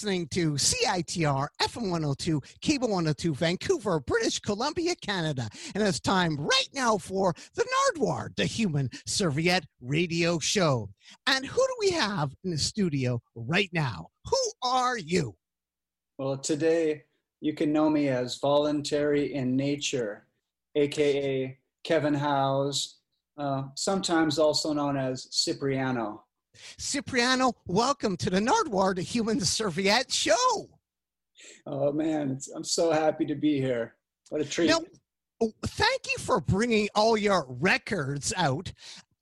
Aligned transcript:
Listening 0.00 0.28
to 0.28 0.52
CITR 0.52 1.48
FM 1.60 1.90
102, 1.90 2.40
Cable 2.62 2.88
102, 2.88 3.34
Vancouver, 3.34 4.00
British 4.00 4.38
Columbia, 4.38 4.94
Canada. 5.02 5.46
And 5.74 5.86
it's 5.86 6.00
time 6.00 6.38
right 6.38 6.68
now 6.72 6.96
for 6.96 7.34
the 7.54 7.66
Nardwuar, 7.66 8.34
the 8.34 8.46
Human 8.46 8.88
Serviette 9.04 9.66
Radio 9.82 10.38
Show. 10.38 10.88
And 11.26 11.44
who 11.44 11.60
do 11.60 11.74
we 11.80 11.90
have 11.90 12.32
in 12.44 12.50
the 12.50 12.56
studio 12.56 13.20
right 13.34 13.68
now? 13.74 14.08
Who 14.24 14.38
are 14.62 14.96
you? 14.96 15.36
Well, 16.16 16.38
today 16.38 17.02
you 17.42 17.52
can 17.52 17.70
know 17.70 17.90
me 17.90 18.08
as 18.08 18.38
Voluntary 18.38 19.34
in 19.34 19.54
Nature, 19.54 20.24
aka 20.76 21.58
Kevin 21.84 22.14
Howes, 22.14 23.00
uh, 23.36 23.64
sometimes 23.74 24.38
also 24.38 24.72
known 24.72 24.96
as 24.96 25.26
Sipreano. 25.26 26.20
Sipreano, 26.78 27.52
welcome 27.66 28.16
to 28.18 28.30
the 28.30 28.40
Nardwuar, 28.40 28.94
the 28.94 29.02
Human 29.02 29.40
Serviette 29.40 30.12
Show. 30.12 30.68
Oh 31.66 31.92
man, 31.92 32.38
I'm 32.54 32.64
so 32.64 32.90
happy 32.90 33.24
to 33.26 33.34
be 33.34 33.60
here. 33.60 33.94
What 34.28 34.40
a 34.40 34.44
treat. 34.44 34.70
Now, 34.70 34.80
thank 35.64 36.06
you 36.06 36.18
for 36.18 36.40
bringing 36.40 36.88
all 36.94 37.16
your 37.16 37.46
records 37.48 38.32
out. 38.36 38.72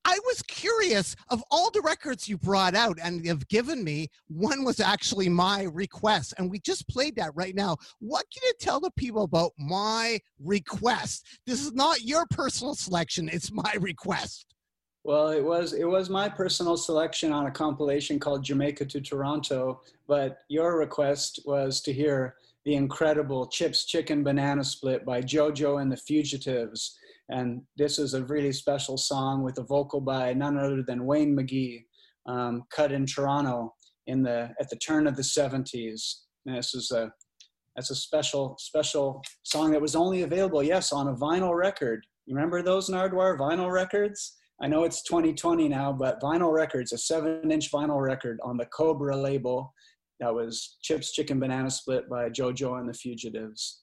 I 0.04 0.18
was 0.24 0.40
curious 0.42 1.14
of 1.28 1.44
all 1.50 1.70
the 1.70 1.82
records 1.82 2.28
you 2.28 2.38
brought 2.38 2.74
out 2.74 2.98
and 3.02 3.26
have 3.26 3.46
given 3.48 3.84
me, 3.84 4.08
one 4.28 4.64
was 4.64 4.80
actually 4.80 5.28
my 5.28 5.64
request. 5.64 6.32
And 6.38 6.50
we 6.50 6.60
just 6.60 6.88
played 6.88 7.16
that 7.16 7.32
right 7.34 7.54
now. 7.54 7.76
What 7.98 8.24
can 8.32 8.42
you 8.46 8.52
tell 8.58 8.80
the 8.80 8.90
people 8.92 9.24
about 9.24 9.52
my 9.58 10.18
request? 10.42 11.26
This 11.46 11.60
is 11.60 11.74
not 11.74 12.04
your 12.04 12.24
personal 12.30 12.74
selection, 12.74 13.28
it's 13.28 13.52
my 13.52 13.74
request. 13.80 14.46
Well, 15.04 15.28
it 15.28 15.44
was 15.44 15.72
it 15.72 15.88
was 15.88 16.10
my 16.10 16.28
personal 16.28 16.76
selection 16.76 17.32
on 17.32 17.46
a 17.46 17.50
compilation 17.50 18.18
called 18.18 18.44
Jamaica 18.44 18.84
to 18.86 19.00
Toronto, 19.00 19.80
but 20.06 20.38
your 20.48 20.78
request 20.78 21.40
was 21.46 21.80
to 21.82 21.92
hear 21.92 22.34
the 22.64 22.74
incredible 22.74 23.46
Chips 23.46 23.86
Chicken 23.86 24.22
Banana 24.22 24.62
Split 24.62 25.06
by 25.06 25.22
JoJo 25.22 25.80
and 25.80 25.90
the 25.90 25.96
Fugitives. 25.96 26.98
And 27.30 27.62
this 27.76 27.98
is 27.98 28.14
a 28.14 28.24
really 28.24 28.52
special 28.52 28.96
song 28.96 29.42
with 29.42 29.58
a 29.58 29.62
vocal 29.62 30.00
by 30.00 30.34
none 30.34 30.58
other 30.58 30.82
than 30.82 31.06
Wayne 31.06 31.36
McGhie, 31.36 31.84
um, 32.26 32.64
cut 32.70 32.92
in 32.92 33.06
Toronto 33.06 33.74
in 34.06 34.22
the 34.22 34.50
at 34.60 34.68
the 34.68 34.76
turn 34.76 35.06
of 35.06 35.16
the 35.16 35.22
70s. 35.22 36.22
And 36.46 36.56
this 36.56 36.74
is 36.74 36.90
a 36.90 37.12
that's 37.76 37.90
a 37.90 37.94
special 37.94 38.56
special 38.58 39.22
song 39.44 39.70
that 39.70 39.80
was 39.80 39.94
only 39.94 40.22
available, 40.22 40.62
yes, 40.62 40.92
on 40.92 41.08
a 41.08 41.14
vinyl 41.14 41.54
record. 41.54 42.04
You 42.26 42.34
remember 42.34 42.60
those 42.62 42.90
Nardwuar 42.90 43.38
vinyl 43.38 43.72
records? 43.72 44.37
I 44.60 44.66
know 44.66 44.84
it's 44.84 45.02
2020 45.02 45.68
now, 45.68 45.92
but 45.92 46.20
vinyl 46.20 46.52
records, 46.52 46.92
a 46.92 46.98
seven 46.98 47.50
inch 47.50 47.70
vinyl 47.70 48.02
record 48.02 48.40
on 48.42 48.56
the 48.56 48.66
Cobra 48.66 49.16
label. 49.16 49.72
That 50.20 50.34
was 50.34 50.78
Chips 50.82 51.12
Chicken 51.12 51.38
Banana 51.38 51.70
Split 51.70 52.08
by 52.08 52.28
JoJo 52.28 52.80
and 52.80 52.88
the 52.88 52.94
Fugitives. 52.94 53.82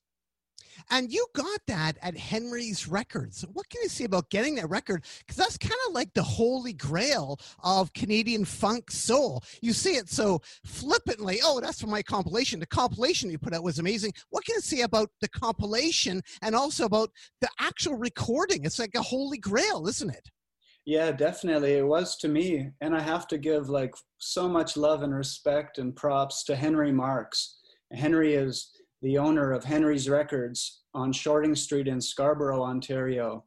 And 0.90 1.12
you 1.12 1.26
got 1.34 1.62
that 1.68 1.98
at 2.02 2.18
Henry's 2.18 2.88
Records. 2.88 3.46
What 3.54 3.70
can 3.70 3.82
you 3.84 3.90
say 3.90 4.04
about 4.04 4.30
getting 4.30 4.56
that 4.56 4.70
record? 4.70 5.06
Because 5.20 5.38
that's 5.38 5.58
kind 5.58 5.74
of 5.88 5.94
like 5.94 6.14
the 6.14 6.24
holy 6.24 6.74
grail 6.74 7.40
of 7.64 7.94
Canadian 7.94 8.44
funk 8.44 8.92
soul. 8.92 9.44
You 9.62 9.74
see 9.74 9.96
it 9.96 10.10
so 10.10 10.42
flippantly. 10.66 11.40
Oh, 11.44 11.62
that's 11.62 11.80
from 11.80 11.92
my 11.92 12.02
compilation. 12.02 12.60
The 12.60 12.68
compilation 12.68 13.30
you 13.30 13.38
put 13.38 13.54
out 13.54 13.64
was 13.64 13.80
amazing. 13.80 14.12
What 14.30 14.46
can 14.46 14.56
you 14.56 14.62
say 14.62 14.82
about 14.82 15.10
the 15.22 15.30
compilation 15.30 16.22
and 16.42 16.56
also 16.56 16.86
about 16.86 17.12
the 17.42 17.50
actual 17.60 17.96
recording? 17.96 18.66
It's 18.66 18.80
like 18.80 18.96
a 18.96 19.02
holy 19.02 19.38
grail, 19.38 19.88
isn't 19.88 20.10
it? 20.10 20.30
Yeah, 20.86 21.12
definitely. 21.12 21.74
It 21.74 21.88
was 21.88 22.16
to 22.18 22.28
me. 22.28 22.70
And 22.80 22.96
I 22.96 23.02
have 23.02 23.28
to 23.30 23.40
give 23.40 23.70
like 23.70 23.94
so 24.20 24.48
much 24.48 24.78
love 24.78 25.02
and 25.02 25.14
respect 25.14 25.80
and 25.80 25.96
props 25.96 26.44
to 26.46 26.56
Henry 26.56 26.92
Marks. 26.92 27.58
Henry 27.92 28.36
is 28.36 28.72
the 29.02 29.18
owner 29.18 29.52
of 29.52 29.64
Henry's 29.64 30.08
Records 30.10 30.84
on 30.94 31.12
Shorting 31.12 31.56
Street 31.56 31.88
in 31.88 32.00
Scarborough, 32.00 32.64
Ontario. 32.64 33.44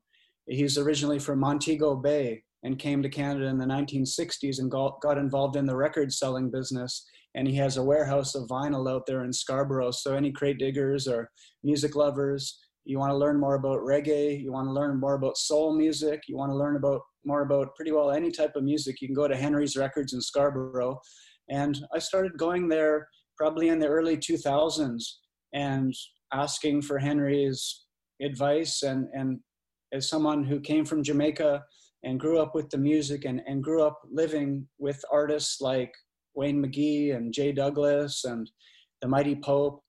He's 0.46 0.78
originally 0.78 1.18
from 1.18 1.38
Montego 1.38 1.94
Bay 1.94 2.42
and 2.64 2.78
came 2.78 3.02
to 3.02 3.08
Canada 3.08 3.46
in 3.46 3.58
the 3.58 3.66
1960s 3.66 4.58
and 4.58 4.70
got, 4.70 5.00
got 5.00 5.18
involved 5.18 5.54
in 5.56 5.66
the 5.66 5.76
record 5.76 6.12
selling 6.12 6.50
business. 6.50 7.06
And 7.36 7.46
he 7.46 7.54
has 7.56 7.76
a 7.76 7.82
warehouse 7.82 8.34
of 8.34 8.48
vinyl 8.48 8.90
out 8.90 9.06
there 9.06 9.24
in 9.24 9.32
Scarborough. 9.32 9.92
So, 9.92 10.14
any 10.14 10.32
crate 10.32 10.58
diggers 10.58 11.06
or 11.06 11.30
music 11.62 11.94
lovers, 11.94 12.58
you 12.84 12.98
want 12.98 13.10
to 13.10 13.16
learn 13.16 13.38
more 13.38 13.54
about 13.54 13.80
reggae, 13.80 14.42
you 14.42 14.50
want 14.50 14.66
to 14.66 14.72
learn 14.72 14.98
more 14.98 15.14
about 15.14 15.36
soul 15.36 15.76
music, 15.76 16.22
you 16.26 16.36
want 16.36 16.50
to 16.50 16.56
learn 16.56 16.74
about 16.74 17.02
more 17.24 17.42
about 17.42 17.74
pretty 17.74 17.92
well 17.92 18.10
any 18.10 18.30
type 18.30 18.56
of 18.56 18.64
music, 18.64 19.00
you 19.00 19.08
can 19.08 19.14
go 19.14 19.28
to 19.28 19.36
Henry's 19.36 19.76
Records 19.76 20.12
in 20.12 20.20
Scarborough. 20.20 20.98
And 21.50 21.78
I 21.94 21.98
started 21.98 22.36
going 22.36 22.68
there 22.68 23.08
probably 23.36 23.68
in 23.68 23.78
the 23.78 23.88
early 23.88 24.16
2000s 24.16 25.02
and 25.54 25.94
asking 26.32 26.82
for 26.82 26.98
Henry's 26.98 27.84
advice. 28.20 28.82
And, 28.82 29.08
and 29.14 29.40
as 29.92 30.08
someone 30.08 30.44
who 30.44 30.60
came 30.60 30.84
from 30.84 31.02
Jamaica 31.02 31.62
and 32.04 32.20
grew 32.20 32.38
up 32.38 32.54
with 32.54 32.70
the 32.70 32.78
music 32.78 33.24
and, 33.24 33.40
and 33.46 33.62
grew 33.62 33.82
up 33.82 34.00
living 34.10 34.66
with 34.78 35.02
artists 35.10 35.60
like 35.60 35.92
Wayne 36.34 36.62
McGhie 36.62 37.16
and 37.16 37.32
Jay 37.32 37.52
Douglas 37.52 38.24
and 38.24 38.50
the 39.02 39.08
Mighty 39.08 39.36
Pope, 39.36 39.82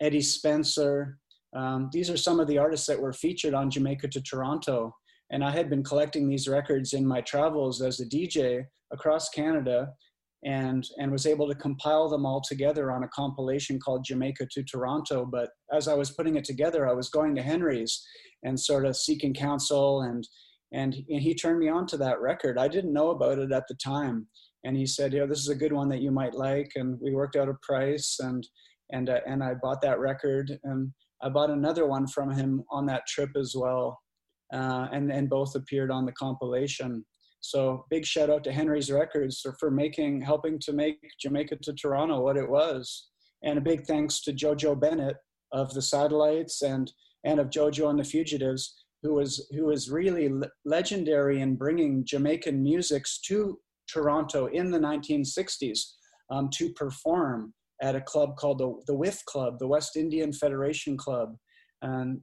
Eddie 0.00 0.20
Spencer. 0.20 1.18
Um, 1.54 1.88
these 1.92 2.10
are 2.10 2.16
some 2.16 2.38
of 2.38 2.46
the 2.48 2.58
artists 2.58 2.86
that 2.86 3.00
were 3.00 3.12
featured 3.12 3.54
on 3.54 3.70
Jamaica 3.70 4.08
to 4.08 4.20
Toronto. 4.20 4.94
And 5.30 5.44
I 5.44 5.50
had 5.50 5.68
been 5.68 5.82
collecting 5.82 6.28
these 6.28 6.48
records 6.48 6.92
in 6.92 7.06
my 7.06 7.20
travels 7.20 7.82
as 7.82 8.00
a 8.00 8.06
DJ 8.06 8.64
across 8.92 9.28
Canada 9.28 9.88
and, 10.44 10.86
and 10.98 11.10
was 11.10 11.26
able 11.26 11.48
to 11.48 11.54
compile 11.54 12.08
them 12.08 12.24
all 12.24 12.40
together 12.40 12.92
on 12.92 13.02
a 13.02 13.08
compilation 13.08 13.80
called 13.80 14.04
Jamaica 14.04 14.46
to 14.52 14.62
Toronto. 14.62 15.26
But 15.26 15.50
as 15.72 15.88
I 15.88 15.94
was 15.94 16.12
putting 16.12 16.36
it 16.36 16.44
together, 16.44 16.88
I 16.88 16.92
was 16.92 17.08
going 17.08 17.34
to 17.34 17.42
Henry's 17.42 18.06
and 18.44 18.58
sort 18.58 18.86
of 18.86 18.96
seeking 18.96 19.34
counsel 19.34 20.02
and, 20.02 20.26
and, 20.72 20.94
he 20.94 21.34
turned 21.34 21.58
me 21.58 21.68
on 21.68 21.86
to 21.86 21.96
that 21.96 22.20
record. 22.20 22.58
I 22.58 22.68
didn't 22.68 22.92
know 22.92 23.10
about 23.10 23.38
it 23.38 23.52
at 23.52 23.64
the 23.68 23.76
time. 23.76 24.26
And 24.64 24.76
he 24.76 24.84
said, 24.84 25.12
you 25.12 25.20
know, 25.20 25.26
this 25.26 25.38
is 25.38 25.48
a 25.48 25.54
good 25.54 25.72
one 25.72 25.88
that 25.90 26.00
you 26.00 26.10
might 26.10 26.34
like." 26.34 26.72
And 26.74 26.98
we 27.00 27.14
worked 27.14 27.36
out 27.36 27.48
a 27.48 27.54
price, 27.62 28.16
and 28.18 28.46
and 28.90 29.08
uh, 29.08 29.20
and 29.24 29.44
I 29.44 29.54
bought 29.54 29.80
that 29.82 30.00
record, 30.00 30.58
and 30.64 30.90
I 31.22 31.28
bought 31.28 31.50
another 31.50 31.86
one 31.86 32.08
from 32.08 32.32
him 32.32 32.64
on 32.68 32.84
that 32.86 33.06
trip 33.06 33.30
as 33.36 33.54
well 33.56 34.00
uh, 34.52 34.88
and 34.92 35.10
and 35.10 35.28
both 35.28 35.54
appeared 35.54 35.90
on 35.90 36.06
the 36.06 36.12
compilation. 36.12 37.04
So 37.40 37.84
big 37.90 38.04
shout 38.04 38.30
out 38.30 38.44
to 38.44 38.52
Henry's 38.52 38.90
Records 38.90 39.40
for, 39.40 39.54
for 39.60 39.70
making 39.70 40.20
helping 40.20 40.58
to 40.60 40.72
make 40.72 40.98
Jamaica 41.20 41.56
to 41.62 41.72
Toronto 41.72 42.20
what 42.20 42.36
it 42.36 42.48
was, 42.48 43.08
and 43.42 43.58
a 43.58 43.62
big 43.62 43.86
thanks 43.86 44.20
to 44.22 44.32
JoJo 44.32 44.80
Bennett 44.80 45.16
of 45.52 45.72
the 45.74 45.82
Satellites 45.82 46.62
and 46.62 46.92
and 47.24 47.40
of 47.40 47.50
JoJo 47.50 47.90
and 47.90 47.98
the 47.98 48.04
Fugitives, 48.04 48.84
who 49.02 49.14
was 49.14 49.46
who 49.52 49.66
was 49.66 49.90
really 49.90 50.28
le- 50.28 50.50
legendary 50.64 51.40
in 51.40 51.56
bringing 51.56 52.04
Jamaican 52.04 52.62
musics 52.62 53.20
to 53.22 53.58
Toronto 53.88 54.46
in 54.46 54.70
the 54.70 54.78
1960s 54.78 55.80
um, 56.30 56.48
to 56.54 56.72
perform 56.72 57.52
at 57.82 57.94
a 57.94 58.00
club 58.00 58.36
called 58.36 58.58
the, 58.58 58.74
the 58.86 58.96
WIF 58.96 59.24
Club, 59.26 59.58
the 59.58 59.66
West 59.66 59.96
Indian 59.96 60.32
Federation 60.32 60.96
Club. 60.96 61.36
And 61.82 62.20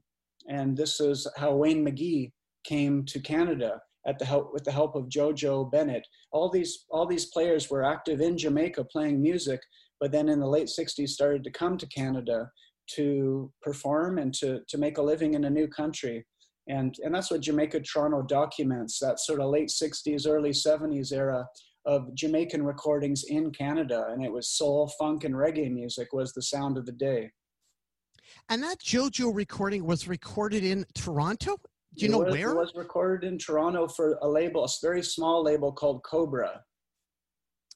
and 0.48 0.75
this 0.78 1.00
is 1.00 1.28
how 1.38 1.56
Wayne 1.56 1.86
McGhie 1.86 2.31
came 2.63 3.06
to 3.06 3.19
Canada 3.19 3.80
at 4.06 4.19
the 4.19 4.25
help 4.25 4.54
with 4.54 4.63
the 4.63 4.72
help 4.72 4.95
of 4.95 5.10
Jojo 5.10 5.72
Bennett. 5.72 6.06
All 6.31 6.50
these 6.50 6.86
all 6.90 7.06
these 7.06 7.28
players 7.28 7.69
were 7.69 7.84
active 7.84 8.22
in 8.22 8.38
Jamaica 8.38 8.86
playing 8.86 9.22
music, 9.22 9.62
but 10.00 10.12
then 10.12 10.30
in 10.30 10.40
the 10.40 10.48
late 10.48 10.68
'60s 10.68 11.10
started 11.10 11.44
to 11.44 11.51
come 11.51 11.78
to 11.78 11.88
Canada 11.88 12.50
to 12.95 13.51
perform 13.62 14.18
and 14.18 14.34
to 14.36 14.60
to 14.68 14.78
make 14.78 14.98
a 14.98 15.01
living 15.01 15.34
in 15.34 15.45
a 15.45 15.50
new 15.50 15.68
country. 15.68 16.25
And 16.68 16.96
and 17.04 17.13
that's 17.13 17.31
what 17.31 17.42
Jamaica 17.42 17.81
Toronto 17.81 18.22
documents. 18.22 19.00
That 19.00 19.19
sort 19.19 19.39
of 19.39 19.50
late 19.50 19.69
'60s, 19.69 20.28
early 20.28 20.51
'70s 20.51 21.12
era 21.12 21.46
of 21.86 22.13
Jamaican 22.16 22.63
recordings 22.63 23.25
in 23.28 23.51
Canada, 23.51 24.07
and 24.10 24.24
it 24.24 24.31
was 24.31 24.50
soul, 24.50 24.89
funk, 24.98 25.25
and 25.25 25.36
reggae 25.36 25.72
music 25.72 26.13
was 26.13 26.31
the 26.31 26.42
sound 26.42 26.78
of 26.78 26.86
the 26.86 26.94
day. 26.94 27.30
And 28.50 28.62
that 28.64 28.80
JoJo 28.80 29.34
recording 29.34 29.86
was 29.86 30.08
recorded 30.08 30.64
in 30.64 30.86
Toronto. 30.94 31.58
Do 31.96 32.06
you 32.06 32.10
it 32.10 32.12
know 32.12 32.20
was, 32.20 32.34
where? 32.34 32.52
It 32.52 32.56
was 32.56 32.74
recorded 32.76 33.28
in 33.28 33.38
Toronto 33.38 33.88
for 33.88 34.18
a 34.22 34.28
label, 34.28 34.64
a 34.64 34.70
very 34.82 35.04
small 35.04 35.44
label 35.44 35.72
called 35.72 36.04
Cobra. 36.04 36.62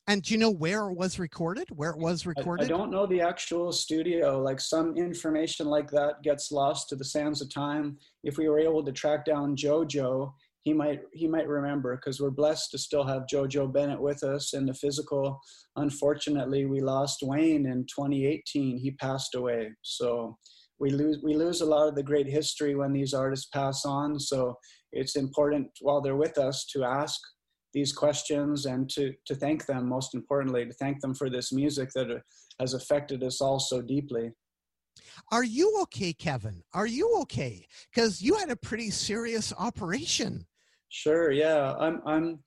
And 0.10 0.24
do 0.24 0.34
you 0.34 0.40
know 0.40 0.52
where 0.52 0.90
it 0.90 0.94
was 0.94 1.20
recorded? 1.20 1.68
Where 1.70 1.90
it 1.90 1.98
was 1.98 2.26
recorded? 2.26 2.72
I, 2.72 2.74
I, 2.74 2.78
don't 2.78 2.90
know 2.90 3.06
the 3.06 3.20
actual 3.20 3.74
studio. 3.74 4.42
Like 4.42 4.62
some 4.62 4.96
information 4.96 5.68
like 5.68 5.92
that 5.92 6.24
gets 6.24 6.50
lost 6.50 6.88
to 6.90 6.96
the 6.96 7.04
sands 7.04 7.42
of 7.42 7.54
time. 7.54 7.98
If 8.24 8.38
we 8.38 8.48
were 8.48 8.60
able 8.60 8.86
to 8.86 8.92
track 8.94 9.26
down 9.26 9.58
JoJo, 9.58 10.32
he 10.68 10.74
might 10.74 11.00
he 11.14 11.30
might 11.30 11.48
remember 11.48 11.96
because 11.96 12.20
we're 12.20 12.30
blessed 12.30 12.72
to 12.72 12.78
still 12.78 13.06
have 13.06 13.32
JoJo 13.32 13.72
Bennett 13.72 14.02
with 14.02 14.22
us 14.22 14.54
in 14.54 14.66
the 14.66 14.74
physical. 14.74 15.40
Unfortunately, 15.78 16.66
we 16.66 16.82
lost 16.82 17.20
Wayne 17.22 17.66
in 17.66 17.86
2018. 17.86 18.78
He 18.78 18.92
passed 18.92 19.34
away. 19.36 19.72
So 19.82 20.38
we 20.78 20.90
lose 20.90 21.20
we 21.24 21.36
lose 21.36 21.62
a 21.62 21.66
lot 21.66 21.88
of 21.88 21.96
the 21.96 22.04
great 22.04 22.28
history 22.28 22.76
when 22.76 22.92
these 22.92 23.14
artists 23.14 23.48
pass 23.54 23.86
on. 23.86 24.20
So 24.20 24.58
it's 24.92 25.16
important 25.16 25.70
while 25.80 26.02
they're 26.02 26.18
with 26.18 26.38
us 26.38 26.66
to 26.74 26.84
ask 26.84 27.18
these 27.74 27.94
questions 27.94 28.66
and 28.66 28.90
to, 28.90 29.14
to 29.26 29.36
thank 29.36 29.68
them, 29.68 29.88
most 29.88 30.16
importantly, 30.16 30.66
to 30.66 30.74
thank 30.74 31.00
them 31.00 31.14
for 31.14 31.30
this 31.30 31.54
music 31.54 31.90
that 31.96 32.12
uh, 32.12 32.20
has 32.60 32.74
affected 32.74 33.24
us 33.24 33.40
all 33.40 33.60
so 33.60 33.82
deeply. 33.82 34.32
Are 35.32 35.44
you 35.44 35.80
okay, 35.84 36.12
Kevin? 36.14 36.64
Are 36.74 36.88
you 36.88 37.18
okay? 37.22 37.68
Because 37.90 38.22
you 38.22 38.36
had 38.36 38.50
a 38.50 38.56
pretty 38.56 38.90
serious 38.90 39.54
operation. 39.58 40.46
Sure. 40.90 41.32
Yeah. 41.32 41.74
I'm. 41.80 42.02
I'm. 42.06 42.40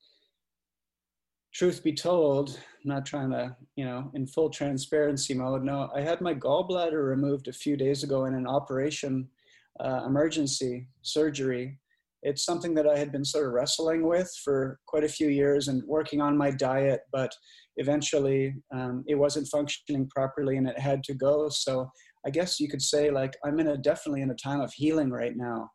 Truth 1.53 1.83
be 1.83 1.93
told, 1.93 2.51
I'm 2.51 2.89
not 2.89 3.05
trying 3.05 3.31
to, 3.33 3.57
you 3.75 3.85
know, 3.85 4.09
in 4.15 4.25
full 4.25 4.51
transparency 4.51 5.35
mode. 5.35 5.65
No, 5.65 5.91
I 5.93 6.01
had 6.01 6.21
my 6.21 6.33
gallbladder 6.33 7.05
removed 7.05 7.49
a 7.49 7.53
few 7.53 7.77
days 7.77 8.05
ago 8.05 8.27
in 8.27 8.35
an 8.35 8.47
operation, 8.47 9.29
uh, 9.81 10.05
emergency 10.07 10.87
surgery. 11.03 11.81
It's 12.23 12.45
something 12.45 12.73
that 12.75 12.87
I 12.87 12.97
had 12.97 13.11
been 13.11 13.25
sort 13.25 13.49
of 13.49 13.53
wrestling 13.53 14.07
with 14.07 14.33
for 14.45 14.79
quite 14.87 15.03
a 15.03 15.09
few 15.09 15.29
years 15.29 15.67
and 15.67 15.83
working 15.89 16.21
on 16.21 16.37
my 16.39 16.53
diet, 16.53 17.01
but 17.11 17.33
eventually 17.79 18.55
um, 18.73 19.05
it 19.09 19.17
wasn't 19.17 19.49
functioning 19.49 20.09
properly 20.15 20.57
and 20.57 20.69
it 20.69 20.79
had 20.79 21.03
to 21.05 21.15
go. 21.15 21.49
So 21.49 21.91
I 22.25 22.31
guess 22.31 22.61
you 22.61 22.69
could 22.69 22.83
say 22.83 23.11
like 23.11 23.37
I'm 23.45 23.59
in 23.59 23.69
a 23.69 23.77
definitely 23.77 24.23
in 24.23 24.31
a 24.31 24.35
time 24.35 24.61
of 24.61 24.73
healing 24.73 25.11
right 25.11 25.37
now, 25.37 25.69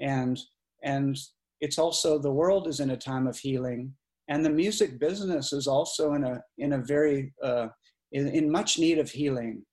and 0.00 0.38
and 0.84 1.18
it's 1.60 1.78
also 1.78 2.18
the 2.18 2.32
world 2.32 2.68
is 2.68 2.80
in 2.80 2.90
a 2.90 2.96
time 2.96 3.26
of 3.26 3.38
healing, 3.38 3.92
and 4.28 4.44
the 4.44 4.50
music 4.50 4.98
business 4.98 5.52
is 5.52 5.66
also 5.66 6.14
in 6.14 6.24
a 6.24 6.40
in 6.58 6.74
a 6.74 6.78
very 6.78 7.32
uh, 7.42 7.68
in, 8.12 8.28
in 8.28 8.50
much 8.50 8.78
need 8.78 8.98
of 8.98 9.10
healing. 9.10 9.64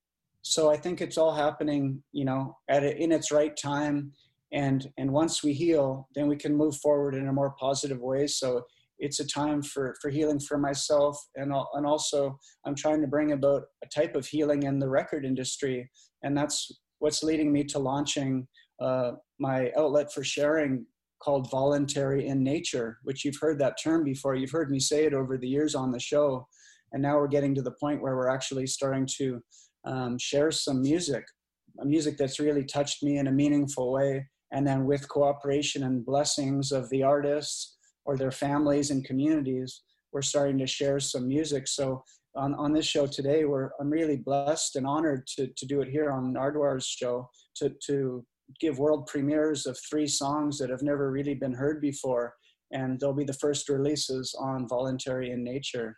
So 0.41 0.69
I 0.69 0.77
think 0.77 1.01
it's 1.01 1.17
all 1.17 1.33
happening, 1.33 2.03
you 2.11 2.25
know, 2.25 2.55
at 2.69 2.83
a, 2.83 2.95
in 3.01 3.11
its 3.11 3.31
right 3.31 3.55
time, 3.55 4.11
and 4.51 4.87
and 4.97 5.11
once 5.11 5.43
we 5.43 5.53
heal, 5.53 6.07
then 6.15 6.27
we 6.27 6.35
can 6.35 6.55
move 6.55 6.75
forward 6.77 7.15
in 7.15 7.27
a 7.27 7.33
more 7.33 7.55
positive 7.59 7.99
way. 7.99 8.27
So 8.27 8.63
it's 8.99 9.19
a 9.19 9.27
time 9.27 9.61
for 9.61 9.95
for 10.01 10.09
healing 10.09 10.39
for 10.39 10.57
myself 10.57 11.17
and 11.35 11.53
and 11.73 11.85
also 11.85 12.39
I'm 12.65 12.75
trying 12.75 13.01
to 13.01 13.07
bring 13.07 13.33
about 13.33 13.63
a 13.83 13.87
type 13.87 14.15
of 14.15 14.25
healing 14.25 14.63
in 14.63 14.79
the 14.79 14.89
record 14.89 15.25
industry 15.25 15.89
and 16.23 16.37
that's 16.37 16.71
what's 16.99 17.23
leading 17.23 17.51
me 17.51 17.63
to 17.65 17.79
launching 17.79 18.47
uh, 18.81 19.11
my 19.39 19.71
outlet 19.77 20.13
for 20.13 20.23
sharing 20.23 20.85
called 21.25 21.49
voluntary 21.49 22.27
in 22.27 22.43
nature 22.43 22.99
which 23.03 23.25
you've 23.25 23.39
heard 23.41 23.57
that 23.57 23.77
term 23.83 24.03
before 24.03 24.35
you've 24.35 24.51
heard 24.51 24.69
me 24.69 24.79
say 24.79 25.05
it 25.05 25.13
over 25.13 25.37
the 25.37 25.47
years 25.47 25.73
on 25.73 25.91
the 25.91 25.99
show 25.99 26.47
and 26.93 27.01
now 27.01 27.17
we're 27.17 27.27
getting 27.27 27.55
to 27.55 27.63
the 27.63 27.75
point 27.79 28.01
where 28.01 28.15
we're 28.15 28.29
actually 28.29 28.67
starting 28.67 29.07
to 29.17 29.41
um, 29.85 30.17
share 30.19 30.51
some 30.51 30.81
music 30.81 31.25
music 31.83 32.17
that's 32.17 32.39
really 32.39 32.63
touched 32.63 33.01
me 33.03 33.17
in 33.17 33.27
a 33.27 33.31
meaningful 33.31 33.91
way 33.91 34.25
and 34.51 34.65
then 34.65 34.85
with 34.85 35.09
cooperation 35.09 35.83
and 35.83 36.05
blessings 36.05 36.71
of 36.71 36.89
the 36.89 37.03
artists 37.03 37.75
or 38.05 38.15
their 38.15 38.31
families 38.31 38.91
and 38.91 39.03
communities, 39.03 39.81
we're 40.13 40.21
starting 40.21 40.57
to 40.59 40.67
share 40.67 40.99
some 40.99 41.27
music. 41.27 41.67
So 41.67 42.03
on, 42.35 42.53
on 42.55 42.71
this 42.71 42.85
show 42.85 43.07
today, 43.07 43.45
we're, 43.45 43.71
I'm 43.79 43.89
really 43.89 44.17
blessed 44.17 44.75
and 44.75 44.87
honored 44.87 45.27
to, 45.35 45.47
to 45.47 45.65
do 45.65 45.81
it 45.81 45.89
here 45.89 46.11
on 46.11 46.33
Nardwuar's 46.33 46.85
show, 46.85 47.29
to, 47.57 47.73
to 47.87 48.25
give 48.59 48.79
world 48.79 49.07
premieres 49.07 49.65
of 49.65 49.77
three 49.89 50.07
songs 50.07 50.57
that 50.59 50.69
have 50.69 50.83
never 50.83 51.11
really 51.11 51.35
been 51.35 51.53
heard 51.53 51.81
before. 51.81 52.35
And 52.71 52.99
they'll 52.99 53.13
be 53.13 53.23
the 53.23 53.33
first 53.33 53.69
releases 53.69 54.35
on 54.39 54.67
Voluntary 54.67 55.31
in 55.31 55.43
Nature 55.43 55.97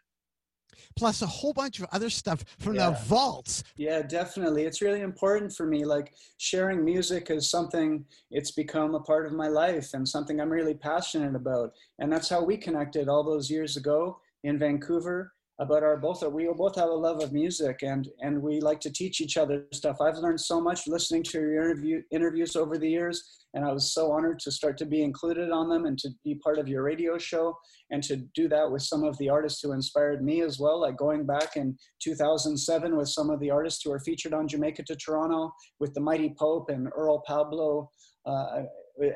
plus 0.95 1.21
a 1.21 1.27
whole 1.27 1.53
bunch 1.53 1.79
of 1.79 1.87
other 1.91 2.09
stuff 2.09 2.43
from 2.59 2.75
yeah. 2.75 2.89
the 2.89 2.97
vaults. 3.05 3.63
Yeah, 3.77 4.01
definitely. 4.01 4.63
It's 4.63 4.81
really 4.81 5.01
important 5.01 5.53
for 5.53 5.65
me. 5.65 5.85
Like 5.85 6.13
sharing 6.37 6.83
music 6.83 7.29
is 7.29 7.49
something, 7.49 8.05
it's 8.31 8.51
become 8.51 8.95
a 8.95 8.99
part 8.99 9.25
of 9.25 9.33
my 9.33 9.47
life 9.47 9.93
and 9.93 10.07
something 10.07 10.39
I'm 10.39 10.49
really 10.49 10.73
passionate 10.73 11.35
about. 11.35 11.71
And 11.99 12.11
that's 12.11 12.29
how 12.29 12.43
we 12.43 12.57
connected 12.57 13.09
all 13.09 13.23
those 13.23 13.49
years 13.49 13.77
ago 13.77 14.19
in 14.43 14.59
Vancouver 14.59 15.33
about 15.59 15.83
our 15.83 15.97
both 15.97 16.23
we 16.31 16.47
both 16.55 16.75
have 16.75 16.89
a 16.89 16.93
love 16.93 17.23
of 17.23 17.33
music 17.33 17.79
and 17.81 18.07
and 18.21 18.41
we 18.41 18.59
like 18.59 18.79
to 18.79 18.91
teach 18.91 19.21
each 19.21 19.37
other 19.37 19.65
stuff. 19.73 19.97
I've 20.01 20.17
learned 20.17 20.39
so 20.39 20.61
much 20.61 20.87
listening 20.87 21.23
to 21.23 21.39
your 21.39 21.63
interview 21.63 22.01
interviews 22.11 22.55
over 22.55 22.77
the 22.77 22.89
years 22.89 23.37
and 23.53 23.65
i 23.65 23.71
was 23.71 23.93
so 23.93 24.11
honored 24.11 24.39
to 24.39 24.51
start 24.51 24.77
to 24.77 24.85
be 24.85 25.03
included 25.03 25.51
on 25.51 25.69
them 25.69 25.85
and 25.85 25.97
to 25.97 26.09
be 26.23 26.35
part 26.35 26.59
of 26.59 26.67
your 26.67 26.83
radio 26.83 27.17
show 27.17 27.57
and 27.91 28.03
to 28.03 28.17
do 28.35 28.47
that 28.47 28.69
with 28.69 28.81
some 28.81 29.03
of 29.03 29.17
the 29.17 29.29
artists 29.29 29.61
who 29.61 29.71
inspired 29.71 30.23
me 30.23 30.41
as 30.41 30.59
well 30.59 30.81
like 30.81 30.97
going 30.97 31.25
back 31.25 31.55
in 31.55 31.75
2007 32.01 32.95
with 32.95 33.09
some 33.09 33.29
of 33.29 33.39
the 33.39 33.49
artists 33.49 33.81
who 33.83 33.91
are 33.91 33.99
featured 33.99 34.33
on 34.33 34.47
jamaica 34.47 34.83
to 34.83 34.95
toronto 34.95 35.51
with 35.79 35.93
the 35.93 36.01
mighty 36.01 36.33
pope 36.37 36.69
and 36.69 36.87
earl 36.95 37.23
pablo 37.25 37.89
uh, 38.25 38.63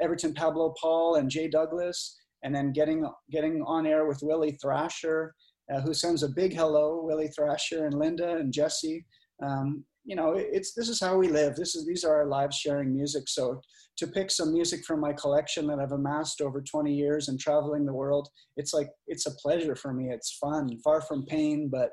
everton 0.01 0.33
pablo 0.33 0.73
paul 0.81 1.15
and 1.15 1.29
jay 1.29 1.47
douglas 1.47 2.17
and 2.43 2.55
then 2.55 2.71
getting 2.71 3.07
getting 3.31 3.63
on 3.67 3.85
air 3.85 4.05
with 4.05 4.19
willie 4.23 4.57
thrasher 4.61 5.33
uh, 5.71 5.81
who 5.81 5.93
sends 5.93 6.23
a 6.23 6.29
big 6.29 6.53
hello, 6.53 7.01
Willie 7.03 7.29
Thrasher 7.29 7.85
and 7.85 7.97
Linda 7.97 8.37
and 8.37 8.53
Jesse. 8.53 9.05
Um, 9.43 9.83
you 10.03 10.15
know, 10.15 10.33
it's 10.35 10.73
this 10.73 10.89
is 10.89 10.99
how 10.99 11.17
we 11.17 11.27
live. 11.27 11.55
This 11.55 11.75
is 11.75 11.85
these 11.85 12.03
are 12.03 12.15
our 12.15 12.25
lives 12.25 12.57
sharing 12.57 12.93
music. 12.93 13.27
So 13.27 13.61
to 13.97 14.07
pick 14.07 14.31
some 14.31 14.51
music 14.51 14.83
from 14.83 14.99
my 14.99 15.13
collection 15.13 15.67
that 15.67 15.79
I've 15.79 15.91
amassed 15.91 16.41
over 16.41 16.61
20 16.61 16.93
years 16.93 17.27
and 17.27 17.39
traveling 17.39 17.85
the 17.85 17.93
world, 17.93 18.27
it's 18.57 18.73
like 18.73 18.89
it's 19.07 19.27
a 19.27 19.35
pleasure 19.35 19.75
for 19.75 19.93
me. 19.93 20.09
It's 20.09 20.37
fun, 20.37 20.77
far 20.83 21.01
from 21.01 21.25
pain, 21.25 21.69
but 21.69 21.91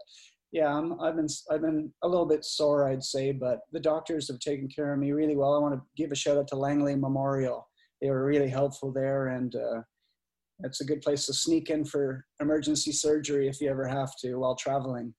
yeah, 0.52 0.68
i 1.00 1.06
have 1.06 1.16
been 1.16 1.26
I've 1.50 1.60
been 1.60 1.92
a 2.02 2.08
little 2.08 2.24
bit 2.24 2.44
sore, 2.44 2.88
I'd 2.88 3.04
say, 3.04 3.32
but 3.32 3.60
the 3.72 3.80
doctors 3.80 4.28
have 4.28 4.38
taken 4.38 4.68
care 4.68 4.94
of 4.94 4.98
me 4.98 5.12
really 5.12 5.36
well. 5.36 5.54
I 5.54 5.58
want 5.58 5.74
to 5.74 5.82
give 5.96 6.10
a 6.10 6.14
shout 6.14 6.38
out 6.38 6.48
to 6.48 6.56
Langley 6.56 6.94
Memorial. 6.94 7.68
They 8.00 8.08
were 8.10 8.24
really 8.24 8.48
helpful 8.48 8.90
there, 8.90 9.28
and 9.28 9.54
uh, 9.54 9.82
it's 10.64 10.80
a 10.80 10.84
good 10.84 11.00
place 11.02 11.26
to 11.26 11.34
sneak 11.34 11.70
in 11.70 11.84
for 11.84 12.24
emergency 12.40 12.92
surgery 12.92 13.48
if 13.48 13.60
you 13.60 13.70
ever 13.70 13.86
have 13.86 14.16
to 14.20 14.36
while 14.36 14.56
traveling. 14.56 15.14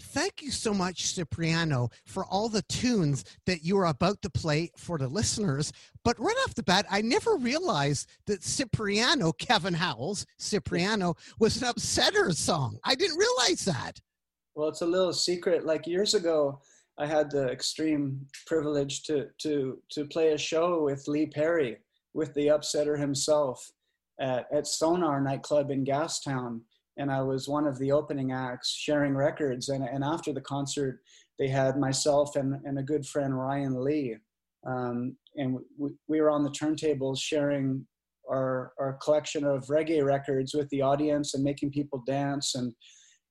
Thank 0.00 0.42
you 0.42 0.50
so 0.50 0.74
much, 0.74 1.04
Sipreano, 1.04 1.92
for 2.04 2.24
all 2.24 2.48
the 2.48 2.62
tunes 2.62 3.24
that 3.46 3.64
you 3.64 3.78
are 3.78 3.86
about 3.86 4.20
to 4.22 4.30
play 4.30 4.70
for 4.76 4.98
the 4.98 5.08
listeners. 5.08 5.72
But 6.04 6.18
right 6.18 6.36
off 6.44 6.54
the 6.54 6.62
bat, 6.62 6.86
I 6.90 7.02
never 7.02 7.36
realized 7.36 8.08
that 8.26 8.40
Sipreano, 8.40 9.36
Kevin 9.38 9.74
Howes, 9.74 10.26
Sipreano, 10.38 11.16
was 11.38 11.62
an 11.62 11.68
upsetter 11.68 12.34
song. 12.34 12.78
I 12.84 12.94
didn't 12.94 13.18
realize 13.18 13.64
that. 13.64 14.00
Well, 14.54 14.68
it's 14.68 14.82
a 14.82 14.86
little 14.86 15.12
secret. 15.12 15.64
Like 15.64 15.86
years 15.86 16.14
ago, 16.14 16.60
I 16.98 17.06
had 17.06 17.30
the 17.30 17.48
extreme 17.48 18.26
privilege 18.46 19.04
to 19.04 19.28
to 19.38 19.78
to 19.92 20.04
play 20.06 20.32
a 20.32 20.38
show 20.38 20.82
with 20.82 21.08
Lee 21.08 21.26
Perry, 21.26 21.78
with 22.12 22.34
the 22.34 22.48
upsetter 22.48 22.98
himself 22.98 23.70
at, 24.20 24.46
at 24.52 24.66
Sonar 24.66 25.20
nightclub 25.20 25.70
in 25.70 25.84
Gastown. 25.84 26.60
And 26.98 27.10
I 27.10 27.22
was 27.22 27.48
one 27.48 27.66
of 27.66 27.78
the 27.78 27.92
opening 27.92 28.32
acts 28.32 28.70
sharing 28.70 29.14
records. 29.14 29.70
And, 29.70 29.84
and 29.84 30.04
after 30.04 30.32
the 30.32 30.40
concert, 30.40 31.00
they 31.38 31.48
had 31.48 31.78
myself 31.78 32.36
and, 32.36 32.60
and 32.64 32.78
a 32.78 32.82
good 32.82 33.06
friend, 33.06 33.36
Ryan 33.36 33.82
Lee. 33.82 34.16
Um, 34.66 35.16
and 35.36 35.58
we, 35.78 35.90
we 36.08 36.20
were 36.20 36.30
on 36.30 36.44
the 36.44 36.50
turntables 36.50 37.18
sharing 37.18 37.86
our, 38.30 38.72
our 38.78 38.98
collection 39.02 39.44
of 39.44 39.64
reggae 39.66 40.04
records 40.04 40.52
with 40.54 40.68
the 40.68 40.82
audience 40.82 41.34
and 41.34 41.42
making 41.42 41.70
people 41.70 42.02
dance. 42.06 42.54
And, 42.54 42.74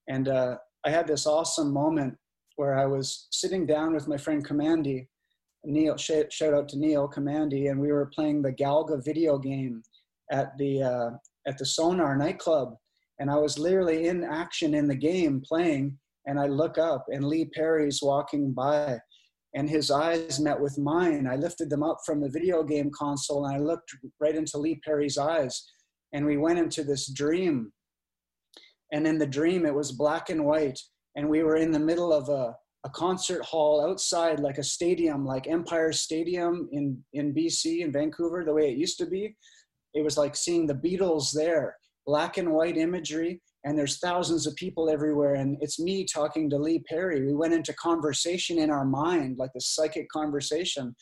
and 0.07 0.27
uh, 0.27 0.55
I 0.85 0.89
had 0.89 1.07
this 1.07 1.27
awesome 1.27 1.71
moment 1.71 2.17
where 2.55 2.77
I 2.77 2.85
was 2.85 3.27
sitting 3.31 3.65
down 3.65 3.93
with 3.93 4.07
my 4.07 4.17
friend 4.17 4.45
Commandy, 4.45 5.07
Neil, 5.63 5.97
shout 5.97 6.53
out 6.53 6.69
to 6.69 6.79
Neil 6.79 7.07
Commandy, 7.07 7.67
and 7.67 7.79
we 7.79 7.91
were 7.91 8.09
playing 8.13 8.41
the 8.41 8.51
Galaga 8.51 9.03
video 9.03 9.37
game 9.37 9.83
at 10.31 10.57
the 10.57 10.83
uh, 10.83 11.09
at 11.47 11.57
the 11.57 11.65
Sonar 11.65 12.15
nightclub, 12.15 12.75
and 13.19 13.29
I 13.29 13.37
was 13.37 13.59
literally 13.59 14.07
in 14.07 14.23
action 14.23 14.73
in 14.73 14.87
the 14.87 14.95
game 14.95 15.41
playing, 15.45 15.97
and 16.25 16.39
I 16.39 16.47
look 16.47 16.77
up 16.77 17.05
and 17.09 17.25
Lee 17.25 17.45
Perry's 17.45 17.99
walking 18.01 18.53
by, 18.53 18.99
and 19.55 19.69
his 19.69 19.91
eyes 19.91 20.39
met 20.39 20.59
with 20.59 20.77
mine. 20.77 21.27
I 21.27 21.35
lifted 21.35 21.69
them 21.69 21.83
up 21.83 21.97
from 22.05 22.21
the 22.21 22.29
video 22.29 22.63
game 22.63 22.91
console, 22.97 23.45
and 23.45 23.55
I 23.55 23.59
looked 23.59 23.91
right 24.19 24.35
into 24.35 24.57
Lee 24.57 24.79
Perry's 24.85 25.17
eyes, 25.17 25.63
and 26.13 26.25
we 26.25 26.37
went 26.37 26.59
into 26.59 26.83
this 26.83 27.11
dream. 27.11 27.71
And 28.91 29.05
in 29.05 29.19
the 29.19 29.27
dream, 29.27 29.65
it 29.65 29.73
was 29.73 29.91
black 29.91 30.29
and 30.29 30.45
white, 30.45 30.79
and 31.15 31.29
we 31.29 31.43
were 31.43 31.57
in 31.57 31.71
the 31.71 31.79
middle 31.79 32.11
of 32.13 32.29
a 32.29 32.55
a 32.85 32.89
concert 32.89 33.43
hall 33.43 33.85
outside 33.85 34.39
like 34.39 34.57
a 34.57 34.63
stadium 34.63 35.25
like 35.25 35.47
empire 35.47 35.91
stadium 35.91 36.69
in 36.71 36.97
in 37.13 37.33
bc 37.33 37.79
in 37.81 37.91
vancouver 37.91 38.43
the 38.45 38.53
way 38.53 38.71
it 38.71 38.77
used 38.77 38.97
to 38.97 39.05
be 39.05 39.35
it 39.93 40.03
was 40.03 40.17
like 40.17 40.35
seeing 40.35 40.67
the 40.67 40.75
Beatles 40.75 41.31
there, 41.33 41.75
black 42.05 42.37
and 42.37 42.51
white 42.51 42.77
imagery, 42.77 43.41
and 43.65 43.77
there's 43.77 43.99
thousands 43.99 44.47
of 44.47 44.55
people 44.55 44.89
everywhere. 44.89 45.35
And 45.35 45.57
it's 45.61 45.79
me 45.79 46.05
talking 46.05 46.49
to 46.49 46.57
Lee 46.57 46.83
Perry. 46.87 47.25
We 47.25 47.33
went 47.33 47.53
into 47.53 47.73
conversation 47.73 48.59
in 48.59 48.69
our 48.69 48.85
mind, 48.85 49.37
like 49.37 49.51
the 49.53 49.61
psychic 49.61 50.09
conversation. 50.09 50.95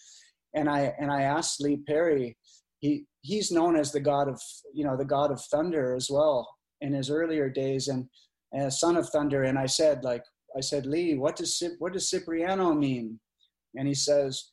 And 0.56 0.70
I 0.70 0.94
and 1.00 1.12
I 1.12 1.24
asked 1.24 1.62
Lee 1.62 1.78
Perry, 1.88 2.38
he 2.80 3.06
he's 3.22 3.52
known 3.52 3.76
as 3.76 3.92
the 3.92 4.00
god 4.00 4.28
of 4.28 4.42
you 4.74 4.84
know 4.84 4.98
the 4.98 5.06
god 5.06 5.32
of 5.32 5.42
thunder 5.46 5.96
as 5.96 6.10
well 6.10 6.48
in 6.82 6.94
his 6.94 7.10
earlier 7.10 7.50
days 7.50 7.88
and, 7.88 8.08
and 8.54 8.72
son 8.72 8.98
of 8.98 9.10
thunder. 9.10 9.44
And 9.44 9.60
I 9.60 9.66
said 9.66 10.04
like 10.04 10.24
I 10.56 10.62
said, 10.62 10.86
Lee, 10.86 11.16
what 11.16 11.36
does 11.36 11.62
what 11.80 11.94
does 11.94 12.10
Sipreano 12.10 12.78
mean? 12.78 13.20
And 13.76 13.88
he 13.88 13.94
says, 13.94 14.52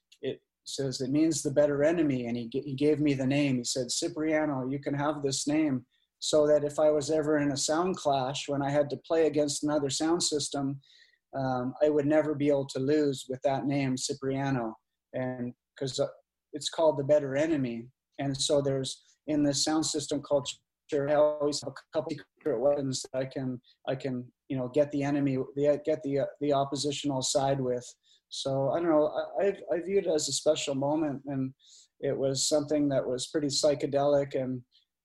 says 0.64 1.00
it 1.00 1.11
means 1.11 1.42
the 1.42 1.50
better 1.50 1.85
enemy 1.85 2.26
and 2.26 2.37
he, 2.37 2.50
he 2.52 2.75
gave 2.75 3.00
me 3.00 3.14
the 3.14 3.26
name 3.26 3.56
he 3.56 3.64
said 3.64 3.88
sipreano 3.88 4.71
you 4.71 4.78
can 4.78 4.94
have 4.94 5.23
this 5.23 5.47
name 5.47 5.85
so 6.25 6.47
that 6.47 6.64
if 6.64 6.78
I 6.78 6.90
was 6.90 7.11
ever 7.11 7.37
in 7.37 7.52
a 7.52 7.56
sound 7.56 7.97
clash 7.97 8.49
when 8.49 8.62
I 8.62 8.71
had 8.71 8.88
to 8.88 8.97
play 9.06 9.26
against 9.26 9.62
another 9.62 9.90
sound 9.90 10.23
system, 10.23 10.80
um, 11.37 11.75
I 11.83 11.90
would 11.90 12.06
never 12.06 12.35
be 12.35 12.49
able 12.49 12.66
to 12.68 12.78
lose 12.78 13.26
with 13.28 13.42
that 13.42 13.66
name, 13.66 13.97
Sipreano. 13.97 14.73
And 15.12 15.52
because 15.75 16.00
uh, 16.00 16.06
it's 16.54 16.71
called 16.71 16.99
the 16.99 17.04
better 17.04 17.37
enemy. 17.37 17.88
And 18.18 18.35
so 18.35 18.62
there's 18.62 19.02
in 19.26 19.42
the 19.42 19.52
sound 19.52 19.85
system 19.85 20.23
culture, 20.23 20.56
I 20.94 21.12
always 21.12 21.61
have 21.61 21.75
a 21.75 21.99
couple 21.99 22.16
secret 22.38 22.59
weapons 22.59 23.04
that 23.12 23.18
I 23.18 23.26
can, 23.26 23.61
I 23.87 23.94
can, 23.94 24.25
you 24.49 24.56
know, 24.56 24.68
get 24.68 24.90
the 24.92 25.02
enemy, 25.02 25.37
get 25.85 26.02
the, 26.04 26.21
uh, 26.21 26.26
the 26.40 26.54
oppositional 26.54 27.21
side 27.21 27.61
with. 27.61 27.85
So 28.43 28.71
I 28.71 28.81
don't 28.81 28.91
know, 28.91 29.12
I, 29.41 29.55
I 29.73 29.81
view 29.81 29.99
it 29.99 30.07
as 30.07 30.29
a 30.29 30.33
special 30.33 30.75
moment 30.75 31.23
and 31.26 31.53
it 32.00 32.17
was 32.17 32.49
something 32.49 32.88
that 32.88 33.07
was 33.07 33.29
pretty 33.29 33.49
psychedelic 33.49 34.35
and 34.35 34.61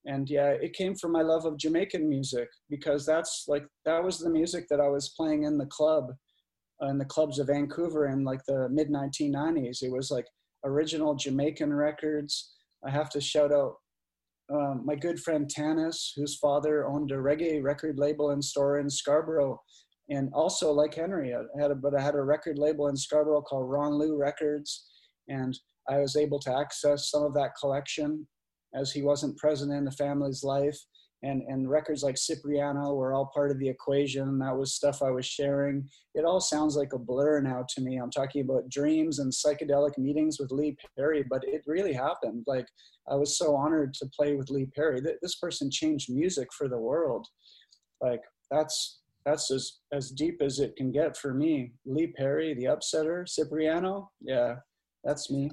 and 0.06 0.30
yeah 0.30 0.50
it 0.50 0.74
came 0.74 0.96
from 0.96 1.12
my 1.12 1.22
love 1.22 1.46
of 1.46 1.58
jamaican 1.58 2.08
music 2.08 2.48
because 2.70 3.06
that's 3.06 3.46
like 3.50 3.66
that 3.86 4.02
was 4.02 4.18
the 4.18 4.30
music 4.30 4.66
that 4.70 4.80
i 4.80 4.88
was 4.88 5.14
playing 5.18 5.44
in 5.44 5.58
the 5.58 5.66
club 5.66 6.06
in 6.84 6.98
the 6.98 7.06
clubs 7.06 7.38
of 7.38 7.48
vancouver 7.48 8.08
in 8.08 8.24
like 8.24 8.40
the 8.48 8.70
mid 8.70 8.90
1990s 8.90 9.84
it 9.84 9.92
was 9.92 10.10
like 10.10 10.26
original 10.66 11.16
jamaican 11.16 11.74
records. 11.74 12.54
I 12.86 12.90
have 12.90 13.10
to 13.12 13.22
shout 13.22 13.52
out 13.52 13.76
um, 14.52 14.84
my 14.86 14.96
good 14.96 15.20
friend 15.20 15.50
tanis 15.54 16.12
whose 16.16 16.38
father 16.38 16.88
owned 16.88 17.12
a 17.12 17.16
reggae 17.16 17.62
record 17.62 18.00
label 18.00 18.32
and 18.32 18.44
store 18.44 18.80
in 18.80 18.90
scarborough 18.90 19.62
and 20.10 20.30
also 20.34 20.72
like 20.72 20.94
henry 20.94 21.34
i 21.34 21.62
had 21.62 21.72
a, 21.72 21.76
but 21.76 21.96
i 21.96 22.02
had 22.02 22.16
a 22.16 22.22
record 22.22 22.58
label 22.58 22.88
in 22.88 22.96
scarborough 22.96 23.42
called 23.42 23.70
ron 23.70 23.94
lou 23.94 24.18
records 24.18 24.88
and 25.28 25.58
i 25.90 25.98
was 25.98 26.16
able 26.16 26.40
to 26.40 26.56
access 26.56 27.10
some 27.10 27.24
of 27.24 27.34
that 27.34 27.52
collection 27.60 28.26
as 28.74 28.92
he 28.92 29.02
wasn't 29.02 29.38
present 29.38 29.72
in 29.72 29.86
the 29.86 29.92
family's 29.92 30.44
life. 30.44 30.78
And, 31.22 31.42
and 31.50 31.70
records 31.70 32.02
like 32.02 32.16
Sipreano 32.16 32.96
were 32.96 33.14
all 33.14 33.30
part 33.34 33.52
of 33.52 33.60
the 33.60 33.68
equation. 33.68 34.40
That 34.40 34.56
was 34.56 34.74
stuff 34.74 35.02
I 35.02 35.12
was 35.12 35.26
sharing. 35.26 35.86
It 36.16 36.24
all 36.24 36.40
sounds 36.40 36.78
like 36.78 36.94
a 36.94 36.98
blur 36.98 37.42
now 37.42 37.66
to 37.76 37.82
me. 37.82 37.98
I'm 37.98 38.10
talking 38.10 38.42
about 38.42 38.70
dreams 38.70 39.20
and 39.20 39.30
psychedelic 39.30 39.98
meetings 39.98 40.40
with 40.40 40.52
Lee 40.52 40.78
Perry, 40.98 41.26
but 41.30 41.44
it 41.46 41.64
really 41.68 41.92
happened. 41.92 42.46
Like, 42.48 42.68
I 43.12 43.16
was 43.16 43.38
so 43.38 43.54
honored 43.54 43.94
to 43.96 44.10
play 44.18 44.36
with 44.36 44.50
Lee 44.50 44.68
Perry. 44.74 45.02
This 45.22 45.36
person 45.36 45.70
changed 45.70 46.10
music 46.10 46.48
for 46.58 46.70
the 46.70 46.80
world. 46.80 47.28
Like, 48.00 48.22
that's 48.50 49.02
that's 49.26 49.52
as, 49.52 49.80
as 49.94 50.12
deep 50.12 50.42
as 50.42 50.60
it 50.60 50.76
can 50.76 50.92
get 50.92 51.18
for 51.18 51.34
me. 51.34 51.74
Lee 51.86 52.08
Perry, 52.08 52.54
the 52.54 52.66
upsetter, 52.66 53.26
Sipreano, 53.28 54.08
yeah, 54.22 54.56
that's 55.04 55.30
me 55.32 55.50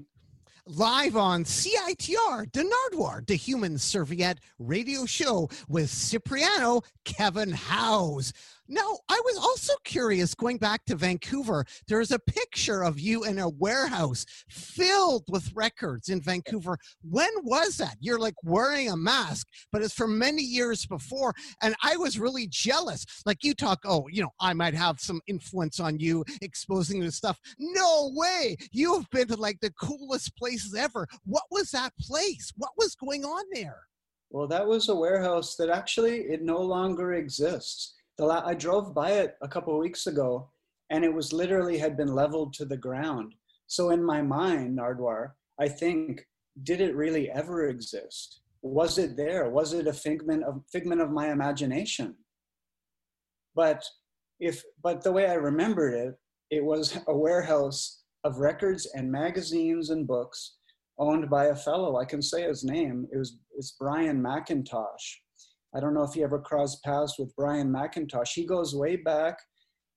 live 0.68 1.16
on 1.16 1.44
CITR 1.44 2.50
de 2.50 2.64
Nardwuar, 2.64 3.24
the 3.26 3.36
Human 3.36 3.78
Serviette 3.78 4.40
radio 4.58 5.06
show 5.06 5.48
with 5.68 5.86
Sipreano 5.86 6.82
Kevin 7.04 7.52
Howes. 7.52 8.32
Now, 8.68 8.98
I 9.08 9.20
was 9.24 9.36
also 9.36 9.74
curious 9.84 10.34
going 10.34 10.58
back 10.58 10.84
to 10.86 10.96
Vancouver. 10.96 11.64
There's 11.86 12.10
a 12.10 12.18
picture 12.18 12.82
of 12.82 12.98
you 12.98 13.24
in 13.24 13.38
a 13.38 13.48
warehouse 13.48 14.26
filled 14.48 15.24
with 15.28 15.52
records 15.54 16.08
in 16.08 16.20
Vancouver. 16.20 16.76
When 17.02 17.30
was 17.44 17.76
that? 17.76 17.96
You're 18.00 18.18
like 18.18 18.34
wearing 18.42 18.90
a 18.90 18.96
mask, 18.96 19.46
but 19.70 19.82
it's 19.82 19.94
from 19.94 20.18
many 20.18 20.42
years 20.42 20.84
before. 20.84 21.32
And 21.62 21.76
I 21.84 21.96
was 21.96 22.18
really 22.18 22.48
jealous. 22.48 23.06
Like 23.24 23.44
you 23.44 23.54
talk, 23.54 23.80
oh, 23.84 24.08
you 24.10 24.22
know, 24.22 24.32
I 24.40 24.52
might 24.52 24.74
have 24.74 24.98
some 24.98 25.20
influence 25.28 25.78
on 25.78 26.00
you 26.00 26.24
exposing 26.42 27.00
this 27.00 27.16
stuff. 27.16 27.38
No 27.58 28.10
way. 28.14 28.56
You 28.72 28.94
have 28.94 29.08
been 29.10 29.28
to 29.28 29.36
like 29.36 29.60
the 29.60 29.72
coolest 29.72 30.36
places 30.36 30.74
ever. 30.74 31.06
What 31.24 31.44
was 31.50 31.70
that 31.70 31.92
place? 32.00 32.52
What 32.56 32.72
was 32.76 32.96
going 32.96 33.24
on 33.24 33.44
there? 33.52 33.78
Well, 34.30 34.48
that 34.48 34.66
was 34.66 34.88
a 34.88 34.94
warehouse 34.94 35.54
that 35.56 35.70
actually 35.70 36.22
it 36.22 36.42
no 36.42 36.60
longer 36.60 37.14
exists 37.14 37.95
the 38.18 38.24
la- 38.24 38.46
I 38.46 38.54
drove 38.54 38.94
by 38.94 39.12
it 39.12 39.36
a 39.42 39.48
couple 39.48 39.78
weeks 39.78 40.06
ago, 40.06 40.50
and 40.90 41.04
it 41.04 41.12
was 41.12 41.32
literally 41.32 41.78
had 41.78 41.96
been 41.96 42.14
leveled 42.14 42.52
to 42.54 42.64
the 42.64 42.76
ground. 42.76 43.34
So 43.66 43.90
in 43.90 44.02
my 44.02 44.22
mind, 44.22 44.78
Nardwuar, 44.78 45.32
I 45.60 45.68
think, 45.68 46.26
did 46.62 46.80
it 46.80 46.96
really 46.96 47.30
ever 47.30 47.66
exist? 47.66 48.40
Was 48.62 48.98
it 48.98 49.16
there? 49.16 49.50
Was 49.50 49.72
it 49.72 49.86
a 49.86 49.92
figment 49.92 50.44
of 50.44 50.62
figment 50.72 51.00
of 51.00 51.10
my 51.10 51.30
imagination? 51.30 52.14
But 53.54 53.84
if 54.40 54.62
but 54.82 55.02
the 55.02 55.12
way 55.12 55.26
I 55.28 55.34
remembered 55.34 55.94
it, 55.94 56.14
it 56.50 56.64
was 56.64 56.98
a 57.06 57.16
warehouse 57.16 58.02
of 58.24 58.38
records 58.38 58.86
and 58.94 59.10
magazines 59.10 59.90
and 59.90 60.06
books 60.06 60.56
owned 60.98 61.28
by 61.28 61.46
a 61.46 61.56
fellow. 61.56 61.98
I 61.98 62.04
can 62.04 62.22
say 62.22 62.42
his 62.42 62.64
name. 62.64 63.06
It 63.12 63.18
was 63.18 63.38
it's 63.56 63.76
Brian 63.78 64.22
McIntosh 64.22 65.16
I 65.74 65.80
don't 65.80 65.94
know 65.94 66.02
if 66.02 66.16
you 66.16 66.24
ever 66.24 66.38
crossed 66.38 66.82
paths 66.84 67.16
with 67.18 67.34
Brian 67.36 67.70
McIntosh. 67.70 68.32
He 68.34 68.46
goes 68.46 68.74
way 68.74 68.96
back. 68.96 69.38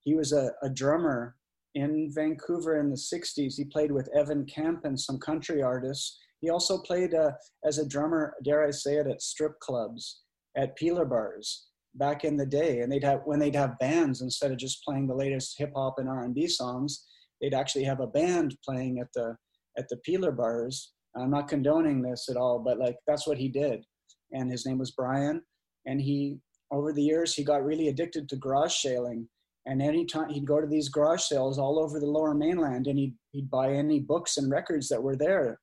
He 0.01 0.15
was 0.15 0.31
a, 0.31 0.51
a 0.63 0.69
drummer 0.69 1.35
in 1.75 2.11
Vancouver 2.13 2.79
in 2.79 2.89
the 2.89 2.95
60s. 2.95 3.53
He 3.55 3.65
played 3.65 3.91
with 3.91 4.09
Evan 4.15 4.45
Camp 4.45 4.85
and 4.85 4.99
some 4.99 5.19
country 5.19 5.61
artists. 5.61 6.17
He 6.41 6.49
also 6.49 6.79
played 6.79 7.13
uh, 7.13 7.31
as 7.65 7.77
a 7.77 7.87
drummer, 7.87 8.33
dare 8.43 8.65
I 8.65 8.71
say 8.71 8.95
it, 8.95 9.07
at 9.07 9.21
strip 9.21 9.59
clubs, 9.59 10.21
at 10.57 10.75
peeler 10.75 11.05
bars 11.05 11.67
back 11.95 12.23
in 12.23 12.37
the 12.37 12.45
day. 12.45 12.79
And 12.79 12.91
they'd 12.91 13.03
have 13.03 13.21
when 13.25 13.39
they'd 13.39 13.55
have 13.55 13.79
bands 13.79 14.21
instead 14.21 14.51
of 14.51 14.57
just 14.57 14.83
playing 14.83 15.07
the 15.07 15.15
latest 15.15 15.55
hip 15.57 15.71
hop 15.75 15.95
and 15.97 16.09
R&B 16.09 16.47
songs, 16.47 17.05
they'd 17.41 17.53
actually 17.53 17.83
have 17.83 17.99
a 17.99 18.07
band 18.07 18.55
playing 18.65 18.99
at 18.99 19.07
the 19.13 19.35
at 19.77 19.87
the 19.89 19.97
peeler 19.97 20.31
bars. 20.31 20.93
I'm 21.15 21.31
not 21.31 21.47
condoning 21.47 22.01
this 22.01 22.27
at 22.29 22.37
all, 22.37 22.59
but 22.59 22.79
like 22.79 22.95
that's 23.07 23.27
what 23.27 23.37
he 23.37 23.49
did. 23.49 23.83
And 24.31 24.51
his 24.51 24.65
name 24.65 24.77
was 24.77 24.91
Brian 24.91 25.41
and 25.89 25.99
he 25.99 26.37
over 26.71 26.93
the 26.93 27.01
years 27.01 27.33
he 27.33 27.43
got 27.43 27.65
really 27.65 27.87
addicted 27.87 28.29
to 28.29 28.35
garage 28.35 28.75
sailing. 28.75 29.27
And 29.65 29.81
anytime 29.81 30.29
he'd 30.29 30.45
go 30.45 30.61
to 30.61 30.67
these 30.67 30.87
garage 30.87 31.23
sales 31.23 31.57
all 31.57 31.79
over 31.79 31.99
the 31.99 32.05
lower 32.05 32.35
mainland 32.35 32.85
and 32.85 32.97
he'd, 32.97 33.15
he'd 33.31 33.49
buy 33.49 33.73
any 33.73 33.99
books 33.99 34.37
and 34.37 34.51
records 34.51 34.87
that 34.89 35.01
were 35.01 35.15
there. 35.15 35.59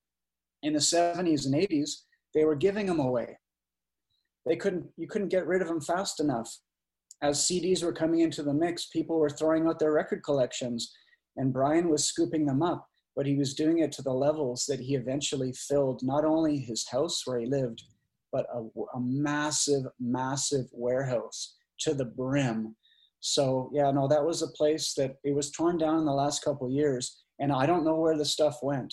In 0.64 0.72
the 0.72 0.80
70s 0.80 1.46
and 1.46 1.54
80s 1.54 1.90
they 2.34 2.44
were 2.44 2.56
giving 2.56 2.86
them 2.86 2.98
away. 2.98 3.38
They 4.44 4.56
couldn't 4.56 4.86
you 4.96 5.06
couldn't 5.06 5.28
get 5.28 5.46
rid 5.46 5.62
of 5.62 5.68
them 5.68 5.80
fast 5.80 6.18
enough. 6.18 6.50
As 7.22 7.38
cds 7.46 7.84
were 7.84 7.92
coming 7.92 8.20
into 8.20 8.42
the 8.42 8.52
mix 8.52 8.86
people 8.86 9.18
were 9.18 9.30
throwing 9.30 9.68
out 9.68 9.78
their 9.78 9.92
record 9.92 10.22
collections 10.24 10.92
and 11.36 11.52
brian 11.52 11.88
was 11.88 12.04
scooping 12.04 12.44
them 12.44 12.62
up 12.62 12.86
but 13.14 13.26
he 13.26 13.36
was 13.36 13.54
doing 13.54 13.78
it 13.78 13.90
to 13.92 14.02
the 14.02 14.12
levels 14.12 14.66
that 14.68 14.80
he 14.80 14.94
eventually 14.94 15.52
filled 15.52 16.00
not 16.02 16.26
only 16.26 16.58
his 16.58 16.86
house 16.90 17.22
where 17.24 17.38
he 17.38 17.46
lived 17.46 17.82
but 18.36 18.46
a, 18.54 18.60
a 18.94 19.00
massive, 19.00 19.84
massive 19.98 20.66
warehouse 20.72 21.56
to 21.80 21.94
the 21.94 22.04
brim. 22.04 22.76
So 23.20 23.70
yeah, 23.72 23.90
no, 23.90 24.06
that 24.08 24.22
was 24.22 24.42
a 24.42 24.48
place 24.48 24.92
that 24.98 25.16
it 25.24 25.34
was 25.34 25.50
torn 25.50 25.78
down 25.78 25.98
in 26.00 26.04
the 26.04 26.12
last 26.12 26.44
couple 26.44 26.70
years, 26.70 27.22
and 27.40 27.50
I 27.50 27.64
don't 27.64 27.84
know 27.84 27.98
where 27.98 28.18
the 28.18 28.26
stuff 28.26 28.58
went. 28.62 28.92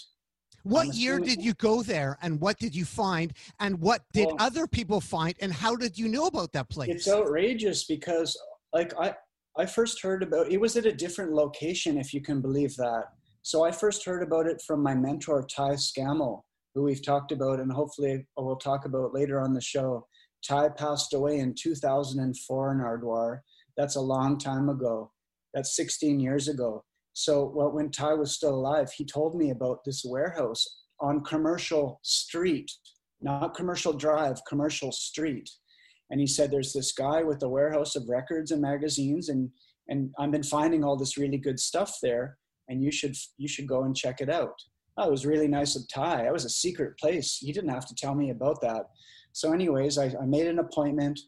What 0.63 0.95
year 0.95 1.19
did 1.19 1.41
you 1.43 1.53
go 1.55 1.83
there, 1.83 2.17
and 2.21 2.39
what 2.39 2.57
did 2.57 2.73
you 2.73 2.85
find, 2.85 3.33
and 3.59 3.77
what 3.81 4.01
did 4.13 4.27
well, 4.27 4.37
other 4.39 4.65
people 4.65 5.01
find, 5.01 5.35
and 5.41 5.51
how 5.51 5.75
did 5.75 5.97
you 5.97 6.07
know 6.07 6.27
about 6.27 6.53
that 6.53 6.69
place? 6.69 6.89
It's 6.89 7.09
outrageous 7.09 7.83
because, 7.83 8.29
like, 8.71 8.93
I 8.97 9.13
I 9.57 9.65
first 9.65 10.01
heard 10.01 10.23
about 10.23 10.49
it 10.53 10.59
was 10.65 10.77
at 10.77 10.85
a 10.85 10.93
different 10.93 11.33
location, 11.33 11.97
if 11.97 12.13
you 12.13 12.21
can 12.21 12.39
believe 12.39 12.77
that. 12.77 13.05
So 13.41 13.65
I 13.65 13.71
first 13.73 14.05
heard 14.05 14.23
about 14.23 14.47
it 14.47 14.61
from 14.65 14.81
my 14.81 14.95
mentor 14.95 15.45
Ty 15.53 15.73
Scammell, 15.87 16.43
who 16.73 16.83
we've 16.83 17.05
talked 17.05 17.31
about 17.31 17.59
and 17.59 17.71
hopefully 17.71 18.25
we'll 18.37 18.55
talk 18.55 18.85
about 18.85 19.13
later 19.13 19.39
on 19.39 19.53
the 19.53 19.61
show. 19.61 20.07
Ty 20.47 20.69
passed 20.69 21.13
away 21.13 21.39
in 21.39 21.53
2004 21.53 22.71
in 22.71 22.77
Nardwuar. 22.79 23.39
That's 23.77 23.95
a 23.95 24.01
long 24.01 24.37
time 24.37 24.69
ago. 24.69 25.11
That's 25.53 25.75
16 25.75 26.19
years 26.19 26.47
ago. 26.47 26.83
So 27.13 27.51
well, 27.55 27.71
when 27.71 27.91
Ty 27.91 28.13
was 28.15 28.33
still 28.33 28.55
alive, 28.55 28.91
he 28.91 29.05
told 29.05 29.35
me 29.35 29.51
about 29.51 29.83
this 29.85 30.03
warehouse 30.03 30.65
on 30.99 31.23
Commercial 31.23 31.99
Street, 32.03 32.71
not 33.21 33.53
Commercial 33.53 33.93
Drive, 33.93 34.41
Commercial 34.47 34.91
Street. 34.91 35.49
And 36.09 36.19
he 36.19 36.27
said, 36.27 36.51
there's 36.51 36.73
this 36.73 36.91
guy 36.91 37.23
with 37.23 37.43
a 37.43 37.49
warehouse 37.49 37.95
of 37.95 38.09
records 38.09 38.51
and 38.51 38.61
magazines 38.61 39.29
and, 39.29 39.49
and 39.87 40.11
I've 40.17 40.31
been 40.31 40.43
finding 40.43 40.83
all 40.83 40.97
this 40.97 41.17
really 41.17 41.37
good 41.37 41.59
stuff 41.59 41.97
there 42.01 42.37
and 42.67 42.83
you 42.83 42.91
should, 42.91 43.15
you 43.37 43.47
should 43.47 43.67
go 43.67 43.83
and 43.83 43.95
check 43.95 44.21
it 44.21 44.29
out 44.29 44.55
oh, 44.97 45.07
it 45.07 45.11
was 45.11 45.25
really 45.25 45.47
nice 45.47 45.75
of 45.75 45.87
Ty. 45.93 46.23
That 46.23 46.33
was 46.33 46.45
a 46.45 46.49
secret 46.49 46.97
place. 46.97 47.37
He 47.39 47.51
didn't 47.51 47.69
have 47.71 47.87
to 47.87 47.95
tell 47.95 48.15
me 48.15 48.29
about 48.29 48.61
that. 48.61 48.85
So, 49.31 49.51
anyways, 49.51 49.97
I, 49.97 50.13
I 50.21 50.25
made 50.25 50.47
an 50.47 50.59
appointment. 50.59 51.19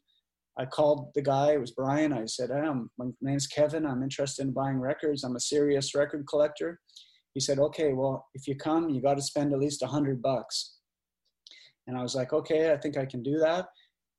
I 0.57 0.65
called 0.65 1.11
the 1.15 1.21
guy. 1.21 1.53
It 1.53 1.59
was 1.59 1.71
Brian. 1.71 2.13
I 2.13 2.25
said, 2.25 2.49
hey, 2.49 2.69
my 2.97 3.07
name's 3.21 3.47
Kevin. 3.47 3.85
I'm 3.85 4.03
interested 4.03 4.45
in 4.45 4.53
buying 4.53 4.79
records. 4.79 5.23
I'm 5.23 5.35
a 5.35 5.39
serious 5.39 5.95
record 5.95 6.25
collector. 6.29 6.79
He 7.33 7.39
said, 7.41 7.59
okay, 7.59 7.91
well, 7.91 8.27
if 8.33 8.47
you 8.47 8.55
come, 8.55 8.89
you 8.89 9.01
got 9.01 9.15
to 9.15 9.21
spend 9.21 9.51
at 9.51 9.59
least 9.59 9.81
a 9.81 9.87
hundred 9.87 10.21
bucks. 10.21 10.77
And 11.87 11.97
I 11.97 12.01
was 12.01 12.15
like, 12.15 12.31
okay, 12.31 12.71
I 12.71 12.77
think 12.77 12.97
I 12.97 13.05
can 13.05 13.21
do 13.21 13.37
that. 13.39 13.65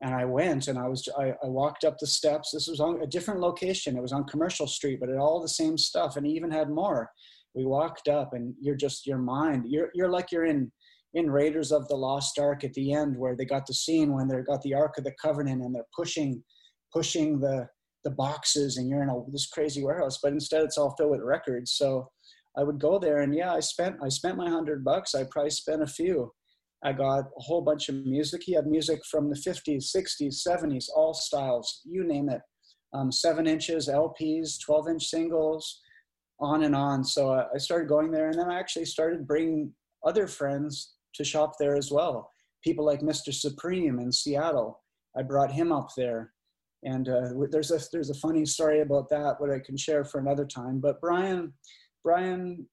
And 0.02 0.14
I 0.14 0.26
went 0.26 0.68
and 0.68 0.78
I 0.78 0.88
was, 0.88 1.08
I, 1.18 1.30
I 1.42 1.46
walked 1.46 1.84
up 1.84 1.96
the 1.98 2.06
steps. 2.06 2.50
This 2.52 2.68
was 2.68 2.80
on 2.80 3.00
a 3.02 3.06
different 3.06 3.40
location. 3.40 3.96
It 3.96 4.02
was 4.02 4.12
on 4.12 4.24
Commercial 4.24 4.66
Street, 4.66 5.00
but 5.00 5.08
it 5.08 5.16
all 5.16 5.40
the 5.40 5.48
same 5.48 5.78
stuff. 5.78 6.16
And 6.16 6.26
he 6.26 6.32
even 6.34 6.50
had 6.50 6.68
more 6.68 7.10
we 7.56 7.64
walked 7.64 8.06
up 8.06 8.34
and 8.34 8.54
you're 8.60 8.76
just 8.76 9.06
your 9.06 9.18
mind 9.18 9.64
you're 9.66 9.90
you're 9.94 10.10
like 10.10 10.30
you're 10.30 10.44
in 10.44 10.70
in 11.14 11.30
Raiders 11.30 11.72
of 11.72 11.88
the 11.88 11.96
Lost 11.96 12.38
Ark 12.38 12.62
at 12.62 12.74
the 12.74 12.92
end 12.92 13.16
where 13.16 13.34
they 13.34 13.46
got 13.46 13.66
the 13.66 13.72
scene 13.72 14.12
when 14.12 14.28
they 14.28 14.42
got 14.42 14.60
the 14.62 14.74
Ark 14.74 14.98
of 14.98 15.04
the 15.04 15.14
Covenant 15.20 15.62
and 15.62 15.74
they're 15.74 15.82
pushing 15.96 16.42
pushing 16.92 17.40
the 17.40 17.66
the 18.04 18.10
boxes 18.12 18.76
and 18.76 18.88
you're 18.88 19.02
in 19.02 19.08
a, 19.08 19.20
this 19.32 19.48
crazy 19.48 19.82
warehouse, 19.82 20.20
but 20.22 20.32
instead 20.32 20.62
it's 20.62 20.78
all 20.78 20.94
filled 20.96 21.10
with 21.10 21.22
records. 21.22 21.72
So 21.72 22.08
I 22.56 22.62
would 22.62 22.78
go 22.78 23.00
there 23.00 23.22
and 23.22 23.34
yeah, 23.34 23.52
I 23.52 23.60
spent 23.60 23.96
I 24.02 24.08
spent 24.08 24.36
my 24.36 24.48
hundred 24.48 24.84
bucks. 24.84 25.14
I 25.14 25.24
probably 25.30 25.50
spent 25.50 25.82
a 25.82 25.86
few. 25.86 26.32
I 26.84 26.92
got 26.92 27.20
a 27.20 27.42
whole 27.42 27.62
bunch 27.62 27.88
of 27.88 27.96
music. 28.06 28.42
He 28.44 28.52
had 28.52 28.66
music 28.66 29.00
from 29.10 29.28
the 29.28 29.36
50s, 29.36 29.86
60s, 29.96 30.46
70s, 30.46 30.84
all 30.94 31.14
styles, 31.14 31.80
you 31.84 32.04
name 32.04 32.28
it. 32.28 32.42
Um, 32.92 33.10
seven 33.10 33.46
inches, 33.46 33.88
LPs, 33.88 34.60
12 34.64 34.88
inch 34.90 35.06
singles, 35.06 35.80
on 36.40 36.64
and 36.64 36.74
on. 36.74 37.04
So 37.04 37.30
I 37.32 37.58
started 37.58 37.88
going 37.88 38.10
there, 38.10 38.28
and 38.28 38.38
then 38.38 38.50
I 38.50 38.58
actually 38.58 38.84
started 38.84 39.26
bringing 39.26 39.72
other 40.04 40.26
friends 40.26 40.94
to 41.14 41.24
shop 41.24 41.54
there 41.58 41.76
as 41.76 41.90
well. 41.90 42.30
People 42.62 42.84
like 42.84 43.00
Mr. 43.00 43.32
Supreme 43.32 43.98
in 43.98 44.12
Seattle. 44.12 44.82
I 45.16 45.22
brought 45.22 45.52
him 45.52 45.72
up 45.72 45.90
there, 45.96 46.32
and 46.82 47.08
uh, 47.08 47.28
there's 47.50 47.70
a 47.70 47.80
there's 47.92 48.10
a 48.10 48.14
funny 48.14 48.44
story 48.44 48.80
about 48.80 49.08
that, 49.10 49.36
what 49.38 49.50
I 49.50 49.58
can 49.58 49.76
share 49.76 50.04
for 50.04 50.18
another 50.18 50.44
time. 50.44 50.80
But 50.80 51.00
Brian, 51.00 51.54
Brian, 52.04 52.66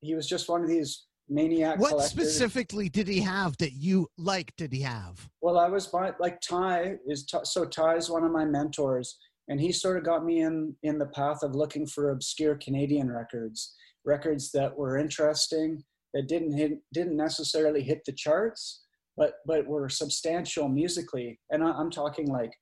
he 0.00 0.14
was 0.14 0.28
just 0.28 0.48
one 0.48 0.62
of 0.62 0.68
these 0.68 1.06
maniac. 1.28 1.78
What 1.78 1.90
collectors. 1.90 2.12
specifically 2.12 2.88
did 2.88 3.08
he 3.08 3.20
have 3.20 3.56
that 3.58 3.72
you 3.72 4.08
liked? 4.18 4.56
Did 4.56 4.72
he 4.72 4.82
have? 4.82 5.28
Well, 5.40 5.58
I 5.58 5.68
was 5.68 5.92
like 6.20 6.40
Ty 6.40 6.96
is 7.06 7.26
so 7.44 7.64
Ty 7.64 7.96
is 7.96 8.10
one 8.10 8.24
of 8.24 8.30
my 8.30 8.44
mentors 8.44 9.18
and 9.50 9.60
he 9.60 9.72
sort 9.72 9.98
of 9.98 10.04
got 10.04 10.24
me 10.24 10.40
in 10.40 10.74
in 10.82 10.98
the 10.98 11.06
path 11.06 11.42
of 11.42 11.54
looking 11.54 11.86
for 11.86 12.10
obscure 12.10 12.54
Canadian 12.54 13.10
records, 13.10 13.74
records 14.04 14.50
that 14.52 14.74
were 14.78 14.96
interesting, 14.96 15.82
that 16.14 16.28
didn't 16.28 16.56
hit, 16.56 16.78
didn't 16.94 17.16
necessarily 17.16 17.82
hit 17.82 18.00
the 18.06 18.12
charts, 18.12 18.84
but 19.16 19.34
but 19.46 19.66
were 19.66 19.88
substantial 19.88 20.68
musically. 20.68 21.38
And 21.50 21.62
I, 21.62 21.72
I'm 21.72 21.90
talking 21.90 22.28
like 22.28 22.52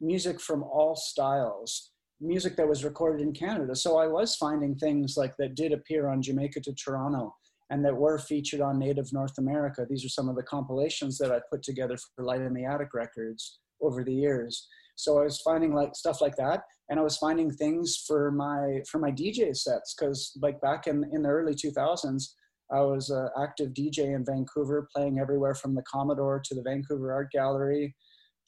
music 0.00 0.40
from 0.40 0.64
all 0.64 0.96
styles, 0.96 1.92
music 2.20 2.56
that 2.56 2.68
was 2.68 2.84
recorded 2.84 3.22
in 3.22 3.32
Canada. 3.32 3.74
So 3.76 3.96
I 3.96 4.08
was 4.08 4.36
finding 4.36 4.74
things 4.74 5.14
like 5.16 5.34
that 5.38 5.54
did 5.54 5.72
appear 5.72 6.08
on 6.08 6.22
Jamaica 6.22 6.60
to 6.60 6.74
Toronto 6.74 7.34
and 7.70 7.84
that 7.84 7.96
were 7.96 8.18
featured 8.18 8.60
on 8.60 8.78
Native 8.78 9.12
North 9.12 9.38
America. 9.38 9.86
These 9.88 10.04
are 10.04 10.10
some 10.10 10.28
of 10.28 10.36
the 10.36 10.42
compilations 10.42 11.18
that 11.18 11.32
I 11.32 11.40
put 11.50 11.62
together 11.62 11.96
for 12.14 12.24
Light 12.24 12.40
in 12.40 12.54
the 12.54 12.64
Attic 12.64 12.94
Records 12.94 13.58
over 13.80 14.04
the 14.04 14.14
years. 14.14 14.68
So 14.96 15.18
I 15.20 15.24
was 15.24 15.40
finding 15.40 15.74
like 15.74 15.94
stuff 15.94 16.20
like 16.20 16.36
that, 16.36 16.62
and 16.88 16.98
I 16.98 17.02
was 17.02 17.18
finding 17.18 17.50
things 17.50 18.04
for 18.06 18.30
my 18.30 18.80
for 18.90 18.98
my 18.98 19.10
DJ 19.10 19.56
sets 19.56 19.94
because 19.94 20.36
like 20.42 20.60
back 20.60 20.86
in 20.86 21.04
in 21.12 21.22
the 21.22 21.28
early 21.28 21.54
2000s, 21.54 22.24
I 22.72 22.80
was 22.80 23.10
an 23.10 23.28
active 23.40 23.70
DJ 23.70 24.14
in 24.16 24.24
Vancouver, 24.24 24.88
playing 24.94 25.18
everywhere 25.20 25.54
from 25.54 25.74
the 25.74 25.82
Commodore 25.82 26.40
to 26.44 26.54
the 26.54 26.62
Vancouver 26.62 27.12
Art 27.12 27.30
Gallery, 27.30 27.94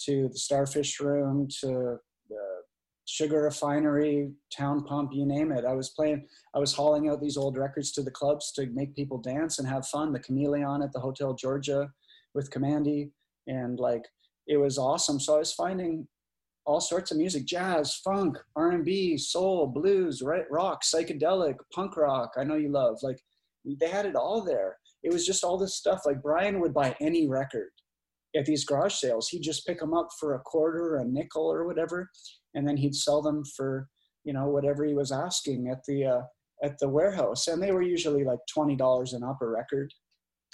to 0.06 0.28
the 0.28 0.38
Starfish 0.38 1.00
Room 1.00 1.48
to 1.60 1.98
the 2.28 2.38
Sugar 3.10 3.42
Refinery, 3.42 4.30
Town 4.54 4.84
Pump, 4.84 5.12
you 5.14 5.24
name 5.24 5.50
it. 5.50 5.64
I 5.64 5.72
was 5.72 5.88
playing, 5.88 6.26
I 6.54 6.58
was 6.58 6.74
hauling 6.74 7.08
out 7.08 7.22
these 7.22 7.38
old 7.38 7.56
records 7.56 7.90
to 7.92 8.02
the 8.02 8.10
clubs 8.10 8.52
to 8.52 8.66
make 8.66 8.94
people 8.94 9.16
dance 9.16 9.58
and 9.58 9.66
have 9.66 9.88
fun. 9.88 10.12
The 10.12 10.18
Chameleon 10.18 10.82
at 10.82 10.92
the 10.92 11.00
Hotel 11.00 11.32
Georgia 11.32 11.90
with 12.34 12.50
Commandy, 12.50 13.10
and 13.46 13.80
like 13.80 14.02
it 14.46 14.58
was 14.58 14.76
awesome. 14.76 15.18
So 15.18 15.36
I 15.36 15.38
was 15.38 15.54
finding 15.54 16.06
all 16.68 16.80
sorts 16.80 17.10
of 17.10 17.16
music 17.16 17.46
jazz 17.46 17.96
funk 18.04 18.36
r&b 18.54 19.16
soul 19.16 19.66
blues 19.66 20.22
rock 20.50 20.82
psychedelic 20.84 21.54
punk 21.74 21.96
rock 21.96 22.30
i 22.38 22.44
know 22.44 22.56
you 22.56 22.70
love 22.70 22.96
like 23.02 23.18
they 23.80 23.88
had 23.88 24.06
it 24.06 24.16
all 24.16 24.42
there. 24.42 24.76
It 25.02 25.12
was 25.12 25.26
just 25.26 25.44
all 25.44 25.58
this 25.58 25.76
stuff 25.76 26.02
like 26.06 26.22
brian 26.22 26.60
would 26.60 26.74
buy 26.74 26.96
any 27.00 27.28
record 27.28 27.70
at 28.36 28.44
these 28.44 28.64
garage 28.64 28.94
sales. 28.94 29.28
He'd 29.28 29.42
just 29.42 29.66
pick 29.66 29.80
them 29.80 29.94
up 29.94 30.08
for 30.18 30.34
a 30.34 30.40
quarter 30.40 30.96
a 30.96 31.04
nickel 31.04 31.50
or 31.50 31.66
whatever 31.66 32.10
and 32.54 32.66
then 32.66 32.76
he'd 32.76 32.94
sell 32.94 33.22
them 33.22 33.44
for 33.56 33.88
you 34.24 34.32
know 34.32 34.48
whatever 34.48 34.84
he 34.84 34.94
was 34.94 35.12
asking 35.12 35.68
at 35.68 35.84
the 35.86 36.04
uh, 36.04 36.20
at 36.62 36.78
the 36.78 36.88
warehouse. 36.88 37.48
And 37.48 37.62
they 37.62 37.72
were 37.72 37.82
usually 37.82 38.24
like 38.24 38.40
$20 38.54 39.14
an 39.14 39.22
upper 39.22 39.50
record. 39.50 39.92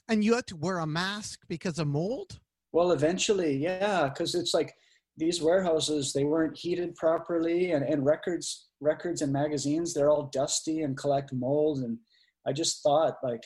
And 0.06 0.22
you 0.22 0.34
had 0.34 0.46
to 0.48 0.56
wear 0.56 0.78
a 0.78 0.86
mask 0.86 1.40
because 1.48 1.78
of 1.78 1.88
mold? 1.88 2.38
Well 2.72 2.92
eventually 2.92 3.56
yeah 3.56 4.08
because 4.08 4.34
it's 4.34 4.52
like 4.52 4.74
these 5.16 5.40
warehouses 5.40 6.12
they 6.12 6.24
weren't 6.24 6.56
heated 6.56 6.94
properly 6.94 7.72
and, 7.72 7.84
and 7.84 8.04
records 8.04 8.68
records 8.80 9.22
and 9.22 9.32
magazines 9.32 9.94
they're 9.94 10.10
all 10.10 10.28
dusty 10.32 10.82
and 10.82 10.96
collect 10.96 11.32
mold 11.32 11.78
and 11.78 11.98
i 12.46 12.52
just 12.52 12.82
thought 12.82 13.14
like 13.22 13.42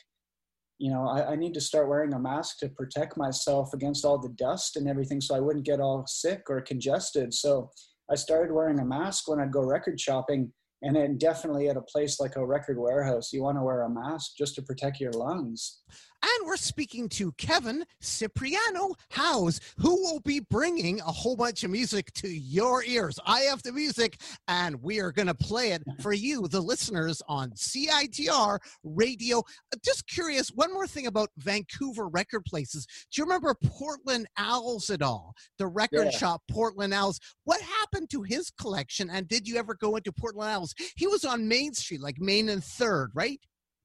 you 0.78 0.90
know 0.90 1.06
I, 1.08 1.32
I, 1.32 1.36
need 1.36 1.54
to 1.54 1.60
start 1.60 1.88
wearing 1.88 2.14
a 2.14 2.18
mask 2.18 2.58
to 2.58 2.68
protect 2.68 3.16
myself 3.16 3.74
against 3.74 4.04
all 4.04 4.18
the 4.18 4.30
dust 4.30 4.76
and 4.76 4.88
everything 4.88 5.20
so 5.20 5.34
i 5.34 5.40
wouldn't 5.40 5.66
get 5.66 5.80
all 5.80 6.06
sick 6.06 6.42
or 6.48 6.60
congested. 6.60 7.34
So 7.34 7.70
i 8.10 8.14
started 8.14 8.52
wearing 8.52 8.78
a 8.78 8.84
mask 8.84 9.28
when 9.28 9.40
i'd 9.40 9.52
go 9.52 9.62
record 9.62 10.00
shopping 10.00 10.52
and 10.82 10.94
then 10.94 11.18
definitely 11.18 11.68
at 11.68 11.76
a 11.76 11.82
place 11.82 12.20
like 12.20 12.36
a 12.36 12.46
record 12.46 12.78
warehouse 12.78 13.32
you 13.32 13.42
want 13.42 13.58
to 13.58 13.62
wear 13.62 13.82
a 13.82 13.90
mask 13.90 14.32
just 14.38 14.54
to 14.54 14.62
protect 14.62 15.00
your 15.00 15.12
lungs 15.12 15.80
and 16.22 16.46
we're 16.46 16.56
speaking 16.56 17.08
to 17.10 17.32
Kevin 17.32 17.84
Sipreano 18.02 18.94
Howes, 19.10 19.60
who 19.78 19.94
will 20.02 20.20
be 20.20 20.40
bringing 20.40 21.00
a 21.00 21.04
whole 21.04 21.36
bunch 21.36 21.64
of 21.64 21.70
music 21.70 22.12
to 22.14 22.28
your 22.28 22.82
ears. 22.84 23.18
I 23.24 23.40
have 23.40 23.62
the 23.62 23.72
music, 23.72 24.20
and 24.48 24.82
we 24.82 25.00
are 25.00 25.12
going 25.12 25.28
to 25.28 25.34
play 25.34 25.72
it 25.72 25.82
for 26.00 26.12
you, 26.12 26.48
the 26.48 26.60
listeners, 26.60 27.22
on 27.28 27.50
CITR 27.52 28.58
radio. 28.82 29.38
Uh, 29.38 29.76
just 29.84 30.06
curious, 30.08 30.48
one 30.48 30.72
more 30.72 30.86
thing 30.86 31.06
about 31.06 31.30
Vancouver 31.38 32.08
record 32.08 32.44
places. 32.44 32.86
Do 33.12 33.20
you 33.20 33.24
remember 33.24 33.54
Portland 33.64 34.26
Owls 34.36 34.90
at 34.90 35.02
all? 35.02 35.34
The 35.58 35.66
record 35.66 36.08
yeah. 36.12 36.18
shop, 36.18 36.42
Portland 36.50 36.94
Owls. 36.94 37.20
What 37.44 37.60
happened 37.60 38.10
to 38.10 38.22
his 38.22 38.50
collection, 38.50 39.10
and 39.10 39.28
did 39.28 39.46
you 39.46 39.56
ever 39.56 39.74
go 39.74 39.96
into 39.96 40.12
Portland 40.12 40.50
Owls? 40.50 40.74
He 40.96 41.06
was 41.06 41.24
on 41.24 41.46
Main 41.48 41.74
Street, 41.74 42.00
like 42.00 42.18
Main 42.18 42.48
and 42.48 42.64
Third, 42.64 43.10
right? 43.14 43.40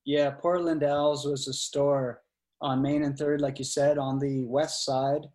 Yeah, 0.06 0.32
Portland 0.32 0.84
Owls 0.84 1.26
was 1.26 1.48
a 1.48 1.54
store 1.54 2.23
on 2.64 2.82
Main 2.82 3.04
and 3.04 3.18
Third, 3.18 3.42
like 3.42 3.60
you 3.60 3.66
said, 3.66 3.98
on 3.98 4.20
the 4.20 4.44
west 4.46 4.86
side, 4.86 5.28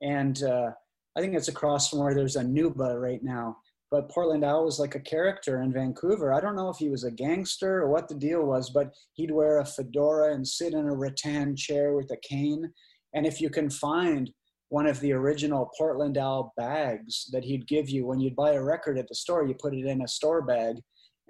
and 0.00 0.42
uh, 0.42 0.70
I 1.16 1.20
think 1.20 1.34
it's 1.34 1.48
across 1.48 1.88
from 1.88 2.00
where 2.00 2.14
there's 2.14 2.36
a 2.36 2.42
Nuba 2.42 3.00
right 3.00 3.22
now. 3.22 3.58
But 3.90 4.08
Portland 4.08 4.44
Owl 4.44 4.64
was 4.64 4.78
like 4.78 4.94
a 4.94 5.00
character 5.00 5.62
in 5.62 5.72
Vancouver. 5.72 6.32
I 6.32 6.40
don't 6.40 6.54
know 6.54 6.70
if 6.70 6.78
he 6.78 6.88
was 6.88 7.04
a 7.04 7.10
gangster 7.10 7.82
or 7.82 7.90
what 7.90 8.08
the 8.08 8.14
deal 8.14 8.44
was, 8.44 8.70
but 8.70 8.94
he'd 9.14 9.32
wear 9.32 9.58
a 9.58 9.64
fedora 9.64 10.32
and 10.32 10.46
sit 10.46 10.74
in 10.74 10.86
a 10.86 10.94
rattan 10.94 11.56
chair 11.56 11.94
with 11.94 12.10
a 12.12 12.16
cane. 12.22 12.72
And 13.14 13.26
if 13.26 13.40
you 13.40 13.50
can 13.50 13.68
find 13.68 14.30
one 14.68 14.86
of 14.86 15.00
the 15.00 15.12
original 15.12 15.72
Portland 15.76 16.16
Owl 16.16 16.52
bags 16.56 17.28
that 17.32 17.42
he'd 17.44 17.66
give 17.66 17.90
you 17.90 18.06
when 18.06 18.20
you'd 18.20 18.36
buy 18.36 18.52
a 18.52 18.62
record 18.62 18.96
at 18.96 19.08
the 19.08 19.14
store, 19.16 19.44
you 19.44 19.54
put 19.54 19.74
it 19.74 19.84
in 19.84 20.02
a 20.02 20.08
store 20.08 20.42
bag 20.42 20.76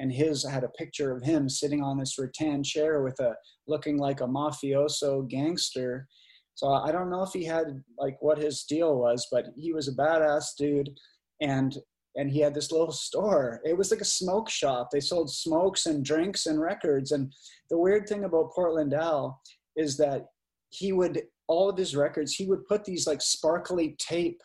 and 0.00 0.10
his 0.10 0.44
had 0.44 0.64
a 0.64 0.68
picture 0.70 1.14
of 1.14 1.22
him 1.22 1.48
sitting 1.48 1.82
on 1.82 1.98
this 1.98 2.18
rattan 2.18 2.64
chair 2.64 3.02
with 3.02 3.20
a 3.20 3.36
looking 3.68 3.98
like 3.98 4.22
a 4.22 4.26
mafioso 4.26 5.28
gangster. 5.28 6.08
So 6.54 6.68
I 6.68 6.90
don't 6.90 7.10
know 7.10 7.22
if 7.22 7.32
he 7.32 7.44
had 7.44 7.82
like 7.98 8.16
what 8.20 8.38
his 8.38 8.64
deal 8.64 8.96
was, 8.96 9.28
but 9.30 9.46
he 9.56 9.72
was 9.72 9.88
a 9.88 9.94
badass 9.94 10.56
dude, 10.58 10.90
and 11.40 11.76
and 12.16 12.30
he 12.30 12.40
had 12.40 12.54
this 12.54 12.72
little 12.72 12.90
store. 12.90 13.60
It 13.64 13.76
was 13.76 13.90
like 13.90 14.00
a 14.00 14.06
smoke 14.06 14.50
shop. 14.50 14.88
They 14.90 15.00
sold 15.00 15.30
smokes 15.30 15.86
and 15.86 16.04
drinks 16.04 16.46
and 16.46 16.60
records. 16.60 17.12
And 17.12 17.32
the 17.68 17.78
weird 17.78 18.08
thing 18.08 18.24
about 18.24 18.52
Portland 18.52 18.94
Al 18.94 19.40
is 19.76 19.96
that 19.98 20.24
he 20.70 20.92
would 20.92 21.22
all 21.46 21.68
of 21.68 21.76
his 21.76 21.94
records 21.94 22.34
he 22.34 22.46
would 22.46 22.64
put 22.66 22.84
these 22.84 23.06
like 23.06 23.20
sparkly 23.20 23.96
tape 23.98 24.40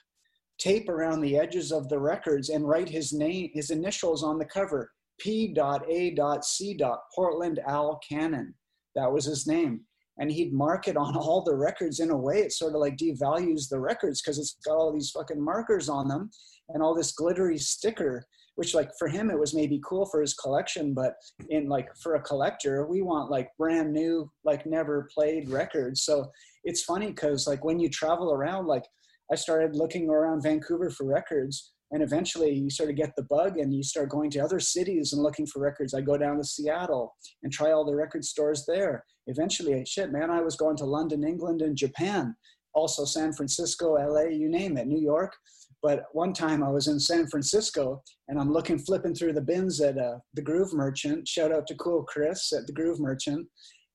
tape 0.57 0.89
around 0.89 1.21
the 1.21 1.37
edges 1.37 1.71
of 1.71 1.87
the 1.87 1.99
records 1.99 2.49
and 2.49 2.67
write 2.67 2.89
his 2.89 3.13
name 3.13 3.49
his 3.53 3.69
initials 3.69 4.23
on 4.23 4.39
the 4.39 4.45
cover 4.45 4.89
P.A.C. 5.19 6.79
Portland 7.15 7.59
Owl 7.67 7.99
Cannon. 8.07 8.53
That 8.95 9.11
was 9.11 9.25
his 9.25 9.47
name. 9.47 9.81
And 10.17 10.31
he'd 10.31 10.53
mark 10.53 10.87
it 10.87 10.97
on 10.97 11.15
all 11.17 11.43
the 11.43 11.55
records 11.55 11.99
in 11.99 12.09
a 12.09 12.17
way 12.17 12.39
it 12.39 12.53
sort 12.53 12.73
of 12.73 12.81
like 12.81 12.97
devalues 12.97 13.69
the 13.69 13.79
records 13.79 14.21
because 14.21 14.39
it's 14.39 14.57
got 14.65 14.75
all 14.75 14.93
these 14.93 15.11
fucking 15.11 15.43
markers 15.43 15.89
on 15.89 16.07
them 16.07 16.29
and 16.69 16.81
all 16.81 16.95
this 16.95 17.11
glittery 17.11 17.57
sticker, 17.57 18.25
which 18.55 18.73
like 18.73 18.89
for 18.97 19.07
him 19.07 19.29
it 19.29 19.39
was 19.39 19.53
maybe 19.53 19.81
cool 19.85 20.05
for 20.05 20.21
his 20.21 20.33
collection, 20.33 20.93
but 20.93 21.13
in 21.49 21.67
like 21.67 21.89
for 22.01 22.15
a 22.15 22.21
collector, 22.21 22.87
we 22.87 23.01
want 23.01 23.29
like 23.29 23.49
brand 23.57 23.91
new, 23.91 24.31
like 24.45 24.65
never 24.65 25.09
played 25.13 25.49
records. 25.49 26.03
So 26.03 26.31
it's 26.63 26.83
funny 26.83 27.07
because 27.07 27.45
like 27.47 27.63
when 27.63 27.79
you 27.79 27.89
travel 27.89 28.33
around, 28.33 28.67
like 28.67 28.85
I 29.31 29.35
started 29.35 29.75
looking 29.75 30.09
around 30.09 30.43
Vancouver 30.43 30.89
for 30.89 31.05
records 31.05 31.73
and 31.95 32.03
eventually 32.03 32.51
you 32.51 32.69
sort 32.69 32.89
of 32.89 32.97
get 32.97 33.15
the 33.15 33.23
bug 33.23 33.57
and 33.57 33.73
you 33.73 33.81
start 33.81 34.09
going 34.09 34.29
to 34.29 34.39
other 34.39 34.59
cities 34.59 35.13
and 35.13 35.23
looking 35.23 35.45
for 35.45 35.61
records. 35.61 35.93
I 35.93 36.01
go 36.01 36.17
down 36.17 36.35
to 36.35 36.43
seattle 36.43 37.15
and 37.41 37.53
try 37.53 37.71
all 37.71 37.85
the 37.85 37.95
record 37.95 38.25
stores 38.25 38.65
there. 38.67 39.05
Eventually 39.27 39.81
shit 39.85 40.11
man 40.11 40.29
i 40.29 40.41
was 40.41 40.57
going 40.57 40.75
to 40.77 40.85
london 40.85 41.23
england 41.23 41.61
and 41.61 41.75
japan 41.75 42.35
also 42.73 43.05
san 43.05 43.31
francisco 43.31 43.93
la 43.93 44.21
you 44.23 44.49
name 44.49 44.77
it 44.77 44.87
new 44.87 44.99
york. 44.99 45.33
But 45.81 46.03
one 46.11 46.33
time 46.33 46.63
i 46.63 46.69
was 46.69 46.89
in 46.89 46.99
san 46.99 47.27
francisco 47.27 48.03
and 48.27 48.37
i'm 48.39 48.51
looking 48.51 48.77
flipping 48.77 49.15
through 49.15 49.33
the 49.33 49.41
bins 49.41 49.79
at 49.79 49.97
uh, 49.97 50.17
the 50.33 50.41
groove 50.41 50.73
merchant. 50.73 51.25
Shout 51.25 51.53
out 51.53 51.65
to 51.67 51.75
cool 51.75 52.03
chris 52.03 52.51
at 52.51 52.67
the 52.67 52.73
groove 52.73 52.99
merchant. 52.99 53.47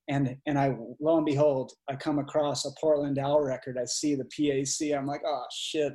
And 0.09 0.37
and 0.47 0.59
I 0.59 0.75
lo 1.01 1.19
and 1.19 1.27
behold, 1.27 1.73
I 1.91 1.97
come 1.97 2.19
across 2.19 2.65
a 2.65 2.71
Portland 2.81 3.19
Owl 3.19 3.43
record. 3.43 3.77
I 3.79 3.85
see 3.85 4.17
the 4.17 4.29
PAC. 4.35 4.99
I'm 4.99 5.07
like, 5.07 5.23
oh 5.25 5.45
shit, 5.53 5.93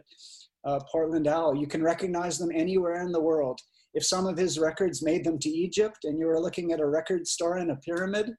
uh, 0.65 0.79
Portland 0.91 1.27
Owl. 1.27 1.55
You 1.55 1.67
can 1.67 1.83
recognize 1.83 2.37
them 2.37 2.51
anywhere 2.53 3.01
in 3.01 3.11
the 3.11 3.21
world. 3.21 3.59
If 3.93 4.05
some 4.05 4.27
of 4.27 4.37
his 4.37 4.59
records 4.59 5.01
made 5.01 5.23
them 5.23 5.39
to 5.39 5.49
Egypt, 5.49 5.99
and 6.03 6.19
you 6.19 6.25
were 6.25 6.39
looking 6.39 6.73
at 6.73 6.81
a 6.81 6.85
record 6.85 7.25
store 7.27 7.59
in 7.59 7.69
a 7.69 7.77
pyramid, 7.77 8.31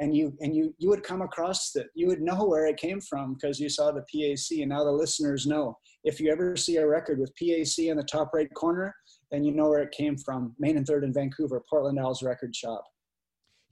and 0.00 0.16
you 0.16 0.36
and 0.40 0.56
you 0.56 0.74
you 0.78 0.88
would 0.88 1.04
come 1.04 1.22
across 1.22 1.76
it, 1.76 1.86
you 1.94 2.08
would 2.08 2.20
know 2.20 2.44
where 2.44 2.66
it 2.66 2.78
came 2.78 3.00
from 3.00 3.34
because 3.34 3.60
you 3.60 3.68
saw 3.68 3.92
the 3.92 4.00
PAC. 4.00 4.58
And 4.58 4.70
now 4.70 4.82
the 4.82 4.90
listeners 4.90 5.46
know. 5.46 5.78
If 6.02 6.20
you 6.20 6.32
ever 6.32 6.56
see 6.56 6.76
a 6.76 6.86
record 6.86 7.20
with 7.20 7.32
PAC 7.36 7.86
in 7.86 7.96
the 7.96 8.02
top 8.02 8.30
right 8.34 8.52
corner, 8.54 8.94
then 9.30 9.44
you 9.44 9.52
know 9.52 9.68
where 9.68 9.82
it 9.82 9.92
came 9.92 10.16
from. 10.18 10.54
Main 10.58 10.76
and 10.76 10.86
Third 10.86 11.04
in 11.04 11.12
Vancouver, 11.12 11.62
Portland 11.70 11.98
Owl's 12.00 12.22
record 12.22 12.54
shop. 12.54 12.84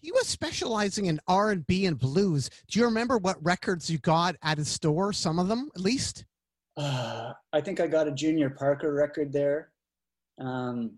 He 0.00 0.12
was 0.12 0.26
specializing 0.26 1.06
in 1.06 1.20
R 1.28 1.50
and 1.50 1.66
B 1.66 1.86
and 1.86 1.98
blues. 1.98 2.50
Do 2.68 2.78
you 2.78 2.84
remember 2.84 3.18
what 3.18 3.44
records 3.44 3.90
you 3.90 3.98
got 3.98 4.36
at 4.42 4.58
his 4.58 4.68
store? 4.68 5.12
Some 5.12 5.38
of 5.38 5.48
them, 5.48 5.70
at 5.74 5.80
least. 5.80 6.24
Uh, 6.76 7.32
I 7.52 7.60
think 7.60 7.80
I 7.80 7.86
got 7.86 8.08
a 8.08 8.12
Junior 8.12 8.50
Parker 8.50 8.94
record 8.94 9.32
there. 9.32 9.72
Um, 10.40 10.92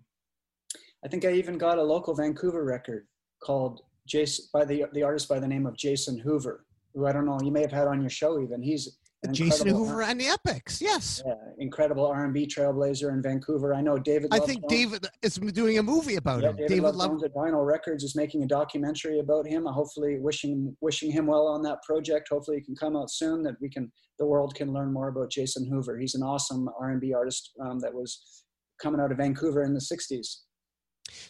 I 1.04 1.08
think 1.08 1.24
I 1.24 1.32
even 1.32 1.58
got 1.58 1.78
a 1.78 1.82
local 1.82 2.14
Vancouver 2.14 2.64
record 2.64 3.06
called 3.42 3.82
Jason 4.06 4.46
by 4.52 4.64
the 4.64 4.84
the 4.92 5.02
artist 5.02 5.28
by 5.28 5.38
the 5.38 5.48
name 5.48 5.66
of 5.66 5.76
Jason 5.76 6.18
Hoover, 6.18 6.64
who 6.94 7.06
I 7.06 7.12
don't 7.12 7.26
know 7.26 7.38
you 7.42 7.50
may 7.50 7.62
have 7.62 7.72
had 7.72 7.88
on 7.88 8.00
your 8.00 8.10
show 8.10 8.40
even. 8.40 8.62
He's 8.62 8.98
Jason 9.32 9.68
Hoover 9.68 10.02
and 10.02 10.20
the 10.20 10.26
Epics, 10.26 10.80
yes. 10.80 11.22
Yeah, 11.26 11.34
incredible 11.58 12.06
R&B 12.06 12.46
trailblazer 12.46 13.12
in 13.12 13.22
Vancouver. 13.22 13.74
I 13.74 13.80
know 13.80 13.98
David. 13.98 14.30
I 14.32 14.38
think 14.38 14.66
David 14.68 15.06
is 15.22 15.36
doing 15.36 15.78
a 15.78 15.82
movie 15.82 16.16
about 16.16 16.42
yeah, 16.42 16.50
him. 16.50 16.56
David, 16.56 16.68
David 16.68 16.94
Love 16.94 17.22
at 17.24 17.34
Vinyl 17.34 17.66
Records 17.66 18.04
is 18.04 18.14
making 18.14 18.42
a 18.42 18.46
documentary 18.46 19.20
about 19.20 19.46
him. 19.46 19.66
Hopefully, 19.66 20.18
wishing 20.18 20.76
wishing 20.80 21.10
him 21.10 21.26
well 21.26 21.46
on 21.46 21.62
that 21.62 21.82
project. 21.82 22.28
Hopefully, 22.30 22.58
it 22.58 22.64
can 22.64 22.76
come 22.76 22.96
out 22.96 23.10
soon. 23.10 23.42
That 23.42 23.54
we 23.60 23.68
can 23.68 23.90
the 24.18 24.26
world 24.26 24.54
can 24.54 24.72
learn 24.72 24.92
more 24.92 25.08
about 25.08 25.30
Jason 25.30 25.66
Hoover. 25.68 25.98
He's 25.98 26.14
an 26.14 26.22
awesome 26.22 26.68
R&B 26.80 27.12
artist 27.12 27.50
um, 27.60 27.80
that 27.80 27.92
was 27.92 28.44
coming 28.80 29.00
out 29.00 29.10
of 29.10 29.18
Vancouver 29.18 29.62
in 29.62 29.74
the 29.74 29.80
'60s. 29.80 30.38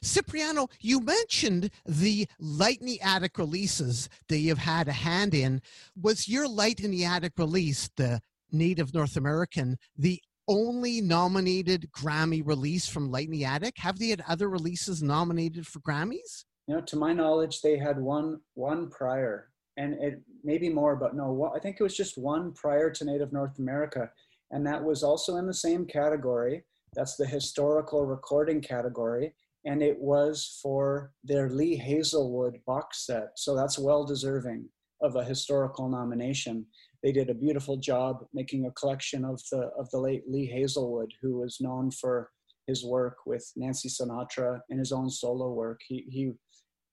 Sipreano, 0.02 0.70
you 0.80 1.00
mentioned 1.00 1.70
the 1.86 2.26
Light 2.38 2.80
in 2.80 2.86
the 2.86 3.00
Attic 3.00 3.38
releases 3.38 4.08
that 4.28 4.38
you've 4.38 4.58
had 4.58 4.88
a 4.88 4.92
hand 4.92 5.34
in. 5.34 5.60
Was 6.00 6.28
your 6.28 6.48
Light 6.48 6.80
in 6.80 6.90
the 6.90 7.04
Attic 7.04 7.32
release, 7.38 7.88
the 7.96 8.20
Native 8.52 8.94
North 8.94 9.16
American, 9.16 9.76
the 9.96 10.20
only 10.46 11.00
nominated 11.00 11.90
Grammy 11.92 12.46
release 12.46 12.86
from 12.86 13.10
Light 13.10 13.26
in 13.26 13.32
the 13.32 13.44
Attic? 13.44 13.78
Have 13.78 13.98
they 13.98 14.08
had 14.08 14.22
other 14.28 14.48
releases 14.48 15.02
nominated 15.02 15.66
for 15.66 15.80
Grammys? 15.80 16.44
You 16.66 16.76
know, 16.76 16.80
to 16.82 16.96
my 16.96 17.12
knowledge, 17.12 17.60
they 17.60 17.76
had 17.76 18.00
one 18.00 18.40
one 18.54 18.88
prior, 18.88 19.50
and 19.76 19.94
it 20.00 20.22
maybe 20.42 20.68
more, 20.68 20.96
but 20.96 21.14
no, 21.14 21.52
I 21.54 21.58
think 21.58 21.76
it 21.78 21.82
was 21.82 21.96
just 21.96 22.16
one 22.16 22.52
prior 22.52 22.90
to 22.90 23.04
Native 23.04 23.32
North 23.32 23.58
America, 23.58 24.10
and 24.50 24.66
that 24.66 24.82
was 24.82 25.02
also 25.02 25.36
in 25.36 25.46
the 25.46 25.54
same 25.54 25.84
category. 25.84 26.64
That's 26.94 27.16
the 27.16 27.26
historical 27.26 28.06
recording 28.06 28.62
category 28.62 29.34
and 29.64 29.82
it 29.82 29.98
was 29.98 30.58
for 30.62 31.12
their 31.22 31.48
Lee 31.48 31.76
Hazlewood 31.76 32.60
box 32.66 33.06
set. 33.06 33.30
So 33.36 33.56
that's 33.56 33.78
well 33.78 34.04
deserving 34.04 34.68
of 35.00 35.16
a 35.16 35.24
historical 35.24 35.88
nomination. 35.88 36.66
They 37.02 37.12
did 37.12 37.30
a 37.30 37.34
beautiful 37.34 37.76
job 37.76 38.24
making 38.32 38.66
a 38.66 38.72
collection 38.72 39.24
of 39.24 39.40
the 39.50 39.70
of 39.78 39.90
the 39.90 39.98
late 39.98 40.24
Lee 40.26 40.46
Hazlewood, 40.46 41.12
who 41.20 41.38
was 41.38 41.58
known 41.60 41.90
for 41.90 42.30
his 42.66 42.84
work 42.84 43.18
with 43.26 43.44
Nancy 43.56 43.88
Sinatra 43.88 44.60
and 44.70 44.78
his 44.78 44.92
own 44.92 45.10
solo 45.10 45.52
work. 45.52 45.80
He 45.86 46.04
he 46.08 46.32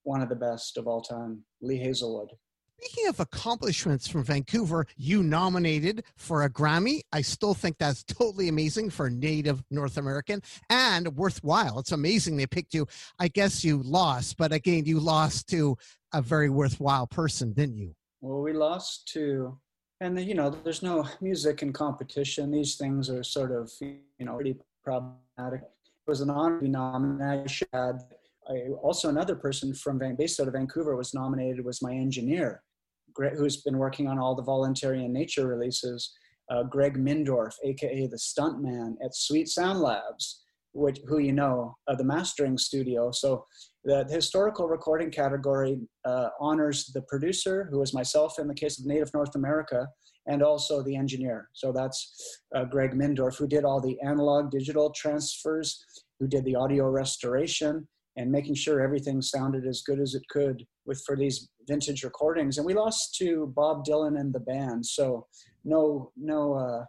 one 0.04 0.22
of 0.22 0.30
the 0.30 0.36
best 0.36 0.78
of 0.78 0.88
all 0.88 1.02
time, 1.02 1.44
Lee 1.62 1.80
Hazlewood. 1.80 2.30
Speaking 2.84 3.10
of 3.10 3.20
accomplishments 3.20 4.08
from 4.08 4.24
Vancouver, 4.24 4.88
you 4.98 5.22
nominated 5.22 6.04
for 6.16 6.44
a 6.44 6.50
Grammy. 6.50 7.02
I 7.14 7.22
still 7.22 7.54
think 7.54 7.78
that's 7.78 8.04
totally 8.04 8.48
amazing 8.48 8.90
for 8.90 9.06
a 9.06 9.12
Native 9.12 9.64
North 9.70 9.98
American 9.98 10.42
and 10.68 11.16
worthwhile. 11.16 11.78
It's 11.78 11.92
amazing 11.92 12.38
they 12.38 12.48
picked 12.48 12.74
you. 12.74 12.88
I 13.20 13.28
guess 13.28 13.64
you 13.64 13.84
lost, 13.84 14.36
but 14.38 14.52
again, 14.52 14.86
you 14.86 15.00
lost 15.00 15.48
to 15.50 15.78
a 16.12 16.24
very 16.24 16.50
worthwhile 16.50 17.06
person, 17.06 17.54
didn't 17.54 17.78
you? 17.78 17.94
Well, 18.20 18.42
we 18.42 18.52
lost 18.52 19.08
to, 19.10 19.60
and 20.00 20.20
you 20.20 20.34
know, 20.34 20.50
there's 20.50 20.82
no 20.82 21.08
music 21.22 21.62
in 21.62 21.74
competition. 21.74 22.50
These 22.50 22.78
things 22.78 23.12
are 23.12 23.24
sort 23.24 23.52
of, 23.52 23.72
you 23.80 24.00
know, 24.22 24.34
pretty 24.36 24.58
problematic. 24.84 25.62
It 25.62 26.10
was 26.10 26.22
an 26.22 26.32
honor 26.32 26.58
to 26.58 26.64
be 26.64 26.70
nominated. 26.70 27.68
I, 27.74 28.70
also 28.82 29.10
another 29.10 29.36
person 29.36 29.76
from 29.76 30.00
based 30.18 30.40
out 30.40 30.48
of 30.48 30.54
Vancouver 30.54 30.96
was 30.96 31.14
nominated 31.14 31.64
was 31.64 31.84
my 31.84 31.94
engineer 31.94 32.64
who's 33.16 33.62
been 33.62 33.78
working 33.78 34.08
on 34.08 34.20
all 34.20 34.36
the 34.36 34.44
voluntary 34.44 35.04
in 35.06 35.14
nature 35.14 35.48
releases, 35.48 36.14
uh, 36.50 36.64
Greg 36.64 36.98
Mindorf, 36.98 37.54
aka 37.64 38.08
the 38.08 38.18
stuntman 38.18 38.96
at 39.04 39.16
Sweet 39.16 39.48
Sound 39.48 39.80
Labs, 39.80 40.42
which 40.74 41.00
who 41.08 41.20
you 41.20 41.34
know, 41.34 41.76
uh, 41.88 41.96
the 41.96 42.04
mastering 42.04 42.58
studio. 42.58 43.12
So 43.12 43.46
the, 43.84 44.04
the 44.08 44.14
historical 44.14 44.68
recording 44.68 45.12
category 45.12 45.80
uh, 46.06 46.30
honors 46.40 46.92
the 46.94 47.02
producer, 47.04 47.68
who 47.72 47.82
is 47.82 47.94
myself 47.94 48.40
in 48.40 48.48
the 48.48 48.54
case 48.54 48.80
of 48.80 48.86
Native 48.86 49.14
North 49.14 49.36
America, 49.36 49.88
and 50.28 50.44
also 50.44 50.84
the 50.84 50.96
engineer. 50.96 51.50
So 51.54 51.72
that's 51.72 52.44
uh, 52.56 52.66
Greg 52.66 52.92
Mindorf, 52.92 53.38
who 53.38 53.48
did 53.48 53.66
all 53.66 53.82
the 53.82 54.00
analog 54.02 54.52
digital 54.52 54.92
transfers, 54.92 55.84
who 56.20 56.28
did 56.28 56.46
the 56.46 56.56
audio 56.56 56.88
restoration, 56.90 57.88
and 58.18 58.32
making 58.32 58.56
sure 58.56 58.82
everything 58.82 59.22
sounded 59.22 59.66
as 59.66 59.84
good 59.86 60.00
as 60.00 60.16
it 60.16 60.24
could 60.30 60.66
with 60.86 61.02
for 61.06 61.16
these 61.16 61.50
vintage 61.68 62.04
recordings. 62.04 62.58
And 62.58 62.66
we 62.66 62.74
lost 62.74 63.16
to 63.16 63.52
Bob 63.56 63.86
Dylan 63.86 64.20
and 64.20 64.34
the 64.34 64.40
band, 64.40 64.86
so 64.86 65.28
no 65.64 66.12
no 66.18 66.54
uh, 66.54 66.86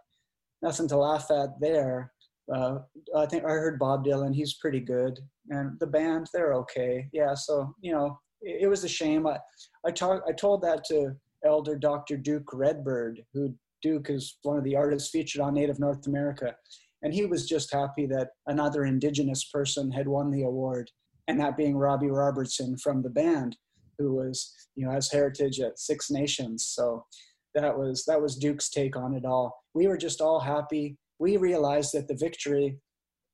nothing 0.61 0.87
to 0.89 0.97
laugh 0.97 1.29
at 1.31 1.49
there. 1.59 2.11
Uh, 2.53 2.79
I 3.15 3.25
think 3.25 3.45
I 3.45 3.49
heard 3.49 3.79
Bob 3.79 4.05
Dylan; 4.05 4.35
he's 4.35 4.55
pretty 4.55 4.81
good, 4.81 5.19
and 5.49 5.79
the 5.79 5.87
band 5.87 6.27
they're 6.33 6.53
okay. 6.55 7.07
Yeah, 7.13 7.33
so 7.35 7.73
you 7.81 7.93
know 7.93 8.19
it, 8.41 8.63
it 8.63 8.67
was 8.67 8.83
a 8.83 8.89
shame. 8.89 9.25
I 9.27 9.37
I 9.85 9.91
talked 9.91 10.27
I 10.27 10.33
told 10.33 10.61
that 10.63 10.83
to 10.85 11.15
Elder 11.45 11.77
Dr. 11.77 12.17
Duke 12.17 12.49
Redbird, 12.53 13.21
who 13.33 13.53
Duke 13.81 14.09
is 14.09 14.37
one 14.43 14.57
of 14.57 14.63
the 14.63 14.75
artists 14.75 15.09
featured 15.09 15.41
on 15.41 15.53
Native 15.53 15.79
North 15.79 16.07
America. 16.07 16.55
And 17.01 17.13
he 17.13 17.25
was 17.25 17.45
just 17.45 17.73
happy 17.73 18.05
that 18.07 18.29
another 18.47 18.85
indigenous 18.85 19.43
person 19.51 19.91
had 19.91 20.07
won 20.07 20.31
the 20.31 20.43
award 20.43 20.89
and 21.27 21.39
that 21.39 21.57
being 21.57 21.77
Robbie 21.77 22.09
Robertson 22.09 22.77
from 22.77 23.01
the 23.01 23.09
band, 23.09 23.57
who 23.97 24.13
was 24.13 24.53
you 24.75 24.85
know 24.85 24.91
has 24.91 25.11
heritage 25.11 25.59
at 25.59 25.79
Six 25.79 26.09
Nations. 26.11 26.67
So 26.67 27.05
that 27.55 27.77
was 27.77 28.05
that 28.05 28.21
was 28.21 28.35
Duke's 28.35 28.69
take 28.69 28.95
on 28.95 29.13
it 29.13 29.25
all. 29.25 29.63
We 29.73 29.87
were 29.87 29.97
just 29.97 30.21
all 30.21 30.39
happy. 30.39 30.97
We 31.19 31.37
realized 31.37 31.93
that 31.93 32.07
the 32.07 32.15
victory 32.15 32.79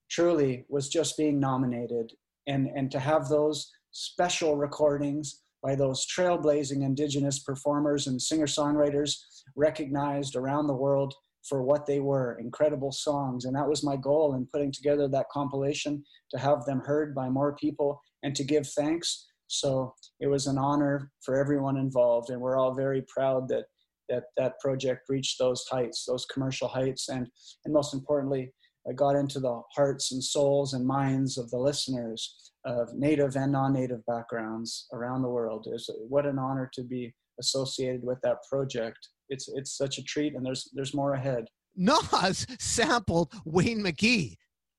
truly 0.10 0.66
was 0.70 0.90
just 0.90 1.18
being 1.18 1.40
nominated, 1.40 2.12
and 2.48 2.68
and 2.76 2.92
to 2.92 3.00
have 3.00 3.28
those 3.28 3.70
special 3.92 4.56
recordings 4.56 5.42
by 5.62 5.76
those 5.76 6.06
trailblazing 6.08 6.84
indigenous 6.84 7.40
performers 7.40 8.08
and 8.08 8.22
singer 8.22 8.46
songwriters 8.46 9.18
recognized 9.56 10.36
around 10.36 10.68
the 10.68 10.74
world 10.74 11.14
for 11.48 11.64
what 11.64 11.86
they 11.86 12.00
were 12.00 12.38
incredible 12.40 12.92
songs. 12.92 13.46
And 13.46 13.56
that 13.56 13.68
was 13.68 13.84
my 13.84 13.96
goal 13.96 14.36
in 14.36 14.48
putting 14.52 14.72
together 14.72 15.08
that 15.08 15.30
compilation 15.32 16.04
to 16.32 16.40
have 16.40 16.66
them 16.66 16.82
heard 16.86 17.16
by 17.16 17.30
more 17.30 17.56
people 17.56 18.02
and 18.24 18.36
to 18.36 18.44
give 18.44 18.68
thanks. 18.68 19.28
So 19.48 19.94
it 20.20 20.28
was 20.28 20.48
an 20.48 20.58
honor 20.58 21.12
for 21.24 21.38
everyone 21.38 21.78
involved 21.78 22.30
and 22.30 22.40
we're 22.40 22.58
all 22.58 22.74
very 22.74 23.04
proud 23.08 23.48
that 23.50 23.66
that 24.10 24.24
that 24.38 24.60
project 24.60 25.04
reached 25.08 25.38
those 25.38 25.64
heights 25.70 26.06
those 26.06 26.26
commercial 26.26 26.68
heights 26.68 27.10
and 27.10 27.28
and 27.64 27.74
most 27.74 27.94
importantly 27.94 28.52
I 28.90 28.94
got 28.94 29.16
into 29.16 29.40
the 29.40 29.62
hearts 29.76 30.12
and 30.12 30.24
souls 30.24 30.74
and 30.74 30.86
minds 30.86 31.38
of 31.38 31.50
the 31.52 31.58
listeners 31.58 32.52
of 32.66 32.94
native 32.96 33.36
and 33.36 33.52
non-native 33.52 34.06
backgrounds 34.06 34.88
around 34.94 35.22
the 35.22 35.30
world. 35.30 35.68
Is 35.72 35.90
what 36.08 36.26
an 36.26 36.40
honor 36.40 36.70
to 36.74 36.84
be 36.84 37.14
associated 37.40 38.04
with 38.04 38.20
that 38.24 38.38
project 38.50 38.98
it's 39.30 39.50
it's 39.50 39.78
such 39.78 39.98
a 39.98 40.04
treat, 40.04 40.36
and 40.36 40.46
there's 40.46 40.70
there's 40.74 40.94
more 40.94 41.14
ahead. 41.14 41.46
Nas 41.76 42.46
sampled 42.60 43.32
Wayne 43.46 43.82
McGhie. 43.82 44.36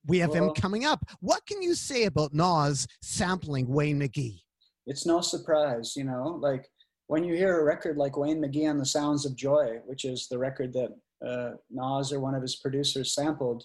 We 0.07 0.19
have 0.19 0.31
well, 0.31 0.49
him 0.49 0.55
coming 0.55 0.85
up. 0.85 1.05
What 1.21 1.45
can 1.47 1.63
you 1.63 1.75
say 1.75 2.05
about 2.05 2.35
Nas 2.35 2.87
sampling 3.03 3.69
Wayne 3.69 4.01
McGhie? 4.01 4.41
It's 4.87 5.07
no 5.07 5.21
surprise, 5.21 5.95
you 5.95 6.05
know, 6.05 6.39
like 6.41 6.67
when 7.07 7.25
you 7.25 7.35
hear 7.35 7.61
a 7.61 7.65
record 7.65 7.97
like 7.97 8.17
Wayne 8.17 8.41
McGhie 8.41 8.71
on 8.71 8.79
the 8.79 8.87
Sounds 8.87 9.27
of 9.27 9.35
Joy, 9.37 9.79
which 9.85 10.05
is 10.05 10.29
the 10.29 10.39
record 10.39 10.73
that 10.73 10.91
uh, 11.27 11.57
Nas 11.69 12.13
or 12.13 12.21
one 12.21 12.35
of 12.35 12.43
his 12.43 12.57
producers 12.57 13.15
sampled, 13.15 13.65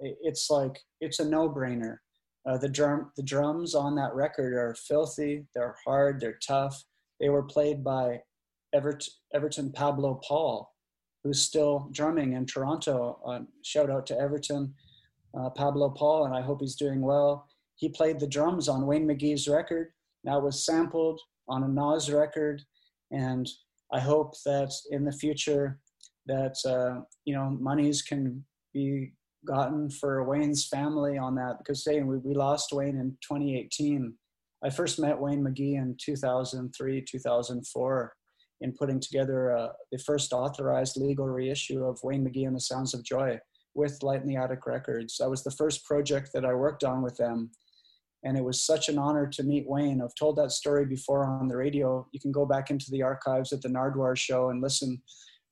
it's 0.00 0.48
like 0.48 0.78
it's 1.00 1.18
a 1.18 1.24
no-brainer. 1.28 1.96
Uh, 2.48 2.56
the 2.56 2.68
drum, 2.68 3.10
the 3.16 3.22
drums 3.22 3.74
on 3.74 3.94
that 3.96 4.14
record 4.14 4.54
are 4.54 4.74
filthy. 4.74 5.44
They're 5.54 5.76
hard. 5.84 6.20
They're 6.20 6.38
tough. 6.46 6.82
They 7.20 7.28
were 7.28 7.42
played 7.42 7.84
by 7.84 8.20
Everton, 8.72 9.12
Everton 9.34 9.72
Pablo 9.72 10.20
Paul, 10.26 10.72
who's 11.24 11.42
still 11.42 11.88
drumming 11.92 12.34
in 12.34 12.46
Toronto. 12.46 13.20
Uh, 13.26 13.40
shout 13.62 13.90
out 13.90 14.06
to 14.06 14.18
Everton 14.18 14.74
uh, 15.38 15.50
Pablo 15.50 15.90
Paul, 15.90 16.26
and 16.26 16.34
I 16.34 16.40
hope 16.40 16.60
he's 16.60 16.76
doing 16.76 17.00
well. 17.00 17.48
He 17.76 17.88
played 17.88 18.20
the 18.20 18.26
drums 18.26 18.68
on 18.68 18.86
Wayne 18.86 19.06
McGhie's 19.06 19.48
record. 19.48 19.88
That 20.24 20.42
was 20.42 20.64
sampled 20.64 21.20
on 21.48 21.64
a 21.64 21.68
Nas 21.68 22.10
record, 22.10 22.62
And 23.10 23.48
I 23.92 24.00
hope 24.00 24.34
that 24.44 24.72
in 24.90 25.04
the 25.04 25.12
future 25.12 25.80
that 26.26 26.56
uh, 26.64 27.02
you 27.24 27.34
know 27.34 27.56
monies 27.60 28.02
can 28.02 28.44
be 28.72 29.12
gotten 29.46 29.90
for 29.90 30.24
Wayne's 30.24 30.66
family 30.68 31.18
on 31.18 31.34
that 31.36 31.58
because 31.58 31.82
saying 31.82 32.06
we, 32.06 32.18
we 32.18 32.34
lost 32.34 32.72
Wayne 32.72 32.98
in 32.98 33.16
2018. 33.22 34.14
I 34.62 34.70
first 34.70 35.00
met 35.00 35.18
Wayne 35.18 35.42
McGhie 35.42 35.78
in 35.78 35.96
2003, 35.98 37.04
2004 37.10 38.12
in 38.60 38.72
putting 38.72 39.00
together 39.00 39.56
uh, 39.56 39.68
the 39.90 39.98
first 39.98 40.32
authorized 40.32 40.96
legal 40.96 41.26
reissue 41.26 41.84
of 41.84 41.98
Wayne 42.02 42.24
McGhie 42.24 42.46
and 42.46 42.56
the 42.56 42.60
Sounds 42.60 42.94
of 42.94 43.02
Joy 43.02 43.38
with 43.74 44.02
Light 44.02 44.20
in 44.20 44.28
the 44.28 44.36
Attic 44.36 44.66
Records. 44.66 45.16
That 45.18 45.30
was 45.30 45.42
the 45.42 45.50
first 45.50 45.84
project 45.84 46.30
that 46.34 46.44
I 46.44 46.54
worked 46.54 46.84
on 46.84 47.02
with 47.02 47.16
them. 47.16 47.50
And 48.22 48.36
it 48.36 48.44
was 48.44 48.62
such 48.62 48.88
an 48.88 48.98
honor 48.98 49.26
to 49.28 49.42
meet 49.42 49.68
Wayne. 49.68 50.02
I've 50.02 50.14
told 50.14 50.36
that 50.36 50.52
story 50.52 50.84
before 50.84 51.24
on 51.24 51.48
the 51.48 51.56
radio. 51.56 52.06
You 52.12 52.20
can 52.20 52.32
go 52.32 52.44
back 52.44 52.70
into 52.70 52.90
the 52.90 53.02
archives 53.02 53.52
at 53.52 53.62
the 53.62 53.68
Nardwuar 53.68 54.16
show 54.16 54.50
and 54.50 54.60
listen 54.60 55.00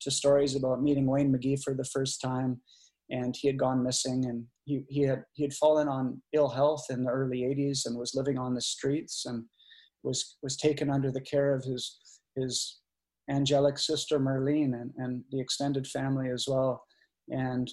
to 0.01 0.11
stories 0.11 0.55
about 0.55 0.83
meeting 0.83 1.07
Wayne 1.07 1.33
McGhie 1.33 1.63
for 1.63 1.73
the 1.73 1.85
first 1.85 2.21
time. 2.21 2.61
And 3.09 3.35
he 3.35 3.47
had 3.47 3.57
gone 3.57 3.83
missing 3.83 4.25
and 4.25 4.45
he, 4.65 4.83
he, 4.87 5.01
had, 5.01 5.23
he 5.33 5.41
had 5.41 5.53
fallen 5.53 5.87
on 5.87 6.21
ill 6.33 6.49
health 6.49 6.85
in 6.91 7.03
the 7.03 7.09
early 7.09 7.39
80s 7.39 7.87
and 7.87 7.97
was 7.97 8.13
living 8.13 8.37
on 8.37 8.53
the 8.53 8.61
streets 8.61 9.25
and 9.25 9.45
was, 10.03 10.37
was 10.43 10.55
taken 10.55 10.91
under 10.91 11.11
the 11.11 11.21
care 11.21 11.55
of 11.55 11.63
his, 11.63 11.97
his 12.35 12.79
angelic 13.29 13.77
sister 13.77 14.19
Merlene 14.19 14.73
and, 14.73 14.91
and 14.97 15.23
the 15.31 15.39
extended 15.39 15.87
family 15.87 16.29
as 16.29 16.45
well. 16.47 16.83
And 17.29 17.69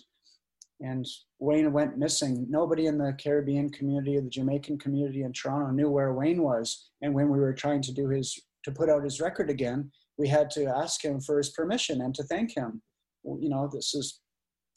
and 0.80 1.06
Wayne 1.38 1.72
went 1.72 1.96
missing. 1.96 2.46
Nobody 2.50 2.86
in 2.86 2.98
the 2.98 3.16
Caribbean 3.22 3.70
community, 3.70 4.20
the 4.20 4.28
Jamaican 4.28 4.78
community 4.78 5.22
in 5.22 5.32
Toronto 5.32 5.70
knew 5.70 5.88
where 5.88 6.12
Wayne 6.12 6.42
was. 6.42 6.90
And 7.00 7.14
when 7.14 7.30
we 7.30 7.38
were 7.38 7.54
trying 7.54 7.80
to 7.82 7.94
do 7.94 8.08
his 8.10 8.38
to 8.64 8.72
put 8.72 8.90
out 8.90 9.04
his 9.04 9.20
record 9.20 9.48
again, 9.48 9.90
we 10.18 10.28
had 10.28 10.50
to 10.50 10.66
ask 10.66 11.02
him 11.02 11.20
for 11.20 11.38
his 11.38 11.50
permission 11.50 12.02
and 12.02 12.14
to 12.14 12.22
thank 12.24 12.54
him. 12.54 12.82
You 13.24 13.48
know, 13.48 13.70
this 13.72 13.94
is 13.94 14.20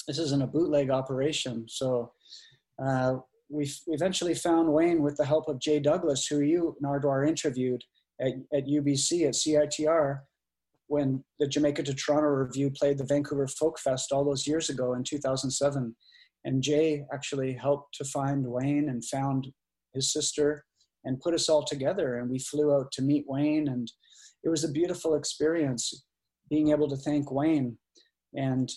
this 0.07 0.19
isn't 0.19 0.41
a 0.41 0.47
bootleg 0.47 0.89
operation. 0.89 1.65
So 1.67 2.13
uh, 2.83 3.15
we 3.49 3.69
eventually 3.87 4.35
found 4.35 4.71
Wayne 4.71 5.01
with 5.01 5.17
the 5.17 5.25
help 5.25 5.49
of 5.49 5.59
Jay 5.59 5.79
Douglas, 5.79 6.27
who 6.27 6.39
you 6.39 6.77
Nardwuar 6.83 7.27
interviewed 7.27 7.83
at, 8.21 8.33
at 8.53 8.67
UBC 8.67 9.27
at 9.27 9.33
CITR 9.33 10.21
when 10.89 11.23
the 11.39 11.47
Jamaica 11.47 11.83
to 11.83 11.93
Toronto 11.93 12.27
Review 12.29 12.71
played 12.71 12.97
the 12.97 13.05
Vancouver 13.05 13.47
Folk 13.47 13.79
Fest 13.79 14.11
all 14.11 14.25
those 14.25 14.47
years 14.47 14.69
ago 14.69 14.93
in 14.93 15.03
2007. 15.03 15.95
And 16.45 16.63
Jay 16.63 17.05
actually 17.13 17.53
helped 17.53 17.93
to 17.95 18.03
find 18.03 18.45
Wayne 18.45 18.89
and 18.89 19.05
found 19.05 19.47
his 19.93 20.11
sister 20.11 20.65
and 21.05 21.21
put 21.21 21.35
us 21.35 21.47
all 21.47 21.63
together. 21.63 22.17
And 22.17 22.29
we 22.29 22.39
flew 22.39 22.73
out 22.73 22.91
to 22.93 23.03
meet 23.03 23.25
Wayne. 23.27 23.67
And 23.67 23.91
it 24.43 24.49
was 24.49 24.63
a 24.63 24.71
beautiful 24.71 25.13
experience 25.13 26.05
being 26.49 26.71
able 26.71 26.89
to 26.89 26.97
thank 26.97 27.31
Wayne. 27.31 27.77
And, 28.33 28.71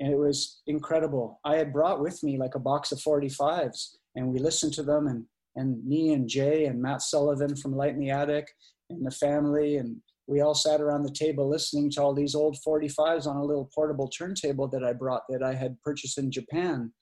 and 0.00 0.10
it 0.10 0.18
was 0.18 0.62
incredible. 0.66 1.38
I 1.44 1.56
had 1.56 1.72
brought 1.72 2.00
with 2.00 2.22
me 2.22 2.38
like 2.38 2.54
a 2.54 2.60
box 2.60 2.92
of 2.92 2.98
45s 2.98 3.96
and 4.14 4.28
we 4.28 4.38
listened 4.38 4.72
to 4.74 4.82
them 4.82 5.06
and, 5.06 5.26
and 5.54 5.84
me 5.86 6.14
and 6.14 6.26
Jay 6.26 6.64
and 6.64 6.80
Matt 6.80 7.02
Sullivan 7.02 7.56
from 7.56 7.76
Light 7.76 7.92
in 7.92 8.00
the 8.00 8.10
Attic 8.10 8.48
and 8.88 9.04
the 9.04 9.10
family 9.10 9.76
and 9.76 9.96
we 10.26 10.40
all 10.40 10.54
sat 10.54 10.80
around 10.80 11.04
the 11.04 11.12
table 11.12 11.48
listening 11.48 11.90
to 11.90 12.02
all 12.02 12.14
these 12.14 12.34
old 12.34 12.56
45s 12.66 13.26
on 13.26 13.36
a 13.36 13.44
little 13.44 13.70
portable 13.74 14.08
turntable 14.08 14.68
that 14.68 14.84
I 14.84 14.92
brought 14.92 15.22
that 15.28 15.42
I 15.42 15.54
had 15.54 15.80
purchased 15.82 16.18
in 16.18 16.30
Japan. 16.30 16.92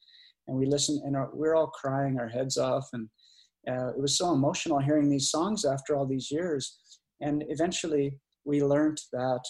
And 0.46 0.56
we 0.56 0.66
listened 0.66 1.02
and 1.04 1.16
our, 1.16 1.30
we 1.34 1.48
are 1.48 1.54
all 1.54 1.68
crying 1.68 2.18
our 2.18 2.28
heads 2.28 2.58
off. 2.58 2.86
And 2.92 3.08
uh, 3.68 3.88
it 3.88 4.00
was 4.00 4.18
so 4.18 4.32
emotional 4.32 4.78
hearing 4.78 5.08
these 5.08 5.30
songs 5.30 5.64
after 5.64 5.96
all 5.96 6.06
these 6.06 6.30
years. 6.30 6.78
And 7.22 7.44
eventually 7.48 8.18
we 8.44 8.62
learned 8.62 8.98
that 9.12 9.40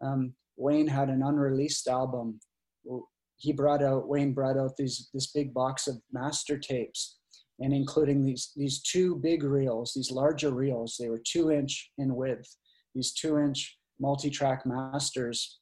um, 0.00 0.32
Wayne 0.56 0.86
had 0.86 1.08
an 1.08 1.22
unreleased 1.24 1.88
album. 1.88 2.38
He 3.36 3.52
brought 3.52 3.82
out, 3.82 4.08
Wayne 4.08 4.32
brought 4.32 4.56
out 4.56 4.76
these, 4.76 5.08
this 5.12 5.32
big 5.32 5.52
box 5.52 5.88
of 5.88 6.00
master 6.12 6.56
tapes 6.56 7.18
and 7.58 7.72
including 7.72 8.24
these, 8.24 8.52
these 8.54 8.80
two 8.80 9.16
big 9.16 9.42
reels, 9.42 9.92
these 9.96 10.12
larger 10.12 10.52
reels. 10.52 10.96
They 10.96 11.08
were 11.08 11.20
two 11.26 11.50
inch 11.50 11.90
in 11.98 12.14
width 12.14 12.48
these 12.98 13.12
two 13.12 13.38
inch 13.38 13.78
multi 14.00 14.28
track 14.28 14.66
masters 14.66 15.60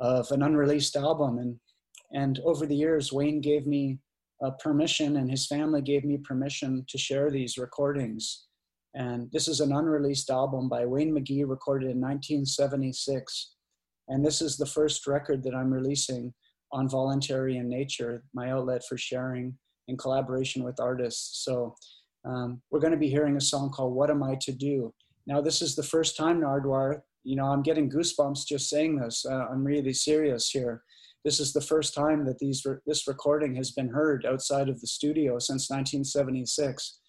of 0.00 0.30
an 0.30 0.42
unreleased 0.42 0.96
album. 0.96 1.38
And, 1.38 1.56
and 2.12 2.40
over 2.44 2.66
the 2.66 2.74
years, 2.74 3.12
Wayne 3.12 3.42
gave 3.42 3.66
me 3.66 3.98
uh, 4.42 4.52
permission 4.52 5.16
and 5.18 5.30
his 5.30 5.46
family 5.46 5.82
gave 5.82 6.04
me 6.04 6.16
permission 6.16 6.84
to 6.88 6.98
share 6.98 7.30
these 7.30 7.58
recordings. 7.58 8.46
And 8.94 9.30
this 9.32 9.48
is 9.48 9.60
an 9.60 9.72
unreleased 9.72 10.30
album 10.30 10.68
by 10.68 10.86
Wayne 10.86 11.14
McGhie, 11.14 11.48
recorded 11.48 11.90
in 11.90 12.00
1976. 12.00 13.54
And 14.08 14.24
this 14.24 14.40
is 14.40 14.56
the 14.56 14.66
first 14.66 15.06
record 15.06 15.42
that 15.44 15.54
I'm 15.54 15.72
releasing 15.72 16.32
on 16.72 16.88
Voluntary 16.88 17.58
in 17.58 17.68
Nature, 17.68 18.24
my 18.32 18.50
outlet 18.50 18.82
for 18.88 18.96
sharing 18.96 19.58
in 19.88 19.96
collaboration 19.96 20.64
with 20.64 20.80
artists. 20.80 21.44
So 21.44 21.74
um, 22.24 22.62
we're 22.70 22.80
going 22.80 22.92
to 22.92 22.98
be 22.98 23.10
hearing 23.10 23.36
a 23.36 23.40
song 23.40 23.70
called 23.70 23.94
What 23.94 24.10
Am 24.10 24.22
I 24.22 24.36
to 24.42 24.52
Do? 24.52 24.94
Now, 25.26 25.40
this 25.40 25.62
is 25.62 25.74
the 25.74 25.82
first 25.82 26.16
time, 26.16 26.40
Nardwuar, 26.40 27.00
you 27.24 27.36
know, 27.36 27.46
I'm 27.46 27.62
getting 27.62 27.90
goosebumps 27.90 28.46
just 28.46 28.68
saying 28.68 28.96
this. 28.96 29.24
Uh, 29.28 29.46
I'm 29.50 29.64
really 29.64 29.94
serious 29.94 30.50
here. 30.50 30.82
This 31.24 31.40
is 31.40 31.54
the 31.54 31.60
first 31.60 31.94
time 31.94 32.26
that 32.26 32.38
these 32.38 32.62
re- 32.66 32.76
this 32.86 33.08
recording 33.08 33.54
has 33.56 33.70
been 33.70 33.88
heard 33.88 34.26
outside 34.26 34.68
of 34.68 34.78
the 34.80 34.86
studio 34.86 35.38
since 35.38 35.70
1976. 35.70 37.00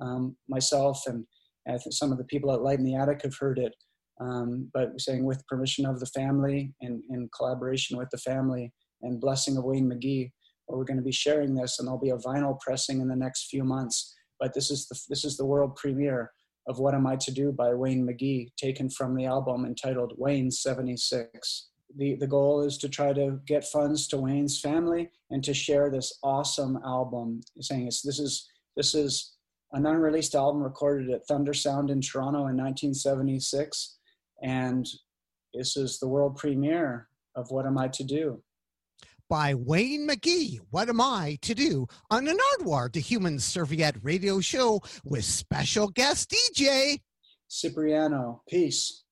Um, 0.00 0.36
myself 0.48 1.02
and 1.06 1.26
I 1.66 1.78
think 1.78 1.92
some 1.92 2.12
of 2.12 2.18
the 2.18 2.24
people 2.24 2.52
at 2.52 2.62
Light 2.62 2.78
in 2.78 2.84
the 2.84 2.94
Attic 2.94 3.22
have 3.22 3.36
heard 3.36 3.58
it, 3.58 3.74
um, 4.20 4.70
but 4.72 5.00
saying 5.00 5.24
with 5.24 5.46
permission 5.46 5.86
of 5.86 5.98
the 5.98 6.06
family 6.06 6.72
and 6.82 7.02
in 7.10 7.28
collaboration 7.36 7.96
with 7.96 8.10
the 8.10 8.18
family 8.18 8.72
and 9.02 9.20
blessing 9.20 9.56
of 9.56 9.64
Wayne 9.64 9.90
McGhie, 9.90 10.30
we're 10.68 10.84
going 10.84 10.98
to 10.98 11.02
be 11.02 11.12
sharing 11.12 11.54
this, 11.54 11.78
and 11.78 11.86
there'll 11.86 12.00
be 12.00 12.10
a 12.10 12.16
vinyl 12.16 12.58
pressing 12.60 13.00
in 13.00 13.08
the 13.08 13.16
next 13.16 13.48
few 13.48 13.64
months. 13.64 14.14
But 14.38 14.54
this 14.54 14.70
is 14.70 14.86
the 14.86 14.98
this 15.08 15.24
is 15.24 15.36
the 15.36 15.46
world 15.46 15.74
premiere 15.76 16.32
of 16.66 16.78
What 16.78 16.94
Am 16.94 17.06
I 17.06 17.16
to 17.16 17.30
Do 17.30 17.52
by 17.52 17.74
Wayne 17.74 18.06
McGhie, 18.06 18.54
taken 18.56 18.88
from 18.88 19.14
the 19.14 19.26
album 19.26 19.64
entitled 19.64 20.14
Wayne 20.16 20.50
76. 20.50 21.68
The, 21.96 22.16
the 22.16 22.26
goal 22.26 22.62
is 22.62 22.78
to 22.78 22.88
try 22.88 23.12
to 23.12 23.38
get 23.46 23.64
funds 23.64 24.08
to 24.08 24.16
Wayne's 24.16 24.60
family 24.60 25.10
and 25.30 25.44
to 25.44 25.54
share 25.54 25.90
this 25.90 26.18
awesome 26.22 26.78
album. 26.84 27.40
Saying 27.60 27.86
it's, 27.86 28.02
this 28.02 28.18
is 28.18 28.48
this 28.76 28.94
is 28.94 29.34
an 29.72 29.86
unreleased 29.86 30.34
album 30.34 30.62
recorded 30.62 31.10
at 31.10 31.26
Thunder 31.26 31.54
Sound 31.54 31.90
in 31.90 32.00
Toronto 32.00 32.46
in 32.46 32.56
1976, 32.56 33.98
and 34.42 34.86
this 35.52 35.76
is 35.76 35.98
the 35.98 36.08
world 36.08 36.36
premiere 36.36 37.08
of 37.36 37.50
What 37.50 37.66
Am 37.66 37.78
I 37.78 37.88
to 37.88 38.04
Do? 38.04 38.42
By 39.28 39.54
Wayne 39.54 40.08
McGhie. 40.08 40.58
What 40.70 40.88
am 40.88 41.00
I 41.00 41.38
to 41.42 41.54
do 41.54 41.86
on 42.10 42.28
an 42.28 42.36
Nardwuar, 42.36 42.92
to 42.92 43.00
Human 43.00 43.38
Serviette 43.38 43.96
radio 44.02 44.40
show 44.40 44.82
with 45.04 45.24
special 45.24 45.88
guest 45.88 46.34
DJ 46.34 47.00
Sipreano. 47.50 48.40
Peace. 48.48 49.03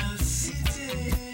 Capital 0.00 0.18
city. 0.24 1.29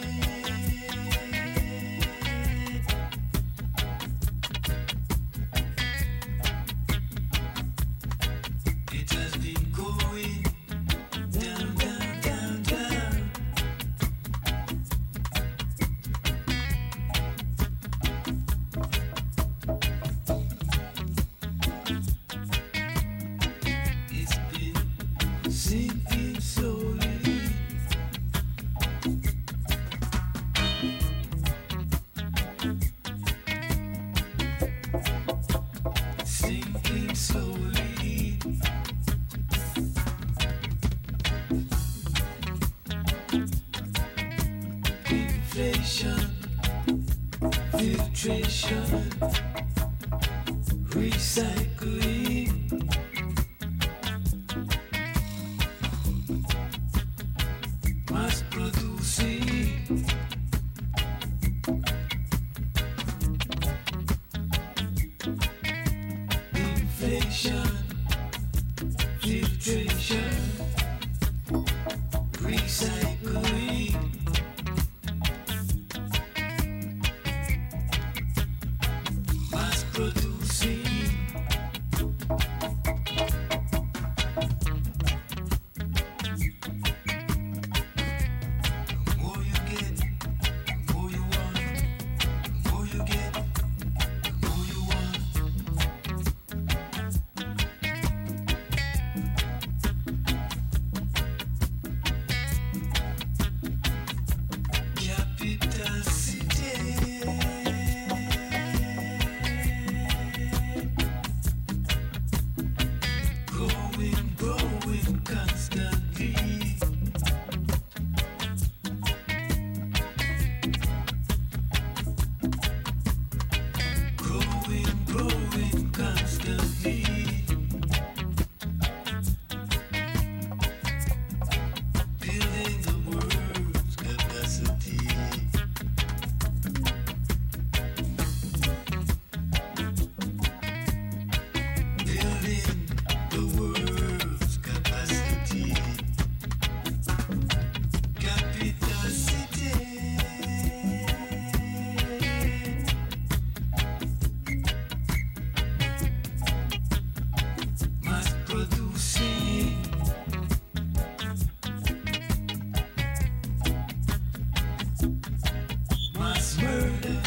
was 165.03 166.57
murder. 166.59 167.23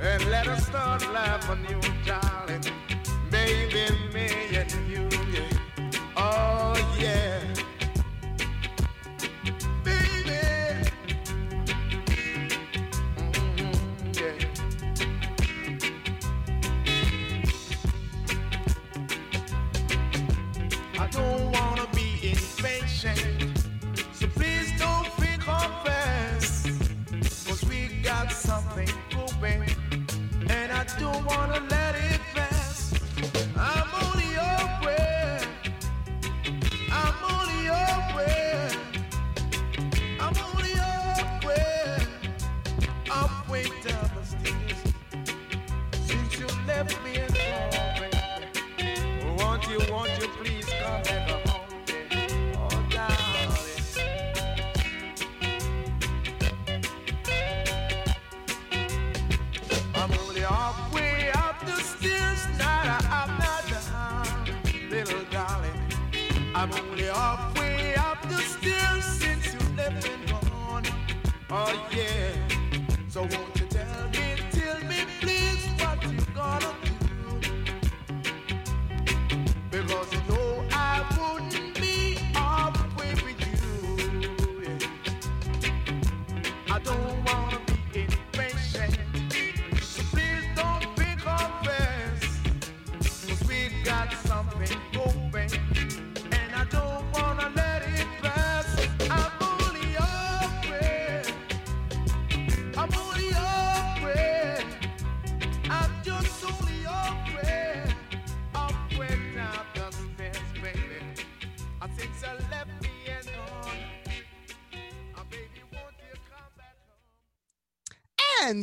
and 0.00 0.24
let 0.30 0.46
us 0.46 0.66
start 0.66 1.02
life 1.12 1.48
anew, 1.48 1.80
darling, 2.04 2.62
baby. 3.30 4.07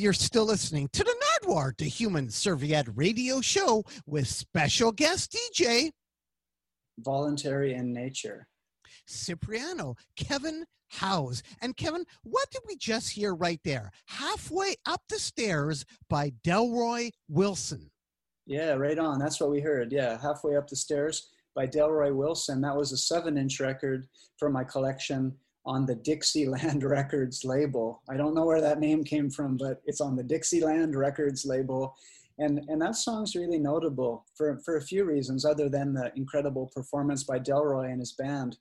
you're 0.05 0.13
still 0.13 0.45
listening 0.45 0.87
to 0.93 1.03
the 1.03 1.15
Nardwuar 1.41 1.75
the 1.79 1.85
Human 1.85 2.29
Serviette 2.29 2.87
radio 2.95 3.41
show 3.41 3.83
with 4.05 4.27
special 4.27 4.91
guest 4.91 5.35
DJ. 5.57 5.89
Voluntary 6.99 7.73
in 7.73 7.91
Nature. 7.91 8.47
Sipreano, 9.09 9.97
Kevin 10.15 10.63
Howes. 10.89 11.41
And 11.59 11.75
Kevin, 11.75 12.05
what 12.21 12.51
did 12.51 12.61
we 12.67 12.77
just 12.77 13.13
hear 13.13 13.33
right 13.33 13.59
there? 13.65 13.89
Halfway 14.05 14.75
up 14.85 15.01
the 15.09 15.17
stairs 15.17 15.83
by 16.07 16.33
Delroy 16.45 17.09
Wilson. 17.27 17.89
Yeah, 18.45 18.73
right 18.73 18.99
on. 18.99 19.17
That's 19.17 19.41
what 19.41 19.49
we 19.49 19.59
heard. 19.59 19.91
Yeah, 19.91 20.21
halfway 20.21 20.55
up 20.55 20.67
the 20.67 20.75
stairs 20.75 21.31
by 21.55 21.65
Delroy 21.65 22.15
Wilson. 22.15 22.61
That 22.61 22.77
was 22.77 22.91
a 22.91 22.97
seven 22.97 23.39
inch 23.39 23.59
record 23.59 24.05
from 24.37 24.53
my 24.53 24.65
collection 24.65 25.35
on 25.65 25.85
the 25.85 25.95
Dixieland 25.95 26.83
Records 26.97 27.43
label. 27.43 28.01
I 28.09 28.17
don't 28.17 28.35
know 28.35 28.45
where 28.45 28.61
that 28.61 28.79
name 28.79 29.03
came 29.03 29.29
from, 29.29 29.57
but 29.57 29.81
it's 29.85 30.01
on 30.01 30.15
the 30.15 30.23
Dixieland 30.23 30.95
Records 30.95 31.45
label. 31.45 31.95
And, 32.37 32.59
and 32.67 32.81
that 32.81 32.95
song's 32.95 33.35
really 33.35 33.59
notable 33.59 34.25
for, 34.35 34.59
for 34.65 34.77
a 34.77 34.81
few 34.81 35.05
reasons, 35.05 35.45
other 35.45 35.69
than 35.69 35.93
the 35.93 36.11
incredible 36.15 36.69
performance 36.75 37.23
by 37.23 37.39
Delroy 37.39 37.91
and 37.91 37.99
his 37.99 38.13
band. 38.13 38.57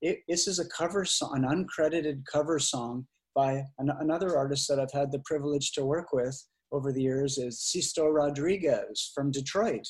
It, 0.00 0.20
this 0.28 0.48
is 0.48 0.58
a 0.58 0.68
cover 0.68 1.04
song, 1.04 1.32
an 1.36 1.44
uncredited 1.44 2.22
cover 2.30 2.58
song 2.58 3.06
by 3.34 3.62
an, 3.78 3.90
another 4.00 4.36
artist 4.36 4.66
that 4.68 4.80
I've 4.80 4.92
had 4.92 5.12
the 5.12 5.22
privilege 5.24 5.72
to 5.72 5.84
work 5.84 6.12
with 6.12 6.42
over 6.72 6.92
the 6.92 7.02
years 7.02 7.38
is 7.38 7.70
Sixto 7.74 8.12
Rodriguez 8.12 9.12
from 9.14 9.30
Detroit. 9.30 9.86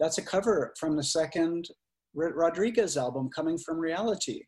That's 0.00 0.18
a 0.18 0.22
cover 0.22 0.74
from 0.78 0.96
the 0.96 1.02
second 1.02 1.68
Rodriguez 2.14 2.96
album, 2.96 3.30
Coming 3.34 3.58
from 3.58 3.78
Reality. 3.78 4.42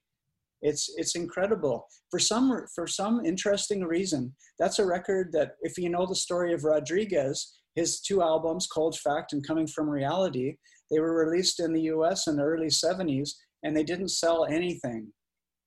It's 0.66 0.92
it's 0.96 1.14
incredible 1.14 1.86
for 2.10 2.18
some 2.18 2.46
for 2.74 2.88
some 2.88 3.24
interesting 3.24 3.84
reason. 3.84 4.34
That's 4.58 4.80
a 4.80 4.86
record 4.86 5.30
that, 5.32 5.52
if 5.62 5.78
you 5.78 5.88
know 5.88 6.06
the 6.06 6.22
story 6.26 6.52
of 6.52 6.64
Rodriguez, 6.64 7.36
his 7.76 8.00
two 8.00 8.20
albums, 8.20 8.66
Cold 8.66 8.98
Fact 8.98 9.32
and 9.32 9.46
Coming 9.46 9.68
from 9.68 9.88
Reality, 9.88 10.56
they 10.90 10.98
were 10.98 11.24
released 11.24 11.60
in 11.60 11.72
the 11.72 11.82
U.S. 11.94 12.26
in 12.26 12.36
the 12.36 12.42
early 12.42 12.66
'70s, 12.66 13.30
and 13.62 13.76
they 13.76 13.84
didn't 13.84 14.08
sell 14.08 14.44
anything. 14.44 15.06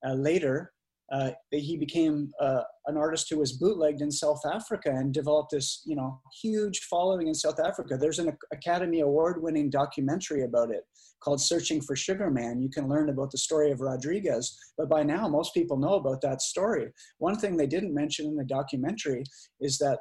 Uh, 0.06 0.12
later, 0.12 0.70
uh, 1.10 1.30
he 1.50 1.76
became 1.76 2.32
uh, 2.40 2.62
an 2.86 2.96
artist 2.96 3.28
who 3.28 3.38
was 3.38 3.54
bootlegged 3.54 4.00
in 4.00 4.12
South 4.12 4.40
Africa 4.46 4.90
and 4.90 5.12
developed 5.12 5.50
this, 5.50 5.82
you 5.84 5.96
know, 5.96 6.20
huge 6.40 6.86
following 6.88 7.26
in 7.26 7.34
South 7.34 7.58
Africa. 7.58 7.96
There's 7.96 8.20
an 8.20 8.36
Academy 8.52 9.00
Award-winning 9.00 9.70
documentary 9.70 10.44
about 10.44 10.70
it 10.70 10.84
called 11.20 11.40
"Searching 11.40 11.80
for 11.80 11.96
Sugar 11.96 12.30
Man." 12.30 12.62
You 12.62 12.70
can 12.70 12.88
learn 12.88 13.08
about 13.08 13.32
the 13.32 13.38
story 13.38 13.72
of 13.72 13.80
Rodriguez, 13.80 14.56
but 14.78 14.88
by 14.88 15.02
now 15.02 15.26
most 15.26 15.52
people 15.52 15.76
know 15.76 15.94
about 15.94 16.20
that 16.20 16.42
story. 16.42 16.92
One 17.18 17.36
thing 17.36 17.56
they 17.56 17.66
didn't 17.66 17.92
mention 17.92 18.26
in 18.26 18.36
the 18.36 18.44
documentary 18.44 19.24
is 19.60 19.78
that 19.78 19.98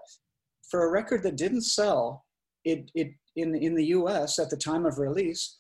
for 0.70 0.86
a 0.86 0.92
record 0.92 1.24
that 1.24 1.38
didn't 1.38 1.64
sell, 1.64 2.24
it 2.66 2.92
it 2.94 3.10
in 3.36 3.56
in 3.56 3.74
the 3.74 3.86
U.S. 3.86 4.38
at 4.38 4.52
the 4.52 4.58
time 4.58 4.86
of 4.86 5.00
release, 5.00 5.58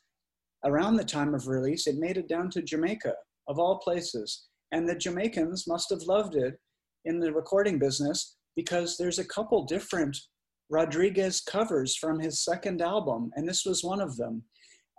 around 0.64 0.97
the 0.97 1.04
time 1.04 1.34
of 1.34 1.47
release, 1.47 1.88
it 1.88 1.97
made 1.97 2.18
it 2.18 2.30
down 2.30 2.52
to 2.52 2.62
Jamaica 2.62 3.16
of 3.47 3.58
all 3.58 3.80
places 3.80 4.49
and 4.72 4.88
the 4.88 4.95
Jamaicans 4.95 5.67
must 5.67 5.89
have 5.89 6.01
loved 6.03 6.36
it 6.36 6.59
in 7.05 7.20
the 7.20 7.34
recording 7.34 7.80
business 7.80 8.38
because 8.55 8.97
there's 8.97 9.20
a 9.20 9.28
couple 9.28 9.65
different 9.65 10.17
Rodriguez 10.70 11.41
covers 11.41 11.95
from 11.95 12.20
his 12.20 12.43
second 12.43 12.82
album, 12.82 13.32
and 13.36 13.47
this 13.47 13.65
was 13.65 13.84
one 13.84 14.01
of 14.01 14.17
them. 14.17 14.43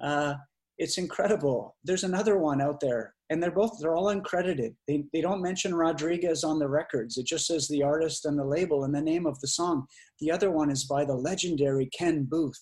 Uh, 0.03 0.35
it's 0.79 0.99
incredible. 0.99 1.77
There's 1.85 2.05
another 2.05 2.39
one 2.39 2.61
out 2.61 2.81
there, 2.81 3.15
and 3.29 3.41
they're 3.41 3.51
both 3.51 3.79
they're 3.81 3.95
all 3.95 4.15
uncredited. 4.15 4.75
They 4.89 5.05
they 5.13 5.21
don't 5.21 5.43
mention 5.43 5.75
Rodriguez 5.75 6.43
on 6.43 6.59
the 6.59 6.69
records. 6.69 7.19
It 7.19 7.27
just 7.27 7.47
says 7.47 7.69
the 7.69 7.83
artist 7.83 8.25
and 8.25 8.39
the 8.39 8.45
label 8.45 8.85
and 8.85 8.95
the 8.95 9.03
name 9.03 9.27
of 9.27 9.39
the 9.41 9.49
song. 9.49 9.87
The 10.21 10.31
other 10.33 10.51
one 10.51 10.71
is 10.71 10.85
by 10.85 11.05
the 11.05 11.15
legendary 11.15 11.89
Ken 11.97 12.25
Boothe 12.25 12.55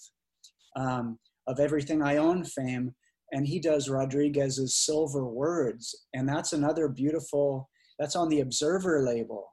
um, 0.77 1.19
of 1.47 1.61
Everything 1.61 2.03
I 2.03 2.17
Own 2.17 2.45
fame 2.45 2.95
and 3.33 3.47
he 3.47 3.59
does 3.61 3.89
Rodriguez's 3.89 4.77
Silver 4.77 5.27
Words, 5.27 6.07
and 6.15 6.29
that's 6.29 6.53
another 6.53 6.89
beautiful. 6.89 7.69
That's 7.99 8.17
on 8.17 8.29
the 8.29 8.41
Observer 8.41 9.03
label. 9.03 9.53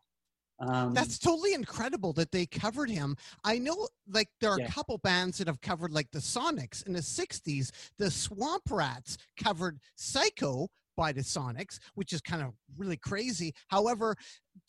Um, 0.59 0.93
That's 0.93 1.19
totally 1.19 1.53
incredible 1.53 2.13
that 2.13 2.31
they 2.31 2.45
covered 2.45 2.89
him. 2.89 3.17
I 3.43 3.57
know, 3.57 3.89
like, 4.07 4.29
there 4.39 4.51
are 4.51 4.59
Yeah. 4.59 4.67
a 4.67 4.71
couple 4.71 4.97
bands 4.99 5.37
that 5.37 5.47
have 5.47 5.59
covered, 5.59 5.91
like, 5.91 6.09
the 6.11 6.19
Sonics 6.19 6.85
in 6.87 6.93
the 6.93 7.01
60s. 7.01 7.71
The 7.97 8.09
Swamp 8.09 8.63
Rats 8.71 9.17
covered 9.35 9.79
Psycho 9.95 10.69
by 10.95 11.11
the 11.11 11.23
Sonics, 11.23 11.77
which 11.95 12.13
is 12.13 12.21
kind 12.21 12.41
of 12.41 12.53
really 12.77 12.95
crazy. 12.95 13.53
However, 13.67 14.15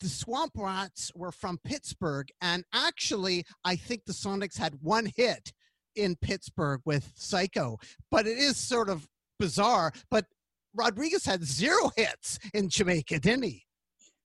the 0.01 0.09
Swamp 0.09 0.51
Rats 0.57 1.09
were 1.15 1.31
from 1.31 1.57
Pittsburgh, 1.63 2.27
and 2.41 2.65
actually, 2.73 3.45
I 3.63 3.77
think 3.77 4.03
the 4.03 4.11
Sonics 4.13 4.57
had 4.57 4.81
one 4.81 5.05
hit 5.15 5.53
in 5.97 6.15
Pittsburgh 6.15 6.81
with 6.85 7.11
Psycho, 7.15 7.77
but 8.11 8.27
it 8.27 8.37
is 8.37 8.57
sort 8.57 8.89
of 8.89 9.07
bizarre. 9.39 9.91
But 10.09 10.25
Rodriguez 10.75 11.25
had 11.25 11.43
zero 11.43 11.91
hits 11.97 12.39
in 12.53 12.69
Jamaica, 12.69 13.19
didn't 13.19 13.43
he? 13.43 13.63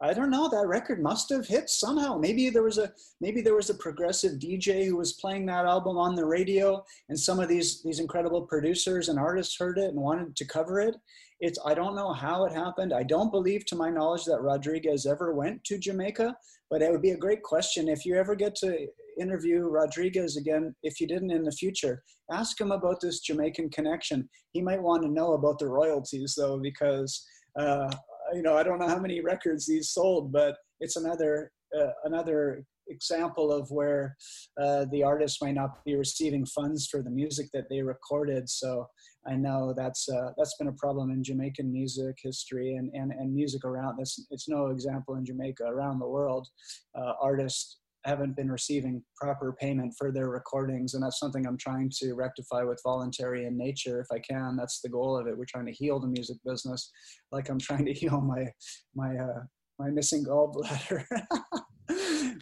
I 0.02 0.12
don't 0.12 0.30
know. 0.30 0.48
That 0.48 0.66
record 0.66 1.00
must 1.00 1.30
have 1.30 1.46
hit 1.46 1.70
somehow. 1.70 2.18
Maybe 2.18 2.50
there 2.50 2.64
was 2.64 2.78
a 2.78 2.92
maybe 3.20 3.40
there 3.40 3.54
was 3.54 3.70
a 3.70 3.74
progressive 3.74 4.40
DJ 4.40 4.84
who 4.84 4.96
was 4.96 5.12
playing 5.12 5.46
that 5.46 5.64
album 5.64 5.96
on 5.96 6.16
the 6.16 6.26
radio, 6.26 6.84
and 7.08 7.18
some 7.18 7.38
of 7.38 7.48
these 7.48 7.82
these 7.84 8.00
incredible 8.00 8.42
producers 8.42 9.08
and 9.08 9.18
artists 9.18 9.56
heard 9.56 9.78
it 9.78 9.90
and 9.90 10.00
wanted 10.00 10.34
to 10.34 10.44
cover 10.44 10.80
it. 10.80 10.96
It's 11.38 11.58
I 11.64 11.74
don't 11.74 11.94
know 11.94 12.12
how 12.12 12.44
it 12.46 12.52
happened. 12.52 12.92
I 12.92 13.04
don't 13.04 13.30
believe, 13.30 13.64
to 13.66 13.76
my 13.76 13.90
knowledge, 13.90 14.24
that 14.24 14.42
Rodriguez 14.42 15.06
ever 15.06 15.34
went 15.34 15.62
to 15.64 15.78
Jamaica. 15.78 16.36
But 16.68 16.82
it 16.82 16.90
would 16.90 17.02
be 17.02 17.10
a 17.10 17.16
great 17.16 17.42
question 17.44 17.88
if 17.88 18.04
you 18.04 18.16
ever 18.16 18.34
get 18.34 18.56
to 18.56 18.88
interview 19.20 19.68
Rodriguez 19.68 20.36
again. 20.36 20.74
If 20.82 21.00
you 21.00 21.06
didn't 21.06 21.30
in 21.30 21.44
the 21.44 21.52
future, 21.52 22.02
ask 22.30 22.60
him 22.60 22.72
about 22.72 23.00
this 23.00 23.20
Jamaican 23.20 23.70
connection. 23.70 24.28
He 24.52 24.62
might 24.62 24.82
want 24.82 25.02
to 25.02 25.08
know 25.08 25.32
about 25.32 25.58
the 25.58 25.68
royalties 25.68 26.34
though, 26.36 26.58
because. 26.58 27.24
Uh, 27.58 27.90
you 28.32 28.40
know, 28.40 28.56
I 28.56 28.62
don't 28.62 28.78
know 28.78 28.88
how 28.88 28.98
many 28.98 29.20
records 29.20 29.66
he's 29.66 29.90
sold, 29.90 30.32
but 30.32 30.56
it's 30.80 30.96
another 30.96 31.52
uh, 31.78 31.90
another 32.04 32.64
example 32.88 33.52
of 33.52 33.70
where 33.70 34.16
uh, 34.60 34.84
the 34.90 35.02
artist 35.02 35.38
might 35.42 35.54
not 35.54 35.84
be 35.84 35.96
receiving 35.96 36.44
funds 36.46 36.88
for 36.88 37.02
the 37.02 37.10
music 37.10 37.48
that 37.52 37.68
they 37.70 37.80
recorded. 37.82 38.48
So 38.48 38.86
I 39.26 39.36
know 39.36 39.72
that's 39.76 40.08
uh, 40.08 40.30
that's 40.36 40.56
been 40.58 40.68
a 40.68 40.72
problem 40.72 41.10
in 41.10 41.22
Jamaican 41.22 41.72
music 41.72 42.16
history 42.22 42.74
and 42.74 42.90
and, 42.94 43.12
and 43.12 43.34
music 43.34 43.64
around. 43.64 43.98
This 43.98 44.26
it's 44.30 44.48
no 44.48 44.68
example 44.68 45.14
in 45.16 45.24
Jamaica 45.24 45.64
around 45.64 45.98
the 45.98 46.08
world. 46.08 46.48
Uh, 46.96 47.12
artists 47.20 47.78
haven't 48.05 48.36
been 48.36 48.50
receiving 48.50 49.03
proper 49.16 49.53
payment 49.53 49.94
for 49.98 50.11
their 50.11 50.28
recordings 50.28 50.94
and 50.94 51.03
that's 51.03 51.18
something 51.18 51.46
i'm 51.46 51.57
trying 51.57 51.90
to 51.90 52.14
rectify 52.14 52.62
with 52.62 52.80
voluntary 52.84 53.46
in 53.46 53.57
nature 53.57 54.00
if 54.00 54.07
i 54.12 54.18
can. 54.18 54.57
That's 54.57 54.80
the 54.80 54.88
goal 54.88 55.16
of 55.16 55.26
it. 55.26 55.36
We're 55.36 55.44
trying 55.44 55.66
to 55.66 55.72
heal 55.72 56.00
the 56.00 56.07
music 56.07 56.38
business 56.44 56.90
like 57.30 57.48
i'm 57.48 57.59
trying 57.59 57.84
to 57.86 57.92
heal 58.00 58.20
my 58.20 58.46
my 58.94 59.16
uh 59.16 59.42
my 59.78 59.90
missing 59.90 60.24
gallbladder. 60.24 61.05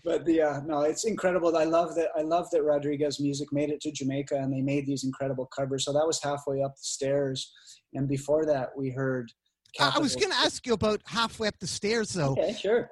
But 0.04 0.24
the 0.24 0.42
uh 0.42 0.60
no 0.66 0.82
it's 0.82 1.04
incredible. 1.04 1.56
I 1.56 1.64
love 1.64 1.94
that 1.96 2.10
i 2.16 2.22
love 2.22 2.48
that 2.52 2.62
rodriguez 2.62 3.20
music 3.20 3.48
made 3.52 3.70
it 3.70 3.80
to 3.80 3.90
jamaica 3.90 4.36
and 4.36 4.52
they 4.52 4.60
made 4.60 4.86
these 4.86 5.04
incredible 5.04 5.46
covers. 5.46 5.84
So 5.84 5.92
that 5.92 6.06
was 6.06 6.22
halfway 6.22 6.62
up 6.62 6.74
the 6.76 6.82
stairs. 6.82 7.52
And 7.94 8.08
before 8.08 8.46
that 8.46 8.68
we 8.76 8.90
heard 8.90 9.32
I 9.78 9.92
I 9.96 9.98
was 9.98 10.16
going 10.16 10.30
to 10.30 10.36
ask 10.36 10.66
you 10.66 10.72
about 10.72 11.00
halfway 11.04 11.48
up 11.48 11.58
the 11.58 11.66
stairs, 11.66 12.12
though, 12.12 12.32
okay 12.32 12.56
sure. 12.58 12.90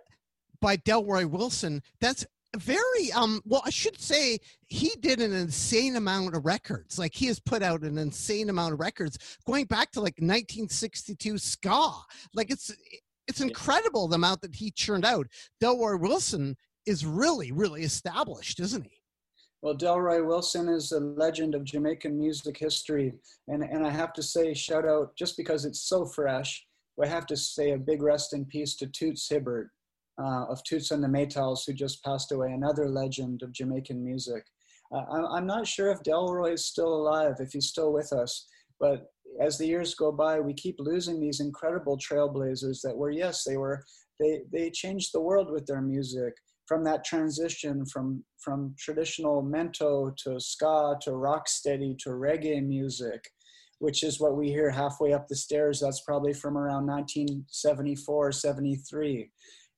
By 0.61 0.77
Delroy 0.77 1.25
Wilson. 1.27 1.83
That's 2.01 2.27
very 2.57 3.13
um. 3.13 3.41
Well, 3.45 3.63
I 3.65 3.71
should 3.71 4.01
say 4.01 4.39
he 4.69 4.93
did 5.01 5.21
an 5.21 5.33
insane 5.33 5.97
amount 5.97 6.35
of 6.35 6.47
records. 6.47 6.99
Like 6.99 7.15
he 7.15 7.27
has 7.27 7.39
put 7.41 7.63
out 7.63 7.83
an 7.83 7.99
insane 7.99 8.49
amount 8.49 8.73
of 8.73 8.81
records 8.81 9.19
going 9.47 9.67
back 9.67 9.91
to 9.93 10.01
like 10.01 10.15
1962 10.15 11.39
ska. 11.39 11.93
Like 12.35 12.51
it's 12.51 12.75
it's 13.27 13.41
incredible 13.41 14.09
the 14.09 14.17
amount 14.17 14.41
that 14.43 14.55
he 14.55 14.71
churned 14.71 15.05
out. 15.05 15.27
Delroy 15.63 16.01
Wilson 16.01 16.57
is 16.87 17.05
really 17.05 17.53
really 17.53 17.83
established, 17.83 18.61
isn't 18.61 18.85
he? 18.85 18.99
Well, 19.61 19.77
Delroy 19.77 20.25
Wilson 20.25 20.69
is 20.69 20.93
a 20.93 21.01
legend 21.01 21.55
of 21.55 21.65
Jamaican 21.65 22.17
music 22.17 22.57
history. 22.57 23.13
And, 23.49 23.65
and 23.65 23.85
I 23.85 23.91
have 23.91 24.13
to 24.13 24.23
say, 24.23 24.55
shout 24.55 24.87
out, 24.87 25.17
just 25.17 25.37
because 25.37 25.65
it's 25.65 25.81
so 25.81 26.07
fresh, 26.07 26.65
I 27.03 27.09
have 27.09 27.27
to 27.27 27.37
say 27.37 27.73
a 27.73 27.79
big 27.79 28.01
rest 28.01 28.35
in 28.35 28.45
peace 28.45 28.77
to 28.77 28.87
Toots 28.87 29.29
Hibbert 29.29 29.71
uh, 30.19 30.47
of 30.47 30.63
Toots 30.65 30.91
and 30.91 31.03
the 31.03 31.09
Maytals, 31.09 31.61
who 31.67 31.73
just 31.73 32.03
passed 32.05 32.33
away, 32.33 32.53
another 32.53 32.89
legend 32.89 33.43
of 33.43 33.53
Jamaican 33.53 34.03
music. 34.05 34.45
Uh, 34.93 35.03
I'm, 35.13 35.25
I'm 35.27 35.47
not 35.47 35.67
sure 35.67 35.91
if 35.91 36.03
Delroy 36.03 36.55
is 36.55 36.67
still 36.67 36.93
alive, 36.93 37.37
if 37.41 37.53
he's 37.53 37.69
still 37.69 37.93
with 37.93 38.13
us, 38.13 38.47
but 38.81 39.11
as 39.41 39.59
the 39.59 39.67
years 39.67 39.95
go 39.95 40.11
by, 40.11 40.41
we 40.41 40.55
keep 40.55 40.77
losing 40.79 41.21
these 41.21 41.41
incredible 41.41 41.99
trailblazers 41.99 42.81
that 42.83 42.97
were, 42.97 43.11
yes, 43.11 43.45
they 43.45 43.57
were, 43.57 43.85
they, 44.19 44.41
they 44.53 44.71
changed 44.71 45.11
the 45.13 45.21
world 45.21 45.51
with 45.51 45.67
their 45.67 45.83
music 45.83 46.35
from 46.69 46.85
that 46.85 47.03
transition 47.03 47.85
from 47.87 48.23
from 48.39 48.75
traditional 48.79 49.43
mento 49.43 50.15
to 50.17 50.39
ska 50.39 50.95
to 51.01 51.11
rocksteady 51.11 51.99
to 51.99 52.11
reggae 52.11 52.65
music, 52.65 53.25
which 53.79 54.05
is 54.05 54.21
what 54.21 54.37
we 54.37 54.49
hear 54.49 54.71
halfway 54.71 55.15
up 55.15 55.27
the 55.27 55.35
stairs. 55.35 55.81
That's 55.81 56.03
probably 56.03 56.35
from 56.35 56.59
around 56.59 56.87
1974, 56.87 58.33
73. 58.33 59.31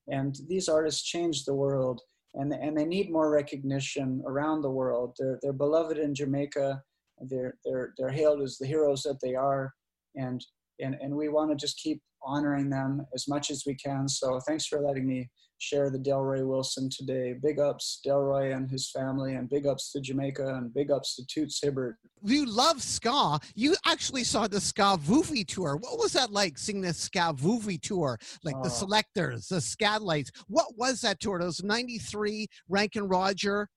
And 0.08 0.36
these 0.48 0.68
artists 0.68 1.02
changed 1.02 1.46
the 1.46 1.54
world 1.54 2.00
and, 2.34 2.52
and 2.52 2.76
they 2.76 2.84
need 2.84 3.10
more 3.10 3.30
recognition 3.30 4.22
around 4.26 4.62
the 4.62 4.70
world. 4.70 5.16
They're, 5.18 5.38
they're 5.42 5.52
beloved 5.52 5.98
in 5.98 6.14
Jamaica. 6.14 6.82
They're, 7.20 7.54
they're, 7.64 7.92
they're 7.98 8.10
hailed 8.10 8.42
as 8.42 8.56
the 8.58 8.66
heroes 8.66 9.02
that 9.02 9.20
they 9.20 9.34
are. 9.34 9.72
And 10.14 10.44
and, 10.80 10.96
and 11.00 11.14
we 11.14 11.28
want 11.28 11.50
to 11.50 11.56
just 11.56 11.78
keep 11.78 12.02
honoring 12.22 12.70
them 12.70 13.06
as 13.14 13.28
much 13.28 13.50
as 13.50 13.64
we 13.66 13.74
can. 13.74 14.08
So 14.08 14.40
thanks 14.46 14.66
for 14.66 14.80
letting 14.80 15.06
me 15.06 15.30
share 15.60 15.90
the 15.90 15.98
Delroy 15.98 16.46
Wilson 16.46 16.88
today. 16.90 17.34
Big 17.40 17.60
ups 17.60 18.00
Delroy 18.04 18.56
and 18.56 18.68
his 18.70 18.90
family, 18.90 19.34
and 19.34 19.48
big 19.48 19.66
ups 19.66 19.92
to 19.92 20.00
Jamaica, 20.00 20.54
and 20.56 20.72
big 20.72 20.90
ups 20.90 21.16
to 21.16 21.26
Toots 21.26 21.60
Hibbert. 21.62 21.96
You 22.22 22.46
love 22.46 22.82
ska. 22.82 23.38
You 23.54 23.76
actually 23.86 24.24
saw 24.24 24.48
the 24.48 24.58
Skavoovie 24.58 25.46
tour. 25.46 25.76
What 25.76 25.98
was 25.98 26.12
that 26.14 26.32
like 26.32 26.58
seeing 26.58 26.80
the 26.80 26.88
Skavoovie 26.88 27.80
tour? 27.80 28.18
Like 28.42 28.56
the 28.62 28.70
Oh. 28.70 28.80
Selectors, 28.80 29.48
the 29.48 29.56
Skatalites. 29.56 30.30
What 30.48 30.76
was 30.76 31.02
that 31.02 31.20
tour? 31.20 31.38
Those 31.38 31.62
93 31.62 32.46
Ranking 32.68 33.08
Roger. 33.08 33.68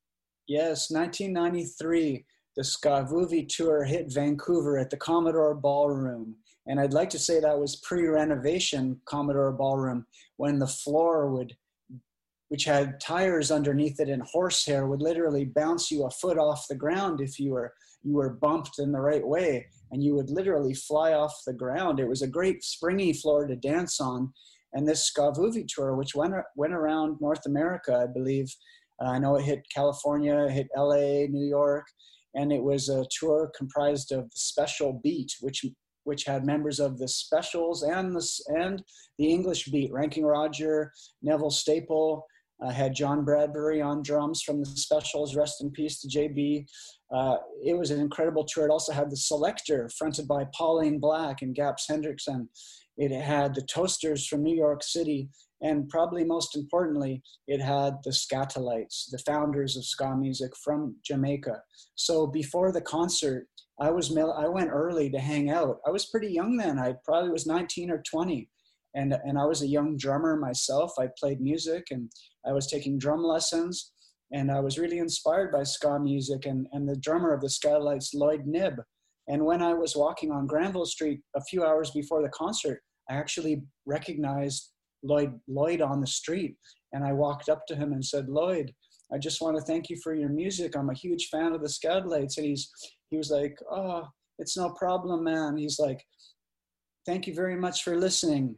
Yes, 0.48 0.90
1993, 0.92 2.26
the 2.56 2.64
Skavoovie 2.64 3.48
tour 3.48 3.84
hit 3.84 4.12
Vancouver 4.14 4.78
at 4.78 4.90
the 4.90 4.98
Commodore 4.98 5.56
Ballroom. 5.56 6.36
And 6.68 6.80
I'd 6.80 6.94
like 6.94 7.10
to 7.10 7.20
say 7.20 7.40
that 7.40 7.60
was 7.60 7.78
pre 7.78 8.08
renovation 8.08 9.02
Commodore 9.06 9.52
Ballroom 9.52 10.06
when 10.38 10.60
the 10.60 10.68
floor 10.68 11.30
would, 11.30 11.56
which 12.50 12.66
had 12.66 13.00
tires 13.00 13.52
underneath 13.52 14.00
it 14.00 14.10
and 14.10 14.24
horsehair, 14.24 14.88
would 14.88 15.02
literally 15.02 15.46
bounce 15.46 15.90
you 15.90 16.06
a 16.06 16.12
foot 16.12 16.38
off 16.38 16.68
the 16.68 16.76
ground 16.76 17.22
if 17.22 17.40
you 17.40 17.52
were 17.52 17.74
you 18.04 18.16
were 18.16 18.34
bumped 18.34 18.80
in 18.80 18.92
the 18.92 19.00
right 19.00 19.26
way 19.26 19.66
and 19.92 20.04
you 20.04 20.16
would 20.16 20.30
literally 20.30 20.74
fly 20.74 21.14
off 21.14 21.34
the 21.48 21.54
ground. 21.54 22.00
It 22.00 22.08
was 22.08 22.22
a 22.22 22.28
great 22.28 22.64
springy 22.64 23.14
floor 23.14 23.48
to 23.48 23.56
dance 23.56 24.02
on. 24.02 24.34
And 24.74 24.88
this 24.88 25.12
Skavoovie 25.12 25.68
tour, 25.68 25.96
which 25.96 26.16
went, 26.16 26.34
went 26.56 26.74
around 26.74 27.18
North 27.22 27.46
America, 27.46 27.96
I 28.04 28.12
believe, 28.12 28.54
uh, 29.02 29.10
I 29.10 29.20
know 29.20 29.36
it 29.36 29.44
hit 29.44 29.62
California, 29.74 30.46
it 30.46 30.52
hit 30.52 30.68
LA, 30.76 31.28
New 31.30 31.48
York, 31.48 31.86
and 32.34 32.52
it 32.52 32.62
was 32.62 32.90
a 32.90 33.06
tour 33.20 33.52
comprised 33.56 34.12
of 34.12 34.24
the 34.24 34.36
Special 34.36 35.00
Beat, 35.04 35.32
which 35.42 35.64
which 36.06 36.26
had 36.26 36.46
members 36.46 36.82
of 36.82 36.98
the 36.98 37.08
Specials 37.08 37.84
and 37.84 38.14
the 38.14 38.28
and 38.48 38.84
the 39.18 39.32
English 39.32 39.66
Beat, 39.68 39.94
Ranking 39.94 40.26
Roger, 40.26 40.92
Neville 41.22 41.52
Staple. 41.52 42.26
Uh, 42.64 42.70
had 42.70 42.96
John 42.96 43.26
Bradbury 43.26 43.82
on 43.82 44.02
drums 44.02 44.42
from 44.42 44.60
the 44.60 44.66
Specials. 44.66 45.36
Rest 45.36 45.62
in 45.62 45.72
peace 45.72 46.00
to 46.02 46.08
JB. 46.08 46.66
Uh, 47.14 47.38
it 47.64 47.78
was 47.78 47.92
an 47.92 48.00
incredible 48.00 48.46
tour. 48.46 48.66
It 48.66 48.72
also 48.72 48.94
had 48.94 49.10
the 49.10 49.18
Selecter, 49.18 49.92
fronted 49.94 50.28
by 50.28 50.46
Pauline 50.56 51.00
Black 51.00 51.42
and 51.42 51.54
Gaps 51.54 51.88
Hendrickson. 51.90 52.48
It 52.98 53.12
had 53.12 53.56
the 53.56 53.64
Toasters 53.64 54.26
from 54.26 54.44
New 54.44 54.56
York 54.56 54.84
City, 54.84 55.30
and 55.62 55.90
probably 55.90 56.24
most 56.24 56.56
importantly, 56.56 57.22
it 57.48 57.60
had 57.60 57.96
the 58.04 58.12
Skatalites, 58.12 59.10
the 59.12 59.20
founders 59.26 59.76
of 59.76 59.86
ska 59.86 60.16
music 60.16 60.52
from 60.64 60.96
Jamaica. 61.04 61.62
So 61.96 62.28
before 62.28 62.72
the 62.72 62.82
concert, 62.82 63.48
I 63.80 63.90
was 63.90 64.16
I 64.16 64.48
went 64.48 64.70
early 64.70 65.10
to 65.10 65.20
hang 65.20 65.50
out. 65.50 65.80
I 65.86 65.90
was 65.90 66.06
pretty 66.06 66.32
young 66.32 66.58
then. 66.58 66.78
I 66.78 66.96
probably 67.04 67.32
was 67.32 67.48
19 67.48 67.90
or 67.90 68.04
20, 68.10 68.48
and 68.96 69.14
and 69.26 69.38
I 69.38 69.46
was 69.46 69.62
a 69.62 69.68
young 69.68 69.98
drummer 69.98 70.36
myself. 70.36 70.94
I 71.00 71.08
played 71.20 71.42
music 71.42 71.86
and 71.92 72.12
I 72.46 72.52
was 72.52 72.68
taking 72.68 72.98
drum 72.98 73.24
lessons, 73.24 73.92
and 74.32 74.52
I 74.52 74.60
was 74.60 74.78
really 74.78 75.00
inspired 75.00 75.52
by 75.52 75.64
ska 75.64 76.00
music 76.00 76.46
and 76.46 76.68
and 76.74 76.88
the 76.88 76.98
drummer 76.98 77.34
of 77.34 77.42
the 77.42 77.48
Skatalites, 77.48 78.14
Lloyd 78.14 78.46
Knibb. 78.46 78.78
And 79.28 79.46
when 79.46 79.62
I 79.62 79.74
was 79.74 79.96
walking 79.96 80.32
on 80.32 80.48
Granville 80.48 80.86
Street 80.86 81.22
a 81.36 81.42
few 81.42 81.64
hours 81.64 81.92
before 81.92 82.22
the 82.22 82.30
concert, 82.30 82.82
I 83.10 83.14
actually 83.14 83.64
recognized 83.86 84.72
Lloyd 85.04 85.34
Lloyd 85.48 85.82
on 85.82 86.02
the 86.02 86.08
street, 86.08 86.56
and 86.92 87.04
I 87.04 87.14
walked 87.14 87.50
up 87.50 87.66
to 87.68 87.76
him 87.76 87.94
and 87.94 88.04
said, 88.04 88.30
Lloyd, 88.30 88.74
I 89.14 89.18
just 89.18 89.42
want 89.42 89.56
to 89.58 89.64
thank 89.64 89.90
you 89.90 89.98
for 90.04 90.16
your 90.16 90.30
music. 90.30 90.76
I'm 90.76 90.90
a 90.90 90.96
huge 90.96 91.28
fan 91.30 91.54
of 91.54 91.62
the 91.62 91.68
Skatalites. 91.68 92.38
And 92.38 92.48
he's 92.48 92.70
he 93.12 93.18
was 93.18 93.30
like, 93.30 93.56
Oh, 93.72 94.08
it's 94.40 94.58
no 94.58 94.72
problem, 94.72 95.24
man. 95.24 95.58
He's 95.58 95.80
like, 95.80 96.04
Thank 97.06 97.28
you 97.28 97.36
very 97.36 97.56
much 97.56 97.84
for 97.84 97.98
listening. 97.98 98.56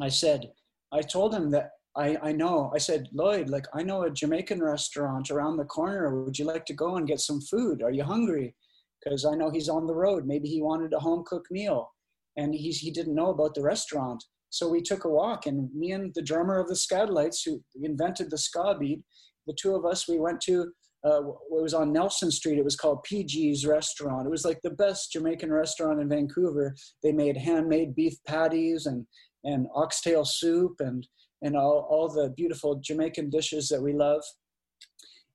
I 0.00 0.08
said, 0.08 0.50
I 0.92 1.02
told 1.02 1.34
him 1.34 1.50
that 1.50 1.70
I, 1.96 2.16
I 2.22 2.32
know. 2.32 2.70
I 2.74 2.78
said, 2.78 3.08
Lloyd, 3.12 3.48
like 3.48 3.66
I 3.74 3.82
know 3.82 4.02
a 4.02 4.10
Jamaican 4.10 4.62
restaurant 4.62 5.30
around 5.30 5.56
the 5.56 5.64
corner. 5.64 6.24
Would 6.24 6.38
you 6.38 6.44
like 6.44 6.64
to 6.66 6.74
go 6.74 6.96
and 6.96 7.08
get 7.08 7.20
some 7.20 7.40
food? 7.40 7.82
Are 7.82 7.90
you 7.90 8.04
hungry? 8.04 8.54
Because 9.02 9.24
I 9.24 9.34
know 9.34 9.50
he's 9.50 9.68
on 9.68 9.86
the 9.86 9.94
road. 9.94 10.26
Maybe 10.26 10.48
he 10.48 10.62
wanted 10.62 10.92
a 10.92 11.00
home 11.00 11.24
cooked 11.26 11.50
meal. 11.50 11.90
And 12.36 12.54
he's, 12.54 12.78
he 12.78 12.90
didn't 12.92 13.16
know 13.16 13.30
about 13.30 13.54
the 13.54 13.62
restaurant. 13.62 14.22
So 14.50 14.68
we 14.68 14.80
took 14.80 15.04
a 15.04 15.10
walk, 15.10 15.46
and 15.46 15.68
me 15.74 15.92
and 15.92 16.12
the 16.14 16.22
drummer 16.22 16.58
of 16.58 16.68
the 16.68 16.74
Skatalites, 16.74 17.44
who 17.44 17.62
invented 17.82 18.30
the 18.30 18.38
ska 18.38 18.76
beat, 18.78 19.02
the 19.46 19.54
two 19.60 19.74
of 19.74 19.84
us, 19.84 20.08
we 20.08 20.18
went 20.18 20.40
to, 20.42 20.72
uh, 21.04 21.20
it 21.20 21.62
was 21.62 21.74
on 21.74 21.92
Nelson 21.92 22.30
Street. 22.30 22.58
It 22.58 22.64
was 22.64 22.76
called 22.76 23.04
PG's 23.10 23.66
Restaurant. 23.66 24.26
It 24.26 24.30
was 24.30 24.44
like 24.44 24.60
the 24.62 24.70
best 24.70 25.12
Jamaican 25.12 25.52
restaurant 25.52 26.00
in 26.00 26.08
Vancouver. 26.08 26.74
They 27.02 27.12
made 27.12 27.36
handmade 27.36 27.94
beef 27.94 28.14
patties 28.26 28.86
and, 28.86 29.06
and 29.44 29.66
oxtail 29.74 30.24
soup 30.24 30.76
and, 30.80 31.06
and 31.42 31.56
all, 31.56 31.86
all 31.90 32.08
the 32.08 32.30
beautiful 32.30 32.76
Jamaican 32.76 33.30
dishes 33.30 33.68
that 33.68 33.82
we 33.82 33.92
love. 33.92 34.22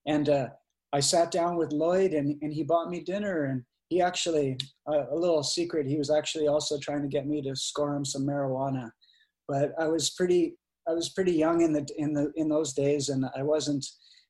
And 0.06 0.28
uh, 0.28 0.48
I 0.92 1.00
sat 1.00 1.30
down 1.30 1.56
with 1.56 1.72
Lloyd, 1.72 2.12
and, 2.12 2.36
and 2.42 2.52
he 2.52 2.62
bought 2.62 2.90
me 2.90 3.00
dinner. 3.00 3.44
And 3.44 3.62
he 3.88 4.00
actually, 4.02 4.58
uh, 4.86 5.04
a 5.10 5.16
little 5.16 5.42
secret, 5.42 5.86
he 5.86 5.96
was 5.96 6.10
actually 6.10 6.48
also 6.48 6.78
trying 6.78 7.02
to 7.02 7.08
get 7.08 7.26
me 7.26 7.42
to 7.42 7.56
score 7.56 7.94
him 7.96 8.04
some 8.04 8.26
marijuana. 8.26 8.90
But 9.48 9.72
I 9.78 9.88
was 9.88 10.10
pretty, 10.10 10.56
I 10.88 10.92
was 10.92 11.10
pretty 11.10 11.32
young 11.32 11.62
in 11.62 11.72
the 11.72 11.86
in 11.96 12.12
the 12.12 12.32
in 12.36 12.48
those 12.48 12.72
days, 12.72 13.08
and 13.08 13.24
I 13.36 13.42
wasn't. 13.42 13.84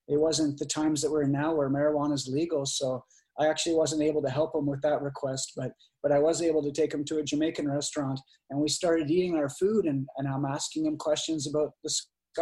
It 0.07 0.21
wasn't 0.21 0.59
the 0.59 0.67
times 0.67 1.01
that 1.01 1.11
we're 1.11 1.23
in 1.23 1.33
now 1.33 1.55
where 1.55 1.71
marijuana 1.71 2.13
is 2.13 2.29
legal. 2.29 2.67
So 2.67 3.03
I 3.39 3.49
actually 3.49 3.75
wasn't 3.75 4.03
able 4.03 4.23
to 4.23 4.31
help 4.31 4.55
him 4.55 4.67
with 4.67 4.81
that 4.83 5.03
request, 5.03 5.53
but 5.57 5.73
but 6.03 6.13
I 6.13 6.19
was 6.19 6.43
able 6.43 6.63
to 6.63 6.73
take 6.73 6.93
him 6.93 7.05
to 7.07 7.19
a 7.19 7.25
Jamaican 7.25 7.69
restaurant, 7.69 8.21
and 8.51 8.61
we 8.61 8.69
started 8.69 9.11
eating 9.11 9.37
our 9.37 9.49
food, 9.49 9.87
and, 9.87 10.07
and 10.19 10.29
I'm 10.29 10.45
asking 10.45 10.87
him 10.87 10.97
questions 10.97 11.49
about 11.49 11.73
the 11.83 11.93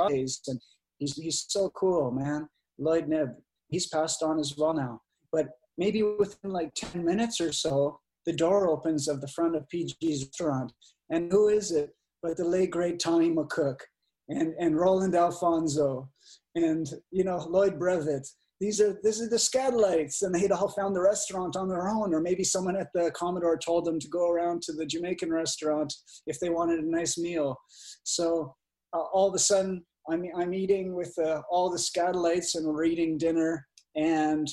days, 0.08 0.40
and 0.46 0.60
he's 0.98 1.14
he's 1.14 1.46
so 1.48 1.70
cool, 1.70 2.10
man. 2.10 2.48
Lloyd 2.78 3.08
Knibb, 3.08 3.34
he's 3.68 3.88
passed 3.88 4.22
on 4.22 4.38
as 4.38 4.56
well 4.56 4.74
now, 4.74 5.00
but 5.30 5.48
maybe 5.78 6.02
within 6.02 6.50
like 6.50 6.72
10 6.74 7.04
minutes 7.04 7.40
or 7.40 7.52
so, 7.52 7.98
the 8.26 8.32
door 8.32 8.68
opens 8.68 9.08
of 9.08 9.20
the 9.20 9.28
front 9.28 9.56
of 9.56 9.66
PG's 9.72 10.24
restaurant, 10.24 10.72
and 11.10 11.30
who 11.30 11.48
is 11.48 11.70
it 11.70 11.90
but 12.22 12.36
the 12.36 12.44
late 12.44 12.70
great 12.70 12.98
Tommy 12.98 13.30
McCook 13.30 13.80
and 14.28 14.54
and 14.58 14.76
Roland 14.76 15.14
Alphonso 15.14 16.08
and 16.54 16.88
you 17.10 17.24
know 17.24 17.38
Lloyd 17.48 17.78
Brevett. 17.78 18.26
These 18.62 18.80
are 18.80 18.96
these 19.02 19.20
are 19.20 19.28
the 19.28 19.38
Skatalites, 19.48 20.22
and 20.22 20.32
they'd 20.32 20.52
all 20.52 20.68
found 20.68 20.94
the 20.94 21.00
restaurant 21.00 21.56
on 21.56 21.68
their 21.68 21.88
own, 21.88 22.14
or 22.14 22.20
maybe 22.20 22.44
someone 22.44 22.76
at 22.76 22.92
the 22.94 23.10
Commodore 23.10 23.58
told 23.58 23.84
them 23.84 23.98
to 23.98 24.06
go 24.06 24.30
around 24.30 24.62
to 24.62 24.72
the 24.72 24.86
Jamaican 24.86 25.32
restaurant 25.32 25.92
if 26.28 26.38
they 26.38 26.48
wanted 26.48 26.78
a 26.78 26.88
nice 26.88 27.18
meal. 27.18 27.58
So 28.04 28.54
uh, 28.92 29.00
all 29.00 29.28
of 29.28 29.34
a 29.34 29.40
sudden, 29.40 29.84
I'm 30.08 30.24
I'm 30.36 30.54
eating 30.54 30.94
with 30.94 31.12
uh, 31.18 31.42
all 31.50 31.70
the 31.70 31.76
Skatalites, 31.76 32.54
and 32.54 32.64
we're 32.64 32.84
eating 32.84 33.18
dinner, 33.18 33.66
and 33.96 34.46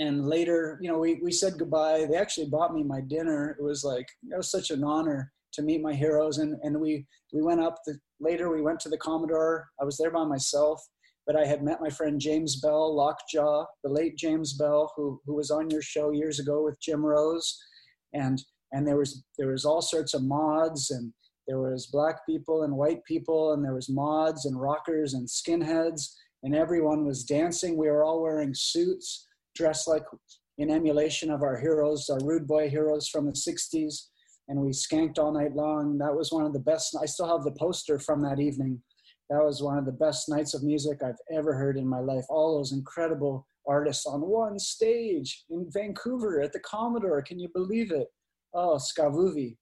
and 0.00 0.26
later, 0.26 0.80
you 0.82 0.90
know, 0.90 0.98
we 0.98 1.20
we 1.22 1.30
said 1.30 1.60
goodbye. 1.60 2.06
They 2.10 2.16
actually 2.16 2.48
bought 2.48 2.74
me 2.74 2.82
my 2.82 3.02
dinner. 3.02 3.56
It 3.56 3.62
was 3.62 3.84
like 3.84 4.08
it 4.32 4.36
was 4.36 4.50
such 4.50 4.72
an 4.72 4.82
honor 4.82 5.32
to 5.52 5.62
meet 5.62 5.80
my 5.80 5.94
heroes, 5.94 6.38
and 6.38 6.56
and 6.64 6.80
we 6.80 7.06
we 7.32 7.40
went 7.40 7.60
up 7.60 7.78
the 7.86 8.00
later. 8.18 8.50
We 8.50 8.62
went 8.62 8.80
to 8.80 8.88
the 8.88 8.98
Commodore. 8.98 9.68
I 9.80 9.84
was 9.84 9.96
there 9.96 10.10
by 10.10 10.24
myself 10.24 10.82
but 11.26 11.36
I 11.36 11.44
had 11.44 11.62
met 11.62 11.80
my 11.80 11.90
friend 11.90 12.20
James 12.20 12.60
Bell, 12.60 12.94
Lockjaw, 12.94 13.64
the 13.84 13.90
late 13.90 14.16
James 14.16 14.54
Bell, 14.54 14.92
who 14.96 15.20
who 15.24 15.34
was 15.34 15.50
on 15.50 15.70
your 15.70 15.82
show 15.82 16.10
years 16.10 16.38
ago 16.40 16.64
with 16.64 16.80
Jim 16.80 17.04
Rose, 17.04 17.58
and 18.12 18.42
and 18.72 18.86
there 18.86 18.96
was 18.96 19.24
there 19.38 19.48
was 19.48 19.64
all 19.64 19.82
sorts 19.82 20.14
of 20.14 20.22
mods 20.22 20.90
and 20.90 21.12
there 21.46 21.58
was 21.58 21.88
black 21.92 22.24
people 22.26 22.62
and 22.62 22.76
white 22.76 23.04
people 23.04 23.52
and 23.52 23.64
there 23.64 23.74
was 23.74 23.88
mods 23.88 24.46
and 24.46 24.60
rockers 24.60 25.14
and 25.14 25.28
skinheads 25.28 26.14
and 26.42 26.54
everyone 26.54 27.04
was 27.04 27.24
dancing. 27.24 27.76
We 27.76 27.88
were 27.88 28.04
all 28.04 28.22
wearing 28.22 28.54
suits, 28.54 29.26
dressed 29.54 29.88
like 29.88 30.04
in 30.58 30.70
emulation 30.70 31.30
of 31.30 31.42
our 31.42 31.56
heroes, 31.58 32.08
our 32.10 32.18
rude 32.24 32.46
boy 32.46 32.68
heroes 32.68 33.08
from 33.08 33.26
the 33.26 33.32
'60s, 33.32 34.08
and 34.48 34.60
we 34.60 34.70
skanked 34.70 35.18
all 35.18 35.32
night 35.32 35.54
long. 35.54 35.98
That 35.98 36.14
was 36.14 36.32
one 36.32 36.44
of 36.44 36.52
the 36.52 36.58
best. 36.58 36.96
I 37.00 37.06
still 37.06 37.28
have 37.28 37.44
the 37.44 37.58
poster 37.58 37.98
from 37.98 38.22
that 38.22 38.40
evening 38.40 38.82
that 39.30 39.42
was 39.42 39.62
one 39.62 39.78
of 39.78 39.86
the 39.86 39.92
best 39.92 40.28
nights 40.28 40.54
of 40.54 40.62
music 40.62 41.02
I've 41.02 41.20
ever 41.32 41.54
heard 41.54 41.76
in 41.76 41.86
my 41.86 42.00
life. 42.00 42.24
All 42.28 42.58
those 42.58 42.72
incredible 42.72 43.46
artists 43.66 44.06
on 44.06 44.20
one 44.20 44.58
stage 44.58 45.44
in 45.50 45.66
Vancouver 45.70 46.40
at 46.42 46.52
the 46.52 46.60
Commodore. 46.60 47.22
Can 47.22 47.38
you 47.38 47.48
believe 47.54 47.92
it? 47.92 48.08
Oh, 48.54 48.76
Skavuvi. 48.76 49.56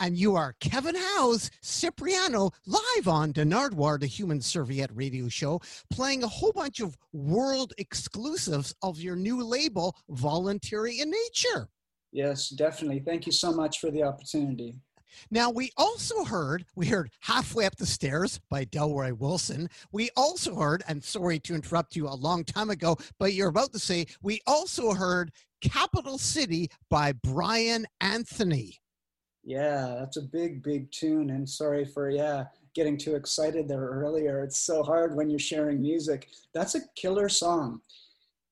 And 0.00 0.16
you 0.16 0.36
are 0.36 0.54
Kevin 0.60 0.94
Howes 0.94 1.50
Sipreano 1.60 2.52
live 2.66 3.08
on 3.08 3.32
the 3.32 3.42
Nardwuar, 3.42 3.98
the 3.98 4.06
Human 4.06 4.40
Serviette 4.40 4.94
radio 4.94 5.28
show, 5.28 5.60
playing 5.90 6.22
a 6.22 6.28
whole 6.28 6.52
bunch 6.52 6.78
of 6.78 6.96
world 7.12 7.72
exclusives 7.78 8.72
of 8.80 9.00
your 9.00 9.16
new 9.16 9.42
label, 9.42 9.96
Voluntary 10.08 11.00
in 11.00 11.10
Nature. 11.10 11.68
Yes, 12.12 12.48
definitely. 12.48 13.00
Thank 13.00 13.26
you 13.26 13.32
so 13.32 13.52
much 13.52 13.80
for 13.80 13.90
the 13.90 14.04
opportunity. 14.04 14.76
Now, 15.30 15.50
we 15.50 15.70
also 15.76 16.24
heard, 16.24 16.64
we 16.74 16.86
heard 16.86 17.10
Halfway 17.20 17.66
Up 17.66 17.76
the 17.76 17.86
Stairs 17.86 18.40
by 18.50 18.64
Delroy 18.64 19.12
Wilson. 19.12 19.68
We 19.92 20.10
also 20.16 20.54
heard, 20.56 20.82
and 20.88 21.02
sorry 21.02 21.38
to 21.40 21.54
interrupt 21.54 21.96
you 21.96 22.08
a 22.08 22.14
long 22.14 22.44
time 22.44 22.70
ago, 22.70 22.96
but 23.18 23.34
you're 23.34 23.48
about 23.48 23.72
to 23.72 23.78
say, 23.78 24.06
we 24.22 24.40
also 24.46 24.92
heard 24.92 25.32
Capital 25.60 26.18
City 26.18 26.70
by 26.88 27.12
Brian 27.12 27.86
Anthony. 28.00 28.80
Yeah, 29.44 29.96
that's 29.98 30.16
a 30.18 30.22
big, 30.22 30.62
big 30.62 30.90
tune. 30.92 31.30
And 31.30 31.48
sorry 31.48 31.84
for, 31.84 32.10
yeah, 32.10 32.44
getting 32.74 32.96
too 32.96 33.16
excited 33.16 33.66
there 33.66 33.80
earlier. 33.80 34.42
It's 34.42 34.58
so 34.58 34.82
hard 34.82 35.16
when 35.16 35.30
you're 35.30 35.38
sharing 35.38 35.80
music. 35.80 36.28
That's 36.54 36.74
a 36.74 36.80
killer 36.96 37.28
song. 37.28 37.80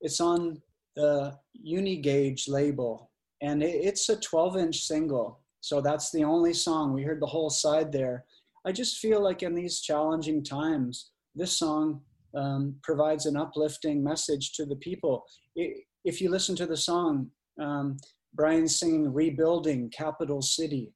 It's 0.01 0.21
on 0.21 0.61
the 0.95 1.39
Unigage 1.65 2.49
label, 2.49 3.11
and 3.43 3.63
it's 3.63 4.09
a 4.09 4.17
12 4.17 4.57
inch 4.57 4.83
single. 4.83 5.41
So 5.67 5.81
that's 5.81 6.13
the 6.13 6.23
only 6.23 6.53
song. 6.53 6.93
We 6.93 7.03
heard 7.03 7.21
the 7.21 7.27
whole 7.27 7.51
side 7.51 7.91
there. 7.91 8.25
I 8.65 8.71
just 8.71 8.99
feel 8.99 9.21
like 9.21 9.43
in 9.43 9.53
these 9.53 9.81
challenging 9.81 10.45
times, 10.45 11.11
this 11.35 11.59
song 11.59 12.03
um, 12.37 12.77
provides 12.85 13.27
an 13.27 13.37
uplifting 13.37 14.01
message 14.01 14.53
to 14.53 14.65
the 14.65 14.77
people. 14.77 15.25
I 15.59 15.73
if 16.05 16.21
you 16.21 16.31
listen 16.31 16.55
to 16.55 16.67
the 16.67 16.77
song, 16.77 17.33
um, 17.61 17.97
Brian's 18.33 18.79
singing 18.79 19.13
"Rebuilding 19.13 19.91
Capital 19.91 20.41
City," 20.41 20.93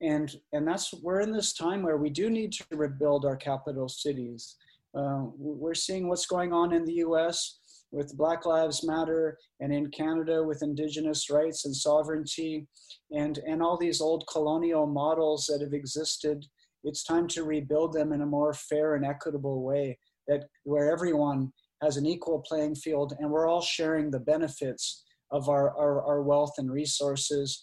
and 0.00 0.34
and 0.54 0.66
that's 0.66 0.94
we're 1.02 1.20
in 1.20 1.30
this 1.30 1.52
time 1.52 1.82
where 1.82 1.98
we 1.98 2.08
do 2.08 2.30
need 2.30 2.52
to 2.52 2.64
rebuild 2.70 3.26
our 3.26 3.36
capital 3.36 3.90
cities. 3.90 4.56
Uh, 4.94 5.24
we're 5.36 5.74
seeing 5.74 6.08
what's 6.08 6.24
going 6.24 6.54
on 6.54 6.72
in 6.72 6.86
the 6.86 7.00
U.S. 7.06 7.59
with 7.92 8.16
Black 8.16 8.46
Lives 8.46 8.84
Matter, 8.84 9.38
and 9.60 9.72
in 9.72 9.90
Canada 9.90 10.42
with 10.42 10.62
Indigenous 10.62 11.28
rights 11.30 11.64
and 11.64 11.74
sovereignty, 11.74 12.66
and 13.10 13.38
and 13.46 13.62
all 13.62 13.76
these 13.76 14.00
old 14.00 14.24
colonial 14.30 14.86
models 14.86 15.46
that 15.46 15.60
have 15.60 15.74
existed. 15.74 16.44
It's 16.82 17.04
time 17.04 17.28
to 17.28 17.44
rebuild 17.44 17.92
them 17.92 18.12
in 18.12 18.22
a 18.22 18.26
more 18.26 18.54
fair 18.54 18.94
and 18.94 19.04
equitable 19.04 19.62
way 19.62 19.98
that 20.28 20.44
where 20.64 20.90
everyone 20.90 21.52
has 21.82 21.96
an 21.96 22.06
equal 22.06 22.42
playing 22.46 22.74
field 22.74 23.14
and 23.18 23.30
we're 23.30 23.48
all 23.48 23.60
sharing 23.60 24.10
the 24.10 24.20
benefits 24.20 25.04
of 25.30 25.48
our, 25.48 25.76
our, 25.76 26.02
our 26.02 26.22
wealth 26.22 26.54
and 26.58 26.70
resources 26.70 27.62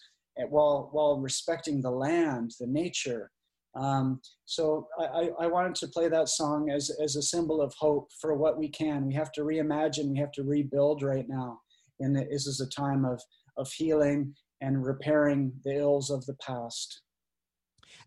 while, 0.49 0.89
while 0.91 1.19
respecting 1.19 1.81
the 1.81 1.91
land, 1.91 2.51
the 2.59 2.67
nature. 2.67 3.31
Um, 3.77 4.21
so 4.45 4.87
I, 4.99 5.03
I 5.03 5.29
I 5.41 5.47
wanted 5.47 5.75
to 5.75 5.87
play 5.87 6.09
that 6.09 6.29
song 6.29 6.69
as, 6.71 6.89
as 7.03 7.15
a 7.15 7.21
symbol 7.21 7.61
of 7.61 7.73
hope 7.77 8.09
for 8.19 8.35
what 8.35 8.57
we 8.57 8.69
can. 8.69 9.05
We 9.05 9.13
have 9.13 9.31
to 9.33 9.41
reimagine, 9.41 10.11
we 10.11 10.19
have 10.19 10.31
to 10.33 10.43
rebuild 10.43 11.03
right 11.03 11.25
now. 11.27 11.59
And 11.99 12.15
this 12.15 12.47
is 12.47 12.61
a 12.61 12.69
time 12.69 13.05
of, 13.05 13.21
of 13.57 13.71
healing 13.71 14.35
and 14.61 14.85
repairing 14.85 15.51
the 15.63 15.77
ills 15.77 16.09
of 16.09 16.25
the 16.25 16.35
past. 16.35 17.01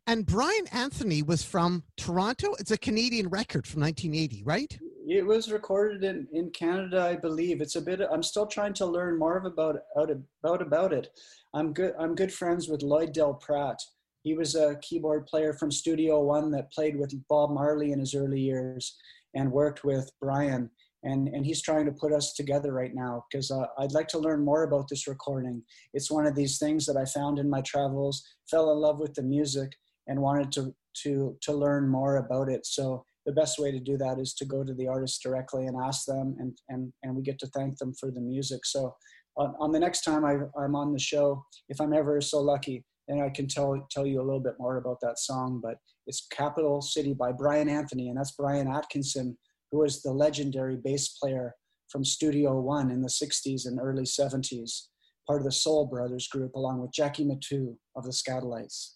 And 0.07 0.27
Brian 0.27 0.66
Anthony 0.73 1.23
was 1.23 1.43
from 1.43 1.85
Toronto. 1.97 2.55
It's 2.59 2.71
a 2.71 2.79
Canadian 2.79 3.29
record 3.29 3.66
from 3.66 3.83
1980, 3.83 4.43
right? 4.45 4.79
It 5.07 5.25
was 5.25 5.51
recorded 5.51 6.05
in, 6.05 6.27
in 6.33 6.51
Canada, 6.51 7.03
I 7.03 7.16
believe. 7.16 7.61
It's 7.61 7.77
a 7.77 7.81
bit. 7.81 8.01
I'm 8.11 8.23
still 8.23 8.47
trying 8.47 8.75
to 8.75 8.87
learn 8.87 9.18
more 9.18 9.39
about 9.39 9.77
about 9.97 10.62
about 10.62 10.93
it. 10.93 11.09
I'm 11.55 11.73
good. 11.73 11.95
I'm 11.99 12.14
good 12.14 12.33
friends 12.33 12.68
with 12.68 12.83
Lloyd 12.83 13.14
Delpratt. 13.14 13.79
He 14.23 14.35
was 14.35 14.55
a 14.55 14.77
keyboard 14.83 15.27
player 15.27 15.53
from 15.53 15.71
Studio 15.71 16.21
One 16.21 16.51
that 16.51 16.73
played 16.73 16.97
with 16.97 17.14
Bob 17.29 17.51
Marley 17.51 17.93
in 17.93 18.01
his 18.01 18.14
early 18.14 18.41
years 18.41 18.97
and 19.35 19.53
worked 19.53 19.85
with 19.85 20.11
Brian. 20.21 20.71
And 21.03 21.29
and 21.29 21.47
he's 21.47 21.62
trying 21.62 21.87
to 21.87 21.93
put 21.93 22.12
us 22.12 22.35
together 22.35 22.73
right 22.75 22.95
now 22.95 23.25
because 23.31 23.51
uh, 23.51 23.64
I'd 23.79 23.93
like 23.93 24.09
to 24.09 24.18
learn 24.18 24.45
more 24.45 24.64
about 24.64 24.87
this 24.89 25.09
recording. 25.09 25.62
It's 25.95 26.11
one 26.11 26.27
of 26.27 26.35
these 26.35 26.59
things 26.59 26.85
that 26.87 26.99
I 26.99 27.07
found 27.07 27.39
in 27.39 27.49
my 27.49 27.62
travels. 27.62 28.23
Fell 28.51 28.71
in 28.73 28.79
love 28.79 29.01
with 29.01 29.14
the 29.14 29.23
music 29.23 29.73
and 30.09 30.21
wanted 30.21 30.53
to 30.53 30.75
to 31.05 31.39
to 31.41 31.53
learn 31.55 31.89
more 31.89 32.16
about 32.16 32.51
it. 32.51 32.66
So 32.66 33.03
the 33.25 33.33
best 33.33 33.59
way 33.59 33.71
to 33.71 33.81
do 33.81 33.97
that 33.97 34.18
is 34.18 34.35
to 34.35 34.45
go 34.45 34.62
to 34.62 34.75
the 34.75 34.89
artist 34.89 35.23
directly 35.23 35.66
and 35.66 35.77
ask 35.83 36.05
them, 36.05 36.37
and 36.39 36.59
and 36.68 36.93
and 37.03 37.16
we 37.16 37.23
get 37.23 37.39
to 37.39 37.47
thank 37.47 37.79
them 37.79 37.95
for 37.95 38.11
the 38.11 38.21
music. 38.21 38.66
So 38.66 38.95
on, 39.37 39.55
on 39.59 39.73
the 39.73 39.81
next 39.81 40.03
time 40.03 40.25
I, 40.25 40.37
I'm 40.61 40.75
on 40.75 40.93
the 40.93 40.99
show, 40.99 41.43
if 41.68 41.81
I'm 41.81 41.95
ever 41.95 42.21
so 42.21 42.41
lucky, 42.41 42.85
then 43.11 43.21
I 43.21 43.29
can 43.31 43.47
tell 43.47 43.87
tell 43.91 44.07
you 44.07 44.21
a 44.21 44.25
little 44.25 44.41
bit 44.41 44.55
more 44.59 44.77
about 44.77 45.01
that 45.03 45.19
song. 45.19 45.61
But 45.63 45.77
it's 46.07 46.27
Capital 46.31 46.81
City 46.81 47.13
by 47.13 47.33
Brian 47.33 47.69
Anthony, 47.69 48.09
and 48.09 48.19
that's 48.19 48.33
Brian 48.33 48.69
Atkinson, 48.69 49.37
who 49.71 49.79
was 49.79 50.03
the 50.03 50.13
legendary 50.13 50.77
bass 50.77 51.09
player 51.09 51.55
from 51.89 52.05
Studio 52.05 52.61
One 52.61 52.91
in 52.91 53.03
the 53.03 53.09
'60s 53.09 53.67
and 53.67 53.81
early 53.81 54.05
'70s, 54.05 54.87
part 55.27 55.41
of 55.41 55.45
the 55.45 55.53
Soul 55.53 55.87
Brothers 55.87 56.29
group, 56.29 56.55
along 56.55 56.81
with 56.81 56.93
Jackie 56.93 57.25
Mittoo 57.25 57.77
of 57.97 58.05
the 58.05 58.13
Skatalites 58.13 58.95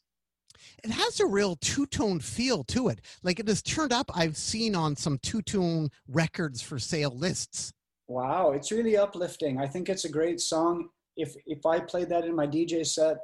it 0.82 0.90
has 0.90 1.20
a 1.20 1.26
real 1.26 1.56
two-tone 1.56 2.20
feel 2.20 2.64
to 2.64 2.88
it. 2.88 3.00
Like 3.22 3.38
it 3.38 3.48
has 3.48 3.62
turned 3.62 3.92
up, 3.92 4.10
I've 4.14 4.36
seen 4.36 4.74
on 4.74 4.96
some 4.96 5.18
two-tone 5.18 5.90
records 6.08 6.62
for 6.62 6.78
sale 6.78 7.16
lists. 7.16 7.72
Wow, 8.08 8.52
it's 8.52 8.70
really 8.70 8.96
uplifting. 8.96 9.60
I 9.60 9.66
think 9.66 9.88
it's 9.88 10.04
a 10.04 10.10
great 10.10 10.40
song. 10.40 10.88
If 11.16 11.34
if 11.46 11.64
I 11.64 11.80
played 11.80 12.08
that 12.10 12.24
in 12.24 12.34
my 12.34 12.46
DJ 12.46 12.84
set, 12.86 13.18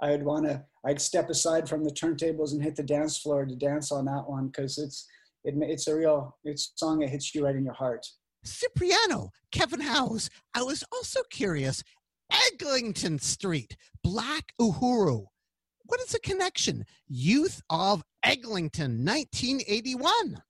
I'd 0.00 0.22
want 0.22 0.46
to 0.46 0.64
I'd 0.84 1.00
step 1.00 1.30
aside 1.30 1.68
from 1.68 1.84
the 1.84 1.90
turntables 1.90 2.52
and 2.52 2.62
hit 2.62 2.76
the 2.76 2.82
dance 2.82 3.18
floor 3.18 3.44
to 3.44 3.56
dance 3.56 3.90
on 3.90 4.04
that 4.06 4.28
one 4.28 4.48
because 4.48 4.78
it's 4.78 5.06
it, 5.44 5.54
it's 5.60 5.88
a 5.88 5.96
real 5.96 6.36
it's 6.44 6.72
a 6.74 6.78
song 6.78 7.00
that 7.00 7.08
hits 7.08 7.34
you 7.34 7.44
right 7.44 7.56
in 7.56 7.64
your 7.64 7.74
heart. 7.74 8.06
Sipreano, 8.44 9.30
Kevin 9.50 9.80
Howes. 9.80 10.30
I 10.54 10.62
was 10.62 10.84
also 10.92 11.20
curious. 11.30 11.82
Eglinton 12.30 13.18
Street, 13.18 13.76
Black 14.02 14.52
Uhuru. 14.60 15.26
What 15.84 16.00
is 16.00 16.08
the 16.08 16.18
connection? 16.20 16.84
Youth 17.06 17.62
of 17.70 18.02
Eglinton, 18.24 19.04
1981. 19.04 20.42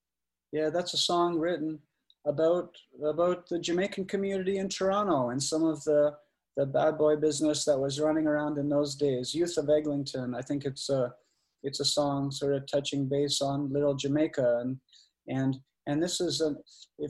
Yeah, 0.52 0.70
that's 0.70 0.94
a 0.94 0.98
song 0.98 1.38
written 1.38 1.78
about 2.26 2.74
about 3.04 3.48
the 3.48 3.58
Jamaican 3.58 4.06
community 4.06 4.58
in 4.58 4.68
Toronto 4.68 5.30
and 5.30 5.42
some 5.42 5.64
of 5.64 5.82
the 5.84 6.14
the 6.56 6.66
bad 6.66 6.96
boy 6.96 7.16
business 7.16 7.64
that 7.64 7.78
was 7.78 8.00
running 8.00 8.26
around 8.26 8.58
in 8.58 8.68
those 8.68 8.94
days. 8.94 9.34
Youth 9.34 9.56
of 9.58 9.68
Eglinton. 9.68 10.34
I 10.34 10.42
think 10.42 10.64
it's 10.64 10.88
a 10.88 11.12
it's 11.62 11.80
a 11.80 11.84
song 11.84 12.30
sort 12.30 12.54
of 12.54 12.66
touching 12.66 13.08
base 13.08 13.40
on 13.40 13.72
Little 13.72 13.94
Jamaica 13.94 14.60
and 14.60 14.78
and 15.28 15.56
and 15.86 16.02
this 16.02 16.20
is 16.20 16.40
a 16.40 16.54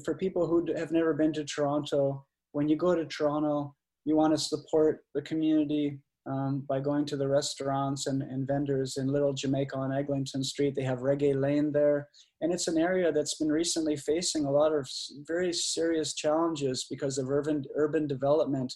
for 0.04 0.14
people 0.14 0.46
who 0.46 0.66
have 0.76 0.92
never 0.92 1.14
been 1.14 1.32
to 1.34 1.44
Toronto. 1.44 2.24
When 2.52 2.68
you 2.68 2.76
go 2.76 2.94
to 2.94 3.04
Toronto, 3.04 3.74
you 4.04 4.16
want 4.16 4.34
to 4.34 4.38
support 4.38 5.04
the 5.14 5.22
community 5.22 6.00
um, 6.26 6.64
by 6.68 6.80
going 6.80 7.04
to 7.06 7.16
the 7.16 7.28
restaurants 7.28 8.06
and, 8.06 8.22
and 8.22 8.46
vendors 8.46 8.96
in 8.96 9.06
Little 9.06 9.32
Jamaica 9.32 9.76
on 9.76 9.92
Eglinton 9.92 10.42
Street. 10.42 10.74
They 10.74 10.82
have 10.82 10.98
Reggae 10.98 11.40
Lane 11.40 11.70
there. 11.72 12.08
And 12.40 12.52
it's 12.52 12.68
an 12.68 12.78
area 12.78 13.12
that's 13.12 13.36
been 13.36 13.50
recently 13.50 13.96
facing 13.96 14.44
a 14.44 14.50
lot 14.50 14.72
of 14.72 14.88
very 15.26 15.52
serious 15.52 16.14
challenges 16.14 16.86
because 16.90 17.18
of 17.18 17.30
urban, 17.30 17.64
urban 17.76 18.06
development 18.06 18.74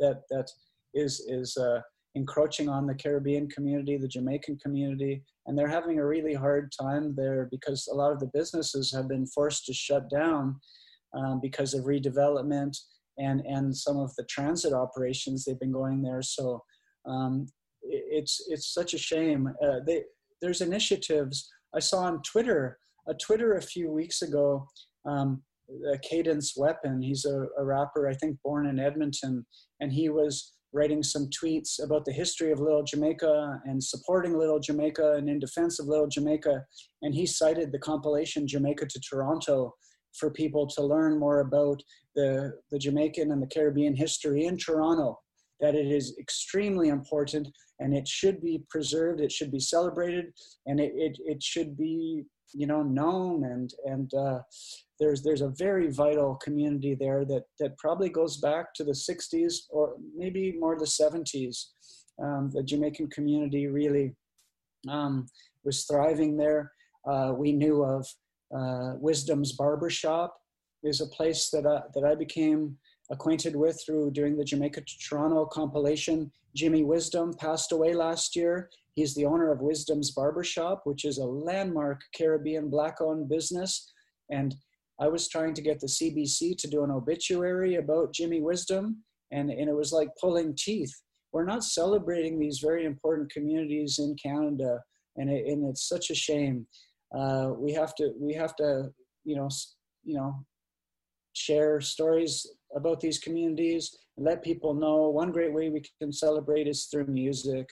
that, 0.00 0.22
that 0.30 0.50
is, 0.94 1.20
is 1.28 1.56
uh, 1.56 1.80
encroaching 2.14 2.68
on 2.68 2.86
the 2.86 2.94
Caribbean 2.94 3.48
community, 3.48 3.96
the 3.96 4.08
Jamaican 4.08 4.58
community. 4.58 5.22
And 5.46 5.56
they're 5.56 5.68
having 5.68 5.98
a 5.98 6.06
really 6.06 6.34
hard 6.34 6.72
time 6.78 7.14
there 7.16 7.48
because 7.50 7.88
a 7.92 7.94
lot 7.94 8.12
of 8.12 8.20
the 8.20 8.30
businesses 8.32 8.92
have 8.92 9.08
been 9.08 9.26
forced 9.26 9.64
to 9.66 9.72
shut 9.72 10.10
down 10.10 10.60
um, 11.16 11.40
because 11.40 11.74
of 11.74 11.84
redevelopment 11.84 12.76
and, 13.18 13.40
and 13.42 13.76
some 13.76 13.98
of 13.98 14.14
the 14.16 14.24
transit 14.24 14.72
operations 14.72 15.44
they've 15.44 15.58
been 15.60 15.72
going 15.72 16.02
there. 16.02 16.22
So 16.22 16.62
um, 17.06 17.46
it's 17.82 18.44
it's 18.48 18.72
such 18.72 18.94
a 18.94 18.98
shame. 18.98 19.48
Uh, 19.62 19.80
they, 19.86 20.04
there's 20.40 20.60
initiatives 20.60 21.50
I 21.74 21.80
saw 21.80 21.98
on 22.04 22.22
Twitter. 22.22 22.78
A 23.08 23.14
Twitter 23.14 23.54
a 23.54 23.62
few 23.62 23.90
weeks 23.90 24.22
ago. 24.22 24.68
Um, 25.06 25.42
Cadence 26.02 26.54
Weapon. 26.56 27.00
He's 27.02 27.24
a, 27.24 27.46
a 27.58 27.64
rapper, 27.64 28.08
I 28.08 28.14
think, 28.14 28.38
born 28.44 28.66
in 28.66 28.78
Edmonton, 28.78 29.46
and 29.80 29.92
he 29.92 30.08
was 30.08 30.54
writing 30.72 31.02
some 31.02 31.28
tweets 31.28 31.82
about 31.82 32.04
the 32.04 32.12
history 32.12 32.52
of 32.52 32.60
Little 32.60 32.84
Jamaica 32.84 33.60
and 33.64 33.82
supporting 33.82 34.38
Little 34.38 34.60
Jamaica 34.60 35.14
and 35.16 35.28
in 35.28 35.40
defense 35.40 35.80
of 35.80 35.86
Little 35.86 36.06
Jamaica. 36.06 36.64
And 37.02 37.14
he 37.14 37.26
cited 37.26 37.72
the 37.72 37.78
compilation 37.78 38.46
Jamaica 38.46 38.86
to 38.86 39.00
Toronto 39.00 39.74
for 40.16 40.30
people 40.30 40.66
to 40.68 40.82
learn 40.82 41.18
more 41.18 41.40
about 41.40 41.82
the, 42.14 42.52
the 42.70 42.78
Jamaican 42.78 43.32
and 43.32 43.42
the 43.42 43.48
Caribbean 43.48 43.96
history 43.96 44.44
in 44.44 44.56
Toronto 44.56 45.18
that 45.60 45.74
it 45.74 45.86
is 45.86 46.16
extremely 46.18 46.88
important 46.88 47.48
and 47.80 47.94
it 47.94 48.08
should 48.08 48.40
be 48.40 48.62
preserved, 48.70 49.20
it 49.20 49.32
should 49.32 49.50
be 49.50 49.60
celebrated, 49.60 50.26
and 50.66 50.80
it, 50.80 50.92
it, 50.94 51.16
it 51.24 51.42
should 51.42 51.76
be 51.76 52.24
you 52.52 52.66
know 52.66 52.82
known 52.82 53.44
and 53.44 53.74
and 53.84 54.12
uh, 54.14 54.40
there's 54.98 55.22
there's 55.22 55.40
a 55.40 55.52
very 55.56 55.90
vital 55.90 56.36
community 56.36 56.94
there 56.94 57.24
that 57.24 57.44
that 57.58 57.76
probably 57.78 58.08
goes 58.08 58.38
back 58.38 58.74
to 58.74 58.84
the 58.84 58.92
60s 58.92 59.54
or 59.70 59.96
maybe 60.16 60.56
more 60.58 60.78
the 60.78 60.84
70s 60.84 61.66
um, 62.22 62.50
the 62.52 62.62
jamaican 62.62 63.08
community 63.08 63.66
really 63.66 64.14
um, 64.88 65.26
was 65.64 65.84
thriving 65.84 66.36
there 66.36 66.72
uh, 67.08 67.32
we 67.36 67.52
knew 67.52 67.84
of 67.84 68.06
uh, 68.56 68.94
wisdom's 68.98 69.52
barbershop 69.52 70.36
is 70.82 71.00
a 71.00 71.06
place 71.06 71.50
that 71.50 71.66
I, 71.66 71.82
that 71.94 72.04
I 72.04 72.14
became 72.14 72.76
acquainted 73.10 73.56
with 73.56 73.80
through 73.84 74.12
doing 74.12 74.36
the 74.36 74.44
Jamaica 74.44 74.80
to 74.80 74.98
Toronto 74.98 75.44
compilation. 75.46 76.30
Jimmy 76.54 76.84
Wisdom 76.84 77.34
passed 77.34 77.72
away 77.72 77.94
last 77.94 78.34
year. 78.36 78.70
He's 78.94 79.14
the 79.14 79.24
owner 79.24 79.52
of 79.52 79.60
Wisdom's 79.60 80.10
Barbershop, 80.10 80.82
which 80.84 81.04
is 81.04 81.18
a 81.18 81.24
landmark 81.24 82.00
Caribbean 82.16 82.68
black 82.68 83.00
owned 83.00 83.28
business. 83.28 83.92
And 84.30 84.54
I 85.00 85.08
was 85.08 85.28
trying 85.28 85.54
to 85.54 85.62
get 85.62 85.80
the 85.80 85.86
CBC 85.86 86.56
to 86.58 86.68
do 86.68 86.84
an 86.84 86.90
obituary 86.90 87.76
about 87.76 88.12
Jimmy 88.12 88.40
Wisdom, 88.40 89.02
and, 89.32 89.50
and 89.50 89.68
it 89.68 89.74
was 89.74 89.92
like 89.92 90.08
pulling 90.20 90.54
teeth. 90.56 90.92
we're 91.32 91.44
not 91.44 91.64
celebrating 91.64 92.38
these 92.38 92.58
very 92.58 92.84
important 92.84 93.30
communities 93.32 93.98
in 93.98 94.14
Canada, 94.22 94.78
and 95.16 95.30
it, 95.30 95.46
and 95.46 95.66
it's 95.68 95.88
such 95.88 96.10
a 96.10 96.14
shame. 96.14 96.66
Uh, 97.16 97.52
we 97.56 97.72
have 97.72 97.94
to 97.94 98.12
we 98.20 98.34
have 98.34 98.54
to 98.56 98.90
you 99.24 99.36
know 99.36 99.48
you 100.04 100.16
know 100.16 100.34
share 101.32 101.80
stories 101.80 102.46
about 102.76 103.00
these 103.00 103.18
communities 103.18 103.96
let 104.20 104.44
people 104.44 104.74
know. 104.74 105.08
One 105.08 105.32
great 105.32 105.52
way 105.52 105.70
we 105.70 105.82
can 106.00 106.12
celebrate 106.12 106.68
is 106.68 106.84
through 106.84 107.06
music 107.06 107.66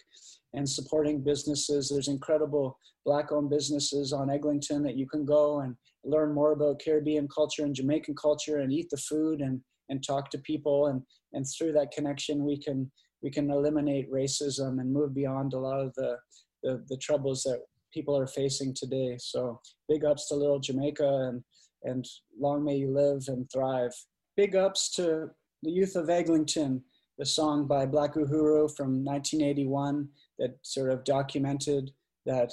and 0.55 0.69
supporting 0.69 1.23
businesses. 1.23 1.91
There's 1.91 2.09
incredible 2.09 2.79
black-owned 3.05 3.51
businesses 3.51 4.13
on 4.15 4.31
Eglinton 4.31 4.83
that 4.83 4.97
you 4.97 5.07
can 5.07 5.27
go 5.27 5.61
and 5.61 5.77
learn 6.05 6.35
more 6.35 6.53
about 6.53 6.81
Caribbean 6.83 7.29
culture 7.29 7.65
and 7.65 7.75
Jamaican 7.75 8.15
culture 8.17 8.59
and 8.59 8.73
eat 8.73 8.89
the 8.91 8.97
food 8.97 9.41
and 9.41 9.61
and 9.91 10.05
talk 10.05 10.31
to 10.31 10.39
people 10.39 10.87
and 10.87 11.03
and 11.33 11.47
through 11.47 11.73
that 11.73 11.93
connection 11.93 12.45
we 12.45 12.59
can 12.59 12.91
we 13.23 13.31
can 13.31 13.51
eliminate 13.51 14.13
racism 14.13 14.81
and 14.81 14.93
move 14.93 15.15
beyond 15.15 15.53
a 15.53 15.59
lot 15.59 15.81
of 15.81 15.93
the 15.95 16.17
the, 16.63 16.83
the 16.89 16.97
troubles 16.97 17.43
that 17.43 17.61
people 17.93 18.17
are 18.17 18.27
facing 18.27 18.75
today. 18.75 19.17
So 19.19 19.61
big 19.89 20.05
ups 20.05 20.29
to 20.29 20.35
little 20.35 20.61
Jamaica 20.61 21.29
and 21.29 21.43
and 21.85 22.05
long 22.39 22.65
may 22.65 22.77
you 22.77 22.91
live 22.93 23.25
and 23.29 23.47
thrive. 23.53 23.93
Big 24.37 24.57
ups 24.57 24.91
to 24.97 25.31
the 25.63 25.71
youth 25.71 25.97
of 25.97 26.11
Eglinton, 26.11 26.83
the 27.19 27.27
song 27.27 27.67
by 27.67 27.85
Black 27.85 28.15
Uhuru 28.15 28.75
from 28.77 29.05
1981 29.05 30.09
that 30.39 30.57
sort 30.63 30.91
of 30.91 31.05
documented 31.05 31.91
that 32.27 32.53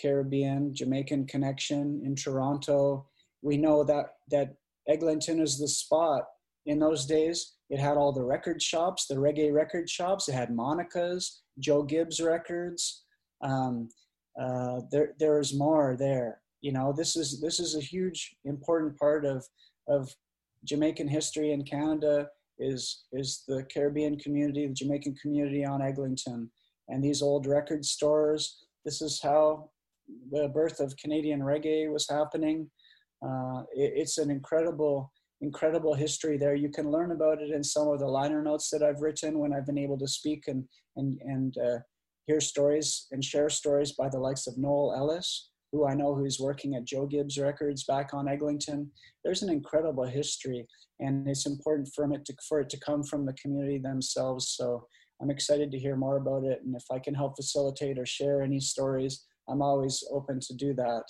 Caribbean 0.00 0.74
Jamaican 0.74 1.26
connection 1.26 2.02
in 2.04 2.16
Toronto. 2.16 3.06
We 3.42 3.56
know 3.56 3.84
that 3.84 4.14
that 4.30 4.56
Eglinton 4.88 5.40
is 5.40 5.58
the 5.58 5.68
spot. 5.68 6.24
In 6.66 6.78
those 6.78 7.06
days, 7.06 7.54
it 7.70 7.78
had 7.78 7.96
all 7.96 8.12
the 8.12 8.24
record 8.24 8.62
shops, 8.62 9.06
the 9.06 9.14
reggae 9.14 9.52
record 9.52 9.88
shops. 9.88 10.28
It 10.28 10.34
had 10.34 10.54
Monica's, 10.54 11.42
Joe 11.58 11.82
Gibbs 11.82 12.20
records. 12.20 13.04
Um, 13.42 13.88
uh, 14.40 14.80
there, 14.90 15.14
there 15.18 15.38
is 15.40 15.54
more 15.54 15.96
there. 15.98 16.40
You 16.60 16.72
know, 16.72 16.92
this 16.92 17.16
is 17.16 17.40
this 17.40 17.60
is 17.60 17.74
a 17.74 17.80
huge, 17.80 18.36
important 18.44 18.98
part 18.98 19.24
of 19.24 19.46
of 19.88 20.14
Jamaican 20.64 21.08
history 21.08 21.52
in 21.52 21.64
Canada. 21.64 22.28
Is 22.60 23.04
is 23.12 23.42
the 23.48 23.64
Caribbean 23.72 24.18
community, 24.18 24.66
the 24.66 24.74
Jamaican 24.74 25.14
community 25.22 25.64
on 25.64 25.80
Eglinton, 25.80 26.50
and 26.88 27.02
these 27.02 27.22
old 27.22 27.46
record 27.46 27.84
stores. 27.84 28.66
This 28.84 29.00
is 29.00 29.20
how 29.22 29.70
the 30.30 30.48
birth 30.48 30.80
of 30.80 30.96
Canadian 30.96 31.40
reggae 31.40 31.90
was 31.90 32.06
happening. 32.08 32.70
Uh, 33.24 33.62
it, 33.72 33.92
it's 33.96 34.18
an 34.18 34.30
incredible, 34.30 35.12
incredible 35.40 35.94
history 35.94 36.36
there. 36.36 36.54
You 36.54 36.70
can 36.70 36.90
learn 36.90 37.12
about 37.12 37.40
it 37.40 37.50
in 37.50 37.64
some 37.64 37.88
of 37.88 37.98
the 37.98 38.06
liner 38.06 38.42
notes 38.42 38.70
that 38.70 38.82
I've 38.82 39.00
written 39.00 39.38
when 39.38 39.52
I've 39.52 39.66
been 39.66 39.78
able 39.78 39.98
to 39.98 40.08
speak 40.08 40.44
and 40.46 40.64
and 40.96 41.18
and 41.22 41.54
uh, 41.58 41.78
hear 42.26 42.40
stories 42.40 43.06
and 43.10 43.24
share 43.24 43.48
stories 43.48 43.92
by 43.92 44.08
the 44.08 44.18
likes 44.18 44.46
of 44.46 44.58
Noel 44.58 44.94
Ellis, 44.96 45.49
who 45.72 45.86
I 45.86 45.94
know 45.94 46.14
who's 46.14 46.40
working 46.40 46.74
at 46.74 46.84
Joe 46.84 47.06
Gibbs 47.06 47.38
Records 47.38 47.84
back 47.84 48.12
on 48.12 48.28
Eglinton. 48.28 48.90
There's 49.24 49.42
an 49.42 49.50
incredible 49.50 50.04
history, 50.04 50.66
and 50.98 51.28
it's 51.28 51.46
important 51.46 51.88
for 51.94 52.10
it 52.12 52.24
to 52.26 52.34
for 52.48 52.60
it 52.60 52.68
to 52.70 52.80
come 52.80 53.02
from 53.02 53.24
the 53.26 53.34
community 53.34 53.78
themselves. 53.78 54.48
So 54.56 54.86
I'm 55.22 55.30
excited 55.30 55.70
to 55.70 55.78
hear 55.78 55.96
more 55.96 56.16
about 56.16 56.44
it, 56.44 56.60
and 56.64 56.74
if 56.74 56.84
I 56.90 56.98
can 56.98 57.14
help 57.14 57.36
facilitate 57.36 57.98
or 57.98 58.06
share 58.06 58.42
any 58.42 58.60
stories, 58.60 59.24
I'm 59.48 59.62
always 59.62 60.02
open 60.10 60.40
to 60.40 60.54
do 60.54 60.74
that. 60.74 61.04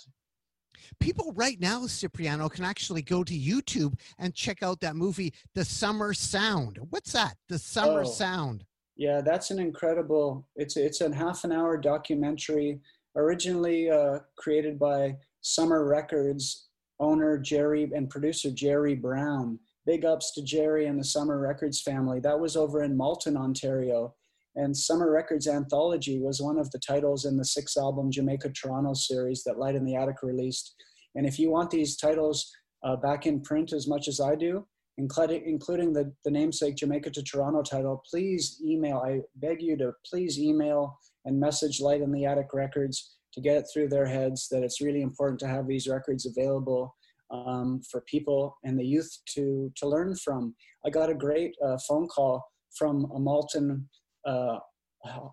People 0.99 1.31
right 1.35 1.59
now, 1.59 1.81
Sipreano, 1.81 2.49
can 2.49 2.63
actually 2.65 3.01
go 3.01 3.23
to 3.23 3.33
YouTube 3.37 3.93
and 4.17 4.33
check 4.33 4.63
out 4.63 4.79
that 4.81 4.95
movie, 4.95 5.33
The 5.53 5.65
Summer 5.65 6.13
Sound. 6.13 6.79
What's 6.89 7.11
that? 7.13 7.35
The 7.49 7.59
Summer 7.59 8.01
Oh. 8.01 8.09
Sound. 8.09 8.65
Yeah, 8.97 9.21
that's 9.21 9.51
an 9.51 9.59
incredible. 9.59 10.47
It's 10.55 10.77
it's 10.77 11.01
a 11.01 11.13
half 11.13 11.43
an 11.43 11.51
hour 11.51 11.77
documentary, 11.77 12.81
originally 13.15 13.89
uh, 13.89 14.19
created 14.37 14.79
by 14.79 15.15
Summer 15.41 15.87
Records 15.87 16.67
owner 16.99 17.37
Jerry 17.37 17.89
and 17.95 18.09
producer 18.09 18.51
Jerry 18.51 18.95
Brown. 18.95 19.59
Big 19.85 20.05
ups 20.05 20.31
to 20.33 20.43
Jerry 20.43 20.85
and 20.85 20.99
the 20.99 21.03
Summer 21.03 21.39
Records 21.39 21.81
family. 21.81 22.19
That 22.19 22.39
was 22.39 22.55
over 22.55 22.83
in 22.83 22.95
Malton, 22.95 23.35
Ontario, 23.35 24.13
and 24.55 24.75
Summer 24.75 25.11
Records 25.11 25.47
Anthology 25.47 26.19
was 26.19 26.41
one 26.41 26.59
of 26.59 26.69
the 26.71 26.79
titles 26.79 27.25
in 27.25 27.37
the 27.37 27.45
six 27.45 27.77
album 27.77 28.11
Jamaica 28.11 28.49
Toronto 28.49 28.93
series 28.93 29.43
that 29.43 29.57
Light 29.57 29.75
in 29.75 29.85
the 29.85 29.95
Attic 29.95 30.17
released. 30.23 30.75
And 31.15 31.25
if 31.25 31.39
you 31.39 31.49
want 31.49 31.71
these 31.71 31.95
titles 31.95 32.51
uh, 32.83 32.97
back 32.97 33.25
in 33.25 33.41
print 33.41 33.73
as 33.73 33.87
much 33.87 34.07
as 34.07 34.19
I 34.19 34.35
do, 34.35 34.67
including 34.97 35.43
including 35.45 35.93
the, 35.93 36.13
the 36.25 36.31
namesake 36.31 36.75
Jamaica 36.75 37.11
to 37.11 37.23
Toronto 37.23 37.61
title, 37.61 38.03
please 38.09 38.61
email. 38.63 38.97
I 38.97 39.21
beg 39.35 39.61
you 39.61 39.77
to 39.77 39.93
please 40.05 40.37
email 40.37 40.99
and 41.25 41.39
message 41.39 41.81
Light 41.81 42.01
in 42.01 42.11
the 42.11 42.25
Attic 42.25 42.53
Records 42.53 43.15
to 43.33 43.41
get 43.41 43.57
it 43.57 43.65
through 43.71 43.89
their 43.89 44.05
heads 44.05 44.47
that 44.49 44.63
it's 44.63 44.81
really 44.81 45.01
important 45.01 45.39
to 45.39 45.47
have 45.47 45.67
these 45.67 45.87
records 45.87 46.25
available 46.25 46.95
um, 47.31 47.81
for 47.89 48.01
people 48.01 48.57
and 48.63 48.77
the 48.77 48.85
youth 48.85 49.11
to 49.35 49.71
to 49.77 49.87
learn 49.87 50.15
from. 50.15 50.55
I 50.85 50.89
got 50.89 51.09
a 51.09 51.15
great 51.15 51.55
uh, 51.65 51.77
phone 51.87 52.07
call 52.07 52.43
from 52.77 53.09
a 53.15 53.19
Malton 53.19 53.87
uh, 54.25 54.57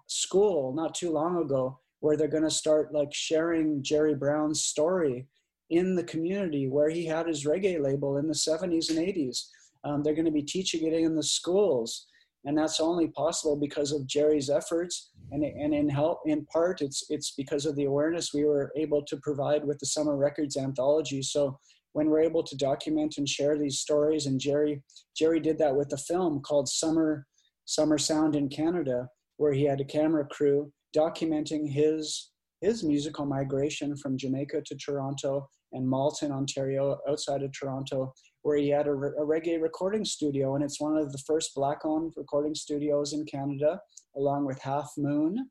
school 0.06 0.72
not 0.74 0.94
too 0.94 1.10
long 1.10 1.38
ago 1.38 1.78
where 2.00 2.16
they're 2.16 2.28
going 2.28 2.44
to 2.44 2.50
start 2.50 2.94
like 2.94 3.12
sharing 3.12 3.82
Jerry 3.82 4.14
Brown's 4.14 4.62
story 4.62 5.26
in 5.70 5.94
the 5.94 6.04
community 6.04 6.68
where 6.68 6.88
he 6.88 7.04
had 7.04 7.26
his 7.26 7.44
reggae 7.44 7.82
label 7.82 8.18
in 8.18 8.28
the 8.28 8.34
70s 8.34 8.90
and 8.90 8.98
80s. 8.98 9.46
Um, 9.84 10.02
they're 10.02 10.14
going 10.14 10.24
to 10.24 10.30
be 10.30 10.42
teaching 10.42 10.86
it 10.86 10.92
in 10.92 11.14
the 11.14 11.22
schools, 11.22 12.06
and 12.44 12.56
that's 12.56 12.80
only 12.80 13.08
possible 13.08 13.56
because 13.56 13.92
of 13.92 14.06
Jerry's 14.06 14.50
efforts. 14.50 15.10
And, 15.30 15.44
and 15.44 15.74
in 15.74 15.88
help, 15.88 16.20
in 16.24 16.46
part, 16.46 16.80
it's 16.80 17.04
it's 17.10 17.32
because 17.36 17.66
of 17.66 17.76
the 17.76 17.84
awareness 17.84 18.32
we 18.32 18.44
were 18.44 18.72
able 18.76 19.02
to 19.04 19.16
provide 19.18 19.64
with 19.64 19.78
the 19.78 19.86
Summer 19.86 20.16
Records 20.16 20.56
anthology. 20.56 21.22
So 21.22 21.58
when 21.92 22.08
we're 22.08 22.20
able 22.20 22.42
to 22.44 22.56
document 22.56 23.14
and 23.18 23.28
share 23.28 23.58
these 23.58 23.80
stories, 23.80 24.26
and 24.26 24.40
Jerry 24.40 24.82
Jerry 25.16 25.40
did 25.40 25.58
that 25.58 25.76
with 25.76 25.92
a 25.92 25.98
film 25.98 26.40
called 26.40 26.68
Summer 26.68 27.26
Summer 27.66 27.98
Sound 27.98 28.36
in 28.36 28.48
Canada, 28.48 29.08
where 29.36 29.52
he 29.52 29.64
had 29.64 29.80
a 29.80 29.84
camera 29.84 30.26
crew 30.26 30.72
documenting 30.96 31.70
his 31.70 32.30
his 32.60 32.82
musical 32.82 33.26
migration 33.26 33.96
from 33.96 34.16
Jamaica 34.16 34.62
to 34.66 34.76
Toronto 34.76 35.48
and 35.72 35.86
Malton, 35.86 36.32
Ontario, 36.32 36.98
outside 37.08 37.42
of 37.42 37.52
Toronto, 37.52 38.12
where 38.42 38.56
he 38.56 38.68
had 38.68 38.86
a, 38.86 38.94
re- 38.94 39.10
a 39.18 39.22
reggae 39.22 39.60
recording 39.60 40.04
studio, 40.04 40.54
and 40.54 40.64
it's 40.64 40.80
one 40.80 40.96
of 40.96 41.12
the 41.12 41.22
first 41.26 41.54
black-owned 41.54 42.12
recording 42.16 42.54
studios 42.54 43.12
in 43.12 43.24
Canada, 43.24 43.80
along 44.16 44.46
with 44.46 44.60
Half 44.62 44.90
Moon, 44.96 45.50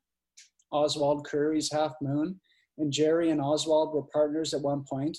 Oswald 0.72 1.26
Curry's 1.26 1.70
Half 1.72 1.92
Moon, 2.00 2.40
and 2.78 2.92
Jerry 2.92 3.30
and 3.30 3.40
Oswald 3.40 3.94
were 3.94 4.04
partners 4.12 4.54
at 4.54 4.62
one 4.62 4.84
point, 4.88 5.18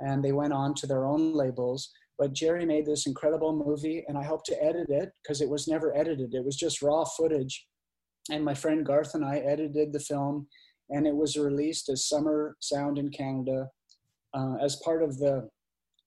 and 0.00 0.22
they 0.22 0.32
went 0.32 0.52
on 0.52 0.74
to 0.74 0.86
their 0.86 1.06
own 1.06 1.32
labels. 1.32 1.90
But 2.18 2.32
Jerry 2.32 2.64
made 2.64 2.86
this 2.86 3.06
incredible 3.06 3.52
movie, 3.52 4.04
and 4.06 4.16
I 4.16 4.22
helped 4.22 4.46
to 4.46 4.62
edit 4.62 4.88
it 4.88 5.10
because 5.22 5.40
it 5.40 5.48
was 5.48 5.66
never 5.66 5.96
edited. 5.96 6.34
It 6.34 6.44
was 6.44 6.56
just 6.56 6.82
raw 6.82 7.04
footage. 7.04 7.66
And 8.30 8.44
my 8.44 8.54
friend 8.54 8.86
Garth 8.86 9.14
and 9.14 9.24
I 9.24 9.38
edited 9.38 9.92
the 9.92 10.00
film, 10.00 10.46
and 10.90 11.06
it 11.06 11.14
was 11.14 11.36
released 11.36 11.88
as 11.88 12.08
Summer 12.08 12.56
Sound 12.60 12.98
in 12.98 13.10
Canada 13.10 13.68
uh, 14.32 14.56
as 14.62 14.76
part 14.84 15.02
of 15.02 15.18
the 15.18 15.48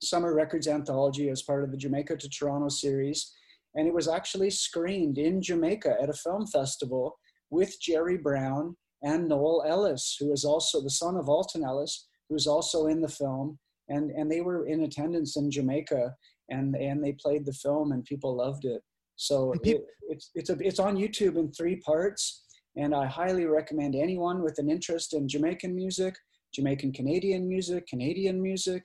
Summer 0.02 0.34
Records 0.34 0.68
Anthology, 0.68 1.30
as 1.30 1.42
part 1.42 1.64
of 1.64 1.72
the 1.72 1.78
Jamaica 1.78 2.18
to 2.18 2.30
Toronto 2.30 2.70
series. 2.70 3.34
And 3.76 3.88
it 3.88 3.94
was 3.94 4.08
actually 4.08 4.50
screened 4.50 5.18
in 5.18 5.42
Jamaica 5.42 5.98
at 6.02 6.10
a 6.10 6.14
film 6.14 6.48
festival 6.48 7.18
with 7.50 7.80
Jerry 7.82 8.18
Brown 8.18 8.76
and 9.04 9.28
Noel 9.28 9.64
Ellis, 9.68 10.18
who 10.20 10.32
is 10.32 10.44
also 10.44 10.82
the 10.82 10.90
son 10.90 11.16
of 11.16 11.30
Alton 11.30 11.64
Ellis, 11.64 12.08
who's 12.30 12.48
also 12.48 12.88
in 12.88 13.02
the 13.02 13.08
film. 13.08 13.58
And, 13.90 14.12
and 14.12 14.32
they 14.32 14.42
were 14.42 14.66
in 14.68 14.82
attendance 14.82 15.38
in 15.38 15.50
Jamaica 15.50 16.14
and, 16.50 16.76
and 16.76 17.04
they 17.04 17.14
played 17.14 17.46
the 17.46 17.54
film 17.54 17.92
and 17.92 18.04
people 18.04 18.36
loved 18.36 18.66
it. 18.66 18.82
So 19.16 19.54
it, 19.64 19.82
it's, 20.10 20.32
it's, 20.36 20.50
a, 20.50 20.58
it's 20.60 20.80
on 20.80 20.98
YouTube 20.98 21.38
in 21.38 21.52
three 21.52 21.78
parts. 21.78 22.44
And 22.76 22.94
I 22.94 23.06
highly 23.06 23.46
recommend 23.46 23.96
anyone 23.96 24.44
with 24.44 24.60
an 24.60 24.70
interest 24.70 25.14
in 25.14 25.28
Jamaican 25.28 25.74
music, 25.76 26.16
Jamaican 26.54 26.94
Canadian 26.94 27.48
music, 27.48 27.88
Canadian 27.88 28.42
music, 28.42 28.84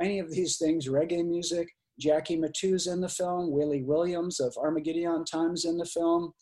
any 0.00 0.18
of 0.18 0.30
these 0.30 0.56
things, 0.56 0.88
reggae 0.88 1.26
music. 1.26 1.68
Jackie 1.98 2.36
Mittoo's 2.36 2.86
in 2.86 3.00
the 3.00 3.08
film, 3.08 3.50
Willie 3.50 3.82
Williams 3.82 4.38
of 4.38 4.56
Armageddon 4.56 5.24
Times 5.24 5.64
in 5.64 5.76
the 5.76 5.84
film, 5.84 6.32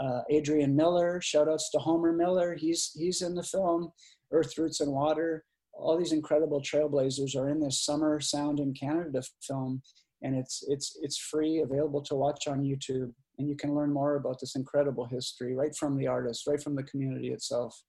uh, 0.00 0.20
Adrian 0.30 0.74
Miller, 0.74 1.20
shout 1.20 1.48
outs 1.48 1.70
to 1.70 1.78
Homer 1.78 2.12
Miller, 2.12 2.54
he's, 2.54 2.92
he's 2.94 3.22
in 3.22 3.34
the 3.34 3.42
film, 3.42 3.90
Earth, 4.32 4.56
Roots, 4.56 4.80
and 4.80 4.92
Water. 4.92 5.44
All 5.72 5.98
these 5.98 6.12
incredible 6.12 6.60
trailblazers 6.60 7.36
are 7.36 7.48
in 7.48 7.60
this 7.60 7.84
Summer 7.84 8.20
Sound 8.20 8.60
in 8.60 8.72
Canada 8.72 9.22
film, 9.42 9.82
and 10.22 10.36
it's, 10.36 10.64
it's, 10.68 10.96
it's 11.02 11.18
free, 11.18 11.60
available 11.60 12.02
to 12.02 12.14
watch 12.14 12.46
on 12.46 12.62
YouTube. 12.62 13.12
And 13.38 13.48
you 13.48 13.56
can 13.56 13.74
learn 13.74 13.92
more 13.92 14.14
about 14.14 14.38
this 14.38 14.54
incredible 14.54 15.06
history 15.06 15.56
right 15.56 15.74
from 15.74 15.96
the 15.96 16.06
artist, 16.06 16.46
right 16.46 16.62
from 16.62 16.76
the 16.76 16.84
community 16.84 17.32
itself. 17.32 17.82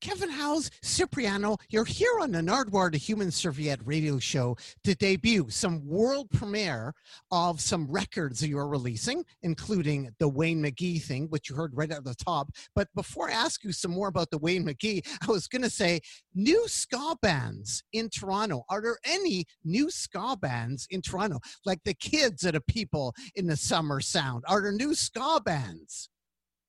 Kevin 0.00 0.30
Howes, 0.30 0.70
Sipreano, 0.82 1.58
you're 1.68 1.84
here 1.84 2.18
on 2.20 2.30
the 2.30 2.40
Nardwuar 2.40 2.92
the 2.92 2.98
Human 2.98 3.30
Serviette 3.30 3.80
radio 3.84 4.18
show 4.18 4.56
to 4.84 4.94
debut 4.94 5.46
some 5.48 5.86
world 5.86 6.30
premiere 6.30 6.94
of 7.30 7.60
some 7.60 7.86
records 7.90 8.46
you're 8.46 8.68
releasing, 8.68 9.24
including 9.42 10.10
the 10.18 10.28
Wayne 10.28 10.62
McGhie 10.62 11.02
thing, 11.02 11.26
which 11.28 11.48
you 11.48 11.56
heard 11.56 11.72
right 11.74 11.90
at 11.90 12.04
the 12.04 12.14
top. 12.14 12.50
But 12.74 12.88
before 12.94 13.28
I 13.28 13.32
ask 13.32 13.64
you 13.64 13.72
some 13.72 13.90
more 13.90 14.08
about 14.08 14.30
the 14.30 14.38
Wayne 14.38 14.64
McGhie, 14.64 15.06
I 15.28 15.30
was 15.30 15.48
going 15.48 15.62
to 15.62 15.70
say 15.70 16.00
new 16.34 16.68
ska 16.68 17.16
bands 17.20 17.82
in 17.92 18.08
Toronto. 18.10 18.64
Are 18.68 18.82
there 18.82 18.98
any 19.04 19.46
new 19.64 19.90
ska 19.90 20.36
bands 20.40 20.86
in 20.90 21.02
Toronto? 21.02 21.40
Like 21.64 21.82
the 21.84 21.94
kids 21.94 22.42
that 22.42 22.56
are 22.56 22.60
people 22.60 23.14
in 23.34 23.46
the 23.46 23.56
summer 23.56 24.00
sound? 24.00 24.44
Are 24.48 24.62
there 24.62 24.72
new 24.72 24.94
ska 24.94 25.40
bands? 25.44 26.08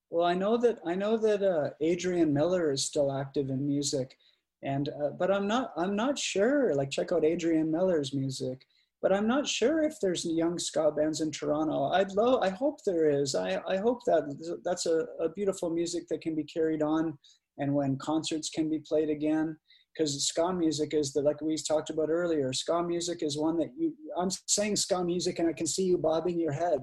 Well, 0.09 0.25
I 0.25 0.33
know 0.33 0.57
that 0.57 0.79
I 0.85 0.95
know 0.95 1.17
that 1.17 1.43
uh, 1.43 1.71
Adrian 1.81 2.33
Miller 2.33 2.71
is 2.71 2.85
still 2.85 3.11
active 3.11 3.49
in 3.49 3.67
music, 3.67 4.17
and 4.63 4.89
uh, 4.89 5.09
but 5.09 5.31
I'm 5.31 5.47
not 5.47 5.73
I'm 5.75 5.95
not 5.95 6.17
sure. 6.17 6.73
Like 6.75 6.89
check 6.89 7.11
out 7.11 7.25
Adrian 7.25 7.69
Miller's 7.71 8.13
music, 8.13 8.65
but 9.01 9.11
I'm 9.11 9.27
not 9.27 9.45
sure 9.45 9.83
if 9.83 9.99
there's 10.01 10.25
young 10.25 10.57
ska 10.59 10.91
bands 10.91 11.19
in 11.19 11.31
Toronto. 11.31 11.89
I'd 11.91 12.13
love. 12.13 12.41
I 12.41 12.49
hope 12.49 12.79
there 12.85 13.09
is. 13.09 13.35
I 13.35 13.61
I 13.67 13.77
hope 13.77 13.99
that 14.05 14.59
that's 14.63 14.85
a, 14.85 15.05
a 15.19 15.29
beautiful 15.29 15.69
music 15.69 16.07
that 16.09 16.21
can 16.21 16.35
be 16.35 16.45
carried 16.45 16.81
on, 16.81 17.17
and 17.57 17.73
when 17.73 17.97
concerts 17.97 18.49
can 18.49 18.69
be 18.69 18.79
played 18.79 19.09
again. 19.09 19.57
Because 19.93 20.27
ska 20.27 20.53
music 20.53 20.93
is 20.93 21.11
the 21.11 21.21
like 21.21 21.41
we 21.41 21.57
talked 21.57 21.89
about 21.89 22.09
earlier. 22.09 22.53
Ska 22.53 22.83
music 22.83 23.23
is 23.23 23.37
one 23.37 23.57
that 23.57 23.71
you. 23.77 23.93
I'm 24.17 24.29
saying 24.45 24.77
ska 24.77 25.03
music, 25.03 25.39
and 25.39 25.49
I 25.49 25.53
can 25.53 25.67
see 25.67 25.83
you 25.83 25.97
bobbing 25.97 26.39
your 26.39 26.53
head 26.53 26.79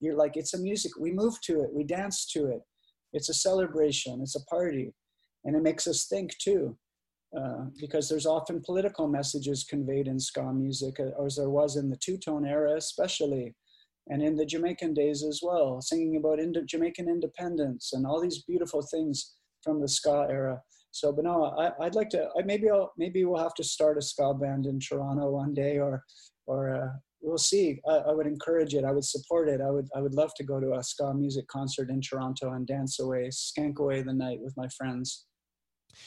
you're 0.00 0.16
like 0.16 0.36
it's 0.36 0.54
a 0.54 0.58
music 0.58 0.92
we 0.98 1.12
move 1.12 1.40
to 1.40 1.60
it 1.62 1.70
we 1.72 1.84
dance 1.84 2.26
to 2.26 2.46
it. 2.46 2.60
It's 3.12 3.28
a 3.28 3.34
celebration 3.34 4.20
it's 4.22 4.36
a 4.36 4.44
party. 4.44 4.92
And 5.44 5.54
it 5.54 5.62
makes 5.62 5.86
us 5.86 6.06
think 6.06 6.36
too 6.38 6.76
uh, 7.36 7.64
because 7.80 8.08
there's 8.08 8.26
often 8.26 8.62
political 8.64 9.08
messages 9.08 9.64
conveyed 9.64 10.08
in 10.08 10.18
ska 10.18 10.52
music 10.52 10.98
uh, 11.00 11.24
as 11.24 11.36
there 11.36 11.50
was 11.50 11.76
in 11.76 11.88
the 11.90 11.96
two-tone 11.96 12.46
era 12.46 12.76
especially 12.76 13.54
and 14.08 14.22
in 14.22 14.36
the 14.36 14.46
jamaican 14.46 14.94
days 14.94 15.24
as 15.24 15.40
well 15.42 15.80
singing 15.80 16.16
about 16.16 16.38
jamaican 16.66 17.08
independence 17.08 17.92
and 17.92 18.06
all 18.06 18.20
these 18.20 18.42
beautiful 18.44 18.82
things 18.82 19.34
from 19.62 19.80
the 19.80 19.88
ska 19.88 20.26
era. 20.30 20.60
So 20.92 21.12
but 21.12 21.24
no 21.24 21.44
I, 21.44 21.84
i'd 21.84 21.94
like 21.94 22.10
to 22.10 22.28
I, 22.38 22.42
maybe 22.42 22.70
i'll 22.70 22.92
maybe 22.96 23.24
we'll 23.24 23.42
have 23.42 23.54
to 23.54 23.64
start 23.64 23.98
a 23.98 24.02
ska 24.02 24.32
band 24.34 24.66
in 24.66 24.78
toronto 24.80 25.30
one 25.30 25.52
day 25.52 25.78
or 25.78 26.02
or 26.46 26.74
uh, 26.74 26.88
we'll 27.26 27.36
see. 27.36 27.80
I, 27.86 27.96
I, 27.96 28.12
would 28.12 28.26
encourage 28.26 28.74
it. 28.74 28.84
I 28.84 28.92
would 28.92 29.04
support 29.04 29.48
it. 29.48 29.60
I 29.60 29.70
would 29.70 29.88
I 29.94 30.00
would 30.00 30.14
love 30.14 30.32
to 30.36 30.44
go 30.44 30.60
to 30.60 30.74
a 30.74 30.82
ska 30.82 31.12
music 31.12 31.46
concert 31.48 31.90
in 31.90 32.00
Toronto 32.00 32.52
and 32.52 32.66
dance 32.66 33.00
away, 33.00 33.28
skank 33.28 33.78
away 33.78 34.02
the 34.02 34.14
night 34.14 34.38
with 34.40 34.54
my 34.56 34.68
friends. 34.68 35.26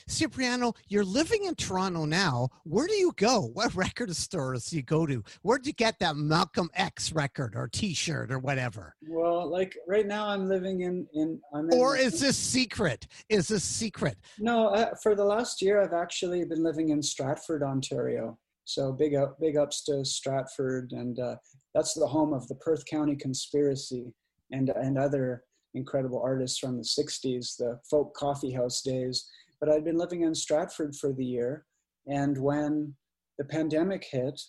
Sipreano, 0.07 0.75
you're 0.87 1.03
living 1.03 1.45
in 1.45 1.55
Toronto 1.55 2.05
now. 2.05 2.47
Where 2.63 2.85
do 2.85 2.93
you 2.93 3.11
go? 3.17 3.49
What 3.53 3.73
record 3.73 4.15
stores 4.15 4.65
do 4.65 4.75
you 4.75 4.83
go 4.83 5.07
to? 5.07 5.23
Where'd 5.41 5.65
you 5.65 5.73
get 5.73 5.97
that 5.99 6.15
Malcolm 6.15 6.69
X 6.75 7.11
record 7.11 7.53
or 7.55 7.67
T-shirt 7.67 8.31
or 8.31 8.37
whatever? 8.37 8.95
Well, 9.07 9.49
like 9.49 9.75
right 9.87 10.05
now, 10.05 10.27
I'm 10.27 10.47
living 10.47 10.81
in 10.81 11.07
in. 11.13 11.39
I'm 11.53 11.71
in 11.71 11.77
or 11.77 11.97
is 11.97 12.19
this 12.19 12.37
secret? 12.37 13.07
Is 13.29 13.47
this 13.47 13.63
secret? 13.63 14.17
No, 14.37 14.67
uh, 14.67 14.93
for 15.01 15.15
the 15.15 15.25
last 15.25 15.61
year, 15.61 15.81
I've 15.81 15.93
actually 15.93 16.45
been 16.45 16.63
living 16.63 16.89
in 16.89 17.01
Stratford, 17.01 17.63
Ontario. 17.63 18.37
So 18.69 18.91
big 18.91 19.15
up, 19.15 19.39
big 19.39 19.57
ups 19.57 19.83
to 19.85 20.05
Stratford, 20.05 20.91
and 20.91 21.19
uh, 21.19 21.35
that's 21.73 21.93
the 21.93 22.07
home 22.07 22.33
of 22.33 22.47
the 22.47 22.55
Perth 22.55 22.85
County 22.85 23.15
Conspiracy 23.15 24.13
and 24.51 24.69
and 24.69 24.97
other 24.97 25.43
incredible 25.73 26.21
artists 26.23 26.59
from 26.59 26.77
the 26.77 26.83
'60s, 26.83 27.57
the 27.57 27.79
folk 27.89 28.13
coffee 28.15 28.51
house 28.51 28.81
days 28.81 29.29
but 29.59 29.69
I'd 29.69 29.83
been 29.83 29.97
living 29.97 30.21
in 30.21 30.33
Stratford 30.33 30.95
for 30.95 31.11
the 31.11 31.25
year. 31.25 31.65
And 32.07 32.37
when 32.37 32.95
the 33.37 33.45
pandemic 33.45 34.05
hit, 34.09 34.39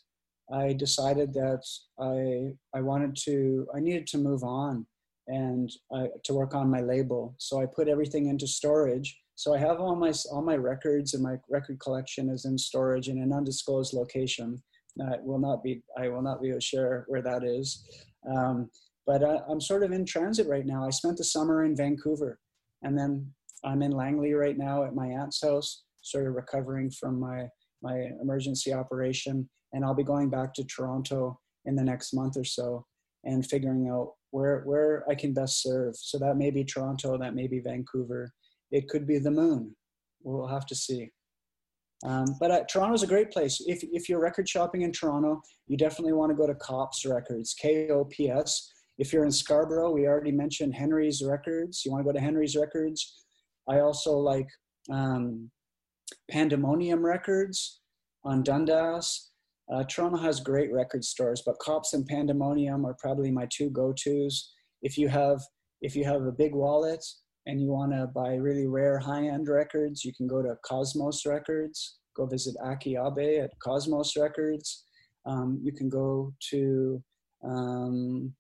I 0.53 0.73
decided 0.73 1.33
that 1.35 1.63
I, 1.99 2.55
I 2.77 2.81
wanted 2.81 3.17
to, 3.25 3.67
I 3.75 3.81
needed 3.81 4.07
to 4.09 4.19
move 4.19 4.43
on 4.43 4.87
and 5.29 5.71
uh, 5.95 6.07
to 6.25 6.35
work 6.35 6.55
on 6.55 6.71
my 6.71 6.81
label. 6.81 7.35
So 7.39 7.61
I 7.61 7.67
put 7.67 7.89
everything 7.89 8.27
into 8.29 8.47
storage. 8.47 9.17
So 9.41 9.55
I 9.55 9.59
have 9.59 9.81
all 9.81 9.97
my, 9.97 10.13
all 10.31 10.43
my 10.43 10.57
records 10.57 11.15
and 11.15 11.23
my 11.23 11.37
record 11.49 11.81
collection 11.81 12.29
is 12.29 12.45
in 12.45 12.59
storage 12.59 13.09
in 13.09 13.23
an 13.23 13.33
undisclosed 13.33 13.95
location. 13.95 14.63
I 15.01 15.17
will 15.23 15.39
not 15.39 15.63
be, 15.63 15.83
I 15.97 16.11
will 16.11 16.21
not 16.21 16.43
be 16.43 16.49
able 16.49 16.59
to 16.59 16.67
share 16.67 17.07
where 17.09 17.23
that 17.23 17.43
is. 17.43 17.83
Um, 18.31 18.69
but 19.07 19.25
I, 19.25 19.39
I'm 19.49 19.59
sort 19.59 19.83
of 19.83 19.93
in 19.93 20.05
transit 20.05 20.47
right 20.47 20.67
now. 20.67 20.85
I 20.85 20.91
spent 20.91 21.17
the 21.17 21.25
summer 21.25 21.65
in 21.65 21.75
Vancouver 21.75 22.39
and 22.83 22.99
then 22.99 23.33
I'm 23.65 23.81
in 23.81 23.93
Langley 23.93 24.35
right 24.35 24.59
now 24.59 24.85
at 24.85 24.95
my 24.95 25.07
aunt's 25.07 25.43
house, 25.43 25.85
sort 26.03 26.27
of 26.27 26.35
recovering 26.35 26.91
from 26.91 27.19
my 27.19 27.49
my 27.83 28.11
emergency 28.21 28.75
operation, 28.75 29.49
and 29.73 29.87
I'll 29.87 29.95
be 29.95 30.05
going 30.05 30.29
back 30.29 30.53
to 30.53 30.65
Toronto 30.65 31.41
in 31.65 31.77
the 31.77 31.83
next 31.83 32.13
month 32.13 32.37
or 32.37 32.45
so 32.45 32.85
and 33.25 33.47
figuring 33.47 33.89
out 33.89 34.13
where 34.33 34.61
where 34.67 35.03
I 35.09 35.15
can 35.15 35.33
best 35.33 35.63
serve. 35.63 35.97
So 35.97 36.19
that 36.19 36.37
may 36.37 36.51
be 36.51 36.63
Toronto, 36.63 37.17
that 37.17 37.35
may 37.35 37.47
be 37.47 37.61
Vancouver, 37.61 38.35
it 38.71 38.89
could 38.89 39.07
be 39.07 39.19
the 39.19 39.31
moon. 39.31 39.75
We'll 40.23 40.47
have 40.47 40.67
to 40.67 40.75
see. 40.75 41.11
Um, 42.05 42.25
but 42.41 42.51
uh, 42.51 42.65
Toronto's 42.71 43.03
a 43.03 43.07
great 43.07 43.31
place. 43.31 43.63
If 43.67 43.81
if 43.93 44.09
you're 44.09 44.21
record 44.21 44.49
shopping 44.49 44.83
in 44.83 44.93
Toronto, 44.93 45.41
you 45.67 45.77
definitely 45.77 46.15
want 46.15 46.31
to 46.31 46.37
go 46.37 46.47
to 46.47 46.55
Kops 46.55 47.05
Records, 47.05 47.55
K 47.55 47.89
O 47.91 48.05
P 48.05 48.31
S. 48.31 48.73
If 48.99 49.13
you're 49.13 49.25
in 49.25 49.33
Scarborough, 49.33 49.93
we 49.93 50.07
already 50.07 50.33
mentioned 50.33 50.75
Henry's 50.75 51.23
Records. 51.23 51.83
You 51.85 51.93
want 51.93 52.05
to 52.05 52.13
go 52.13 52.13
to 52.13 52.25
Henry's 52.25 52.57
Records. 52.57 53.25
I 53.69 53.81
also 53.81 54.17
like 54.19 54.49
um, 54.91 55.51
Pandemonium 56.31 57.05
Records 57.05 57.81
on 58.25 58.43
Dundas. 58.43 59.31
Uh, 59.73 59.85
Toronto 59.85 60.19
has 60.19 60.41
great 60.41 60.73
record 60.73 61.05
stores, 61.05 61.43
but 61.47 61.59
Kops 61.61 61.95
and 61.95 62.05
Pandemonium 62.07 62.85
are 62.85 62.97
probably 62.99 63.31
my 63.31 63.47
two 63.55 63.71
go-tos. 63.71 64.53
If 64.83 64.99
you 64.99 65.09
have 65.09 65.41
if 65.83 65.95
you 65.95 66.05
have 66.05 66.23
a 66.23 66.33
big 66.33 66.55
wallet 66.55 67.05
and 67.47 67.61
you 67.61 67.69
want 67.69 67.93
to 67.93 68.07
buy 68.07 68.35
really 68.35 68.67
rare 68.67 68.99
high-end 68.99 69.49
records, 69.49 70.05
you 70.05 70.13
can 70.15 70.27
go 70.27 70.43
to 70.43 70.57
Cosmos 70.65 71.25
Records. 71.27 71.99
Go 72.17 72.27
visit 72.27 72.57
Aki 72.63 72.97
Abe 72.97 73.43
at 73.43 73.59
Cosmos 73.61 74.17
Records. 74.17 74.85
Um, 75.27 75.61
you 75.63 75.73
can 75.73 75.89
go 75.89 76.35
to 76.51 77.03
um, 77.45 78.35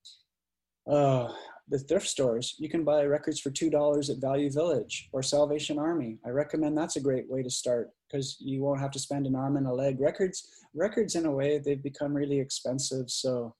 uh, 0.90 1.28
the 1.68 1.78
thrift 1.78 2.08
stores. 2.08 2.56
You 2.58 2.68
can 2.68 2.84
buy 2.84 3.04
records 3.04 3.40
for 3.40 3.50
two 3.50 3.70
dollars 3.70 4.10
at 4.10 4.20
Value 4.20 4.50
Village 4.50 5.08
or 5.12 5.22
Salvation 5.22 5.78
Army. 5.78 6.18
I 6.26 6.30
recommend 6.30 6.76
that's 6.76 6.96
a 6.96 7.00
great 7.00 7.30
way 7.30 7.42
to 7.42 7.50
start 7.50 7.90
because 8.08 8.36
you 8.40 8.60
won't 8.60 8.80
have 8.80 8.90
to 8.90 8.98
spend 8.98 9.26
an 9.26 9.36
arm 9.36 9.56
and 9.56 9.66
a 9.66 9.72
leg. 9.72 10.00
Records, 10.00 10.48
records 10.74 11.14
in 11.14 11.26
a 11.26 11.30
way 11.30 11.58
they've 11.58 11.82
become 11.82 12.12
really 12.12 12.40
expensive. 12.40 13.08
So 13.08 13.54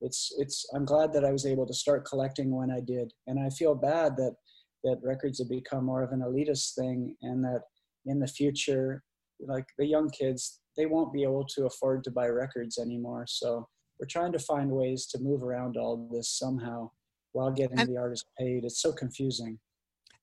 it's 0.00 0.32
it's. 0.38 0.66
I'm 0.74 0.84
glad 0.84 1.12
that 1.14 1.24
I 1.24 1.32
was 1.32 1.46
able 1.46 1.66
to 1.66 1.74
start 1.74 2.06
collecting 2.06 2.54
when 2.54 2.70
I 2.70 2.80
did, 2.80 3.12
and 3.26 3.40
I 3.40 3.50
feel 3.50 3.74
bad 3.74 4.16
that 4.16 4.36
that 4.86 5.00
records 5.02 5.38
have 5.40 5.50
become 5.50 5.84
more 5.84 6.02
of 6.02 6.12
an 6.12 6.20
elitist 6.20 6.74
thing, 6.74 7.14
and 7.22 7.44
that 7.44 7.62
in 8.06 8.18
the 8.20 8.26
future, 8.26 9.02
like 9.40 9.66
the 9.78 9.86
young 9.86 10.08
kids, 10.10 10.60
they 10.76 10.86
won't 10.86 11.12
be 11.12 11.22
able 11.24 11.44
to 11.56 11.66
afford 11.66 12.04
to 12.04 12.10
buy 12.10 12.28
records 12.28 12.78
anymore. 12.78 13.24
So 13.28 13.68
we're 13.98 14.06
trying 14.06 14.32
to 14.32 14.38
find 14.38 14.70
ways 14.70 15.06
to 15.08 15.18
move 15.18 15.42
around 15.42 15.76
all 15.76 16.08
this 16.12 16.30
somehow 16.38 16.90
while 17.32 17.50
getting 17.50 17.78
And- 17.78 17.88
the 17.88 17.96
artist 17.96 18.26
paid. 18.38 18.64
It's 18.64 18.80
so 18.80 18.92
confusing. 18.92 19.58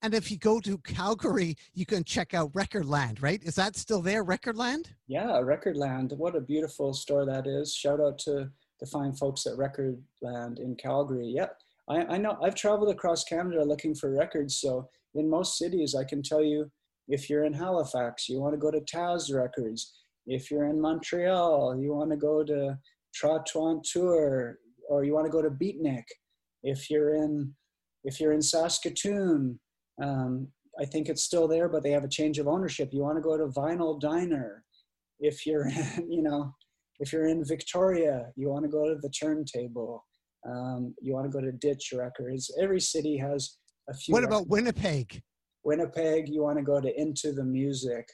And 0.01 0.13
if 0.13 0.29
you 0.29 0.37
go 0.37 0.59
to 0.59 0.77
Calgary, 0.79 1.55
you 1.73 1.85
can 1.85 2.03
check 2.03 2.33
out 2.33 2.51
Recordland, 2.51 3.21
right? 3.21 3.41
Is 3.41 3.55
that 3.55 3.77
still 3.77 4.01
there, 4.01 4.23
Recordland? 4.25 4.87
Yeah, 5.07 5.39
Recordland. 5.41 6.17
What 6.17 6.35
a 6.35 6.41
beautiful 6.41 6.93
store 6.93 7.25
that 7.25 7.47
is. 7.47 7.73
Shout 7.73 8.01
out 8.01 8.17
to 8.19 8.51
the 8.81 8.85
fine 8.87 9.13
folks 9.13 9.45
at 9.45 9.53
Recordland 9.53 10.59
in 10.59 10.75
Calgary. 10.75 11.27
Yeah, 11.27 11.47
I, 11.89 12.03
I 12.03 12.17
know. 12.17 12.37
I've 12.41 12.55
traveled 12.55 12.89
across 12.89 13.23
Canada 13.23 13.63
looking 13.63 13.95
for 13.95 14.13
records. 14.13 14.59
So 14.59 14.89
in 15.15 15.29
most 15.29 15.57
cities, 15.57 15.95
I 15.95 16.03
can 16.03 16.21
tell 16.21 16.43
you 16.43 16.71
if 17.07 17.29
you're 17.29 17.43
in 17.43 17.53
Halifax, 17.53 18.29
you 18.29 18.39
want 18.39 18.53
to 18.53 18.59
go 18.59 18.71
to 18.71 18.79
Taz 18.81 19.33
Records. 19.33 19.93
If 20.25 20.49
you're 20.49 20.67
in 20.67 20.79
Montreal, 20.79 21.77
you 21.77 21.93
want 21.93 22.11
to 22.11 22.17
go 22.17 22.43
to 22.43 22.77
Trottoir 23.13 23.81
Tour, 23.83 24.57
or 24.89 25.03
you 25.03 25.13
want 25.13 25.25
to 25.25 25.31
go 25.31 25.41
to 25.41 25.49
Beatnik. 25.49 26.05
If 26.63 26.89
you're 26.89 27.15
in 27.15 27.53
if 28.05 28.19
you're 28.19 28.33
in 28.33 28.41
Saskatoon, 28.41 29.59
um, 30.01 30.47
I 30.79 30.85
think 30.85 31.07
it's 31.07 31.23
still 31.23 31.47
there, 31.47 31.69
but 31.69 31.83
they 31.83 31.91
have 31.91 32.03
a 32.03 32.09
change 32.09 32.39
of 32.39 32.47
ownership. 32.47 32.89
You 32.91 33.03
want 33.03 33.17
to 33.17 33.21
go 33.21 33.37
to 33.37 33.47
Vinyl 33.47 33.99
Diner. 33.99 34.63
If 35.19 35.45
you're, 35.45 35.67
in, 35.97 36.11
you 36.11 36.21
know, 36.21 36.53
if 36.99 37.13
you're 37.13 37.27
in 37.27 37.45
Victoria, 37.45 38.31
you 38.35 38.49
want 38.49 38.65
to 38.65 38.71
go 38.71 38.87
to 38.87 38.99
the 39.01 39.09
Turntable. 39.09 40.03
Um, 40.47 40.93
you 41.01 41.13
want 41.13 41.25
to 41.25 41.31
go 41.31 41.43
to 41.43 41.51
Ditch 41.51 41.93
Records. 41.95 42.53
Every 42.61 42.79
city 42.79 43.17
has 43.17 43.57
a 43.89 43.93
few. 43.93 44.13
What 44.13 44.23
records. 44.23 44.41
about 44.41 44.49
Winnipeg? 44.49 45.21
Winnipeg? 45.63 46.29
You 46.29 46.43
want 46.43 46.57
to 46.57 46.63
go 46.63 46.81
to 46.81 46.99
Into 46.99 47.31
the 47.31 47.43
Music. 47.43 48.05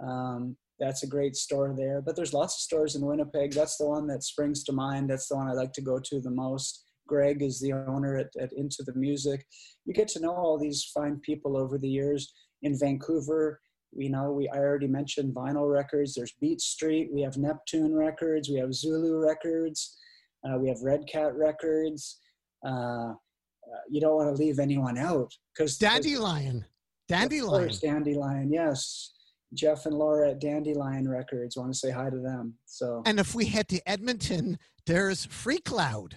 Um, 0.00 0.56
that's 0.80 1.02
a 1.02 1.08
great 1.08 1.36
store 1.36 1.74
there. 1.76 2.00
But 2.00 2.16
there's 2.16 2.32
lots 2.32 2.54
of 2.54 2.60
stores 2.60 2.96
in 2.96 3.04
Winnipeg. 3.04 3.52
That's 3.52 3.76
the 3.76 3.86
one 3.86 4.06
that 4.08 4.22
springs 4.22 4.64
to 4.64 4.72
mind. 4.72 5.10
That's 5.10 5.28
the 5.28 5.36
one 5.36 5.48
I 5.48 5.52
like 5.52 5.72
to 5.74 5.82
go 5.82 5.98
to 5.98 6.20
the 6.20 6.30
most. 6.30 6.84
Greg 7.06 7.42
is 7.42 7.60
the 7.60 7.72
owner 7.72 8.16
at, 8.16 8.28
at 8.40 8.52
Into 8.52 8.82
the 8.84 8.94
Music. 8.94 9.44
You 9.86 9.94
get 9.94 10.08
to 10.08 10.20
know 10.20 10.34
all 10.34 10.58
these 10.58 10.90
fine 10.94 11.20
people 11.20 11.56
over 11.56 11.78
the 11.78 11.88
years. 11.88 12.32
In 12.62 12.78
Vancouver, 12.78 13.60
you 13.92 14.10
know, 14.10 14.32
we 14.32 14.48
I 14.48 14.58
already 14.58 14.88
mentioned 14.88 15.34
vinyl 15.34 15.72
records. 15.72 16.14
There's 16.14 16.34
Beat 16.40 16.60
Street. 16.60 17.08
We 17.12 17.22
have 17.22 17.36
Neptune 17.36 17.94
Records. 17.94 18.48
We 18.48 18.56
have 18.56 18.74
Zulu 18.74 19.24
Records. 19.24 19.96
Uh, 20.44 20.58
we 20.58 20.68
have 20.68 20.78
Red 20.82 21.06
Cat 21.10 21.34
Records. 21.34 22.18
Uh, 22.66 23.10
uh, 23.10 23.80
you 23.90 24.00
don't 24.00 24.16
want 24.16 24.34
to 24.34 24.42
leave 24.42 24.58
anyone 24.58 24.98
out 24.98 25.32
because 25.54 25.76
Dandelion. 25.78 26.64
Dandelion. 27.08 27.70
Dandelion, 27.80 28.52
yes. 28.52 29.12
Jeff 29.54 29.86
and 29.86 29.94
Laura 29.94 30.30
at 30.30 30.40
Dandelion 30.40 31.08
Records. 31.08 31.56
Want 31.56 31.72
to 31.72 31.78
say 31.78 31.90
hi 31.90 32.10
to 32.10 32.18
them. 32.18 32.54
So 32.66 33.02
And 33.06 33.18
if 33.18 33.34
we 33.34 33.46
head 33.46 33.68
to 33.68 33.88
Edmonton, 33.88 34.58
there's 34.86 35.24
Free 35.26 35.58
Cloud. 35.60 36.16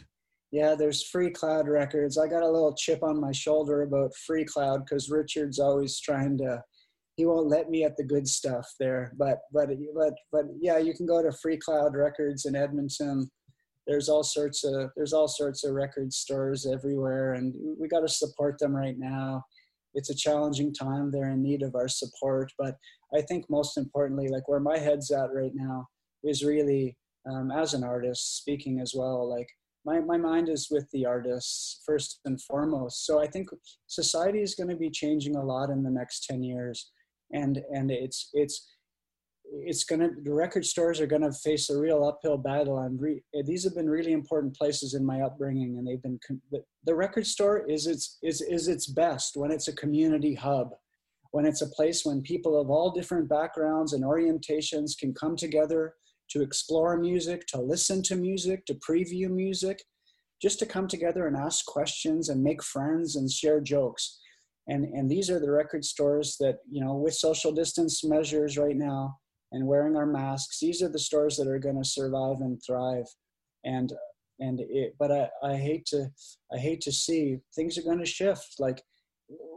yeah, 0.52 0.76
there's 0.76 1.08
Free 1.08 1.30
Cloud 1.32 1.68
Records. 1.70 2.18
I 2.18 2.28
got 2.28 2.44
a 2.44 2.50
little 2.50 2.76
chip 2.76 3.04
on 3.04 3.20
my 3.22 3.32
shoulder 3.32 3.84
about 3.84 4.14
Free 4.28 4.44
Cloud 4.44 4.86
because 4.86 5.10
Richard's 5.10 5.60
always 5.60 6.00
trying 6.00 6.38
to. 6.40 6.62
He 7.16 7.26
won't 7.26 7.48
let 7.48 7.70
me 7.70 7.84
at 7.84 7.96
the 7.98 8.04
good 8.04 8.28
stuff 8.28 8.68
there, 8.80 9.14
but 9.18 9.40
but 9.54 9.70
but 9.96 10.14
but 10.32 10.46
yeah, 10.60 10.78
you 10.78 10.94
can 10.94 11.06
go 11.06 11.22
to 11.22 11.32
Free 11.42 11.58
Cloud 11.58 11.96
Records 11.96 12.46
in 12.46 12.56
Edmonton. 12.56 13.30
There's 13.88 14.10
all 14.10 14.24
sorts 14.24 14.64
of 14.64 14.92
there's 14.96 15.14
all 15.14 15.28
sorts 15.28 15.64
of 15.64 15.74
record 15.74 16.14
stores 16.14 16.68
everywhere, 16.72 17.34
and 17.34 17.54
we 17.80 17.88
got 17.88 18.02
to 18.02 18.08
support 18.08 18.58
them 18.60 18.76
right 18.76 18.98
now. 18.98 19.44
It's 19.94 20.10
a 20.10 20.16
challenging 20.16 20.74
time. 20.74 21.12
They're 21.12 21.32
in 21.32 21.42
need 21.42 21.64
of 21.64 21.76
our 21.76 21.88
support, 21.88 22.52
but 22.58 22.76
I 23.14 23.22
think 23.22 23.50
most 23.50 23.78
importantly, 23.78 24.30
like 24.30 24.48
where 24.48 24.60
my 24.60 24.78
head's 24.78 25.12
at 25.12 25.34
right 25.34 25.52
now, 25.54 25.88
is 26.24 26.46
really 26.46 26.96
um, 27.30 27.52
as 27.52 27.74
an 27.74 27.84
artist 27.84 28.38
speaking 28.38 28.80
as 28.80 28.94
well. 28.96 29.30
Like 29.30 29.48
my, 29.86 30.00
my 30.00 30.18
mind 30.18 30.50
is 30.50 30.68
with 30.70 30.90
the 30.92 31.06
artists 31.06 31.82
first 31.86 32.20
and 32.26 32.42
foremost. 32.42 33.06
So 33.06 33.22
I 33.22 33.28
think 33.28 33.50
society 33.88 34.42
is 34.42 34.56
going 34.56 34.70
to 34.70 34.76
be 34.76 34.90
changing 34.90 35.36
a 35.36 35.44
lot 35.44 35.70
in 35.70 35.84
the 35.84 35.90
next 35.90 36.26
10 36.26 36.44
years. 36.44 36.92
And, 37.32 37.62
and 37.72 37.90
it's, 37.90 38.30
it's, 38.34 38.68
it's 39.52 39.84
going 39.84 40.02
to, 40.02 40.10
the 40.24 40.34
record 40.34 40.66
stores 40.66 41.00
are 41.00 41.08
going 41.08 41.22
to 41.22 41.32
face 41.32 41.70
a 41.70 41.78
real 41.78 42.04
uphill 42.04 42.38
battle. 42.38 42.80
And 42.80 43.00
re, 43.00 43.22
these 43.46 43.64
have 43.66 43.76
been 43.76 43.90
really 43.90 44.14
important 44.14 44.56
places 44.56 44.94
in 44.94 45.06
my 45.06 45.22
upbringing. 45.22 45.78
And 45.78 45.88
they've 45.88 46.02
been, 46.02 46.20
the 46.86 46.96
record 46.96 47.28
store 47.28 47.70
is 47.70 47.86
its, 47.86 48.18
is, 48.24 48.42
is 48.42 48.68
its 48.68 48.88
best 48.88 49.36
when 49.36 49.52
it's 49.52 49.68
a 49.68 49.76
community 49.76 50.34
hub 50.34 50.72
when 51.32 51.46
it's 51.46 51.62
a 51.62 51.70
place 51.70 52.06
when 52.06 52.22
people 52.22 52.60
of 52.60 52.70
all 52.70 52.92
different 52.92 53.28
backgrounds 53.28 53.94
and 53.94 54.04
orientations 54.04 54.98
can 54.98 55.14
come 55.14 55.36
together 55.36 55.96
to 56.30 56.42
explore 56.42 56.98
music, 56.98 57.46
to 57.48 57.60
listen 57.60 58.04
to 58.04 58.16
music, 58.16 58.66
to 58.66 58.76
preview 58.76 59.30
music, 59.30 59.82
just 60.42 60.60
to 60.60 60.66
come 60.66 60.88
together 60.88 61.28
and 61.28 61.36
ask 61.36 61.66
questions 61.66 62.30
and 62.30 62.44
make 62.44 62.64
friends 62.64 63.16
and 63.16 63.30
share 63.30 63.60
jokes. 63.60 64.20
And, 64.68 64.86
and 64.86 65.10
these 65.10 65.30
are 65.30 65.40
the 65.40 65.52
record 65.52 65.84
stores 65.84 66.38
that, 66.40 66.60
you 66.70 66.84
know, 66.84 66.96
with 66.96 67.14
social 67.14 67.52
distance 67.52 68.04
measures 68.04 68.58
right 68.58 68.76
now 68.76 69.18
and 69.52 69.68
wearing 69.68 69.96
our 69.96 70.06
masks, 70.06 70.60
these 70.60 70.82
are 70.82 70.90
the 70.90 71.00
stores 71.00 71.38
that 71.38 71.48
are 71.48 71.60
going 71.60 71.82
to 71.82 71.88
survive 71.88 72.38
and 72.40 72.62
thrive. 72.66 73.06
And, 73.66 73.94
and 74.40 74.60
it, 74.62 74.96
but 74.98 75.12
I, 75.12 75.30
I 75.44 75.56
hate 75.56 75.86
to, 75.88 76.10
I 76.54 76.58
hate 76.58 76.82
to 76.82 76.92
see 76.92 77.40
things 77.56 77.78
are 77.78 77.84
going 77.84 78.00
to 78.00 78.06
shift. 78.06 78.56
Like 78.60 78.82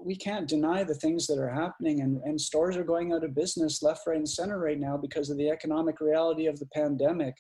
we 0.05 0.15
can't 0.15 0.49
deny 0.49 0.85
the 0.85 0.95
things 0.95 1.27
that 1.27 1.39
are 1.39 1.49
happening 1.49 2.01
and, 2.01 2.21
and 2.25 2.41
stores 2.41 2.77
are 2.77 2.85
going 2.85 3.13
out 3.13 3.25
of 3.25 3.35
business 3.35 3.83
left 3.83 4.07
right 4.07 4.19
and 4.19 4.29
center 4.29 4.59
right 4.59 4.79
now 4.79 4.97
because 4.97 5.31
of 5.31 5.39
the 5.39 5.49
economic 5.49 6.01
reality 6.01 6.47
of 6.47 6.59
the 6.59 6.67
pandemic 6.67 7.35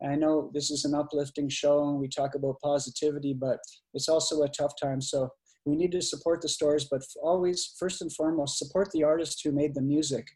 and 0.00 0.12
i 0.12 0.14
know 0.14 0.50
this 0.54 0.70
is 0.70 0.84
an 0.84 0.94
uplifting 0.94 1.48
show 1.48 1.88
and 1.88 1.98
we 1.98 2.08
talk 2.08 2.34
about 2.34 2.60
positivity 2.62 3.34
but 3.34 3.58
it's 3.94 4.08
also 4.08 4.42
a 4.42 4.48
tough 4.48 4.72
time 4.80 5.00
so 5.00 5.28
we 5.64 5.76
need 5.76 5.92
to 5.92 6.02
support 6.02 6.40
the 6.40 6.48
stores 6.48 6.86
but 6.90 7.02
always 7.22 7.74
first 7.78 8.00
and 8.02 8.12
foremost 8.12 8.58
support 8.58 8.88
the 8.92 9.02
artists 9.02 9.42
who 9.42 9.52
made 9.52 9.74
the 9.74 9.82
music 9.82 10.26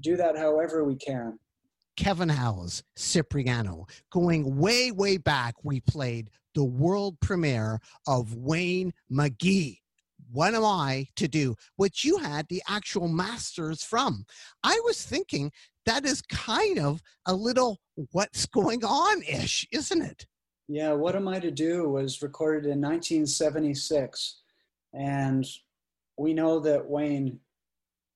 do 0.00 0.16
that 0.16 0.36
however 0.36 0.84
we 0.84 0.96
can 0.96 1.38
Kevin 1.96 2.30
Howes, 2.30 2.82
Sipreano. 2.96 3.88
Going 4.10 4.56
way, 4.56 4.90
way 4.90 5.18
back, 5.18 5.54
we 5.62 5.80
played 5.80 6.30
the 6.54 6.64
world 6.64 7.20
premiere 7.20 7.80
of 8.06 8.34
Wayne 8.34 8.92
McGhie. 9.10 9.78
What 10.30 10.54
am 10.54 10.64
I 10.64 11.08
to 11.16 11.28
do? 11.28 11.54
Which 11.76 12.04
you 12.04 12.16
had 12.16 12.46
the 12.48 12.62
actual 12.66 13.08
masters 13.08 13.84
from. 13.84 14.24
I 14.64 14.80
was 14.84 15.04
thinking 15.04 15.52
that 15.84 16.06
is 16.06 16.22
kind 16.22 16.78
of 16.78 17.02
a 17.26 17.34
little 17.34 17.78
what's 18.12 18.46
going 18.46 18.84
on 18.84 19.22
ish, 19.22 19.66
isn't 19.72 20.00
it? 20.00 20.26
Yeah, 20.68 20.92
What 20.92 21.16
Am 21.16 21.28
I 21.28 21.38
to 21.40 21.50
Do 21.50 21.90
was 21.90 22.22
recorded 22.22 22.64
in 22.64 22.80
1976. 22.80 24.40
And 24.94 25.44
we 26.16 26.32
know 26.32 26.60
that 26.60 26.88
Wayne 26.88 27.40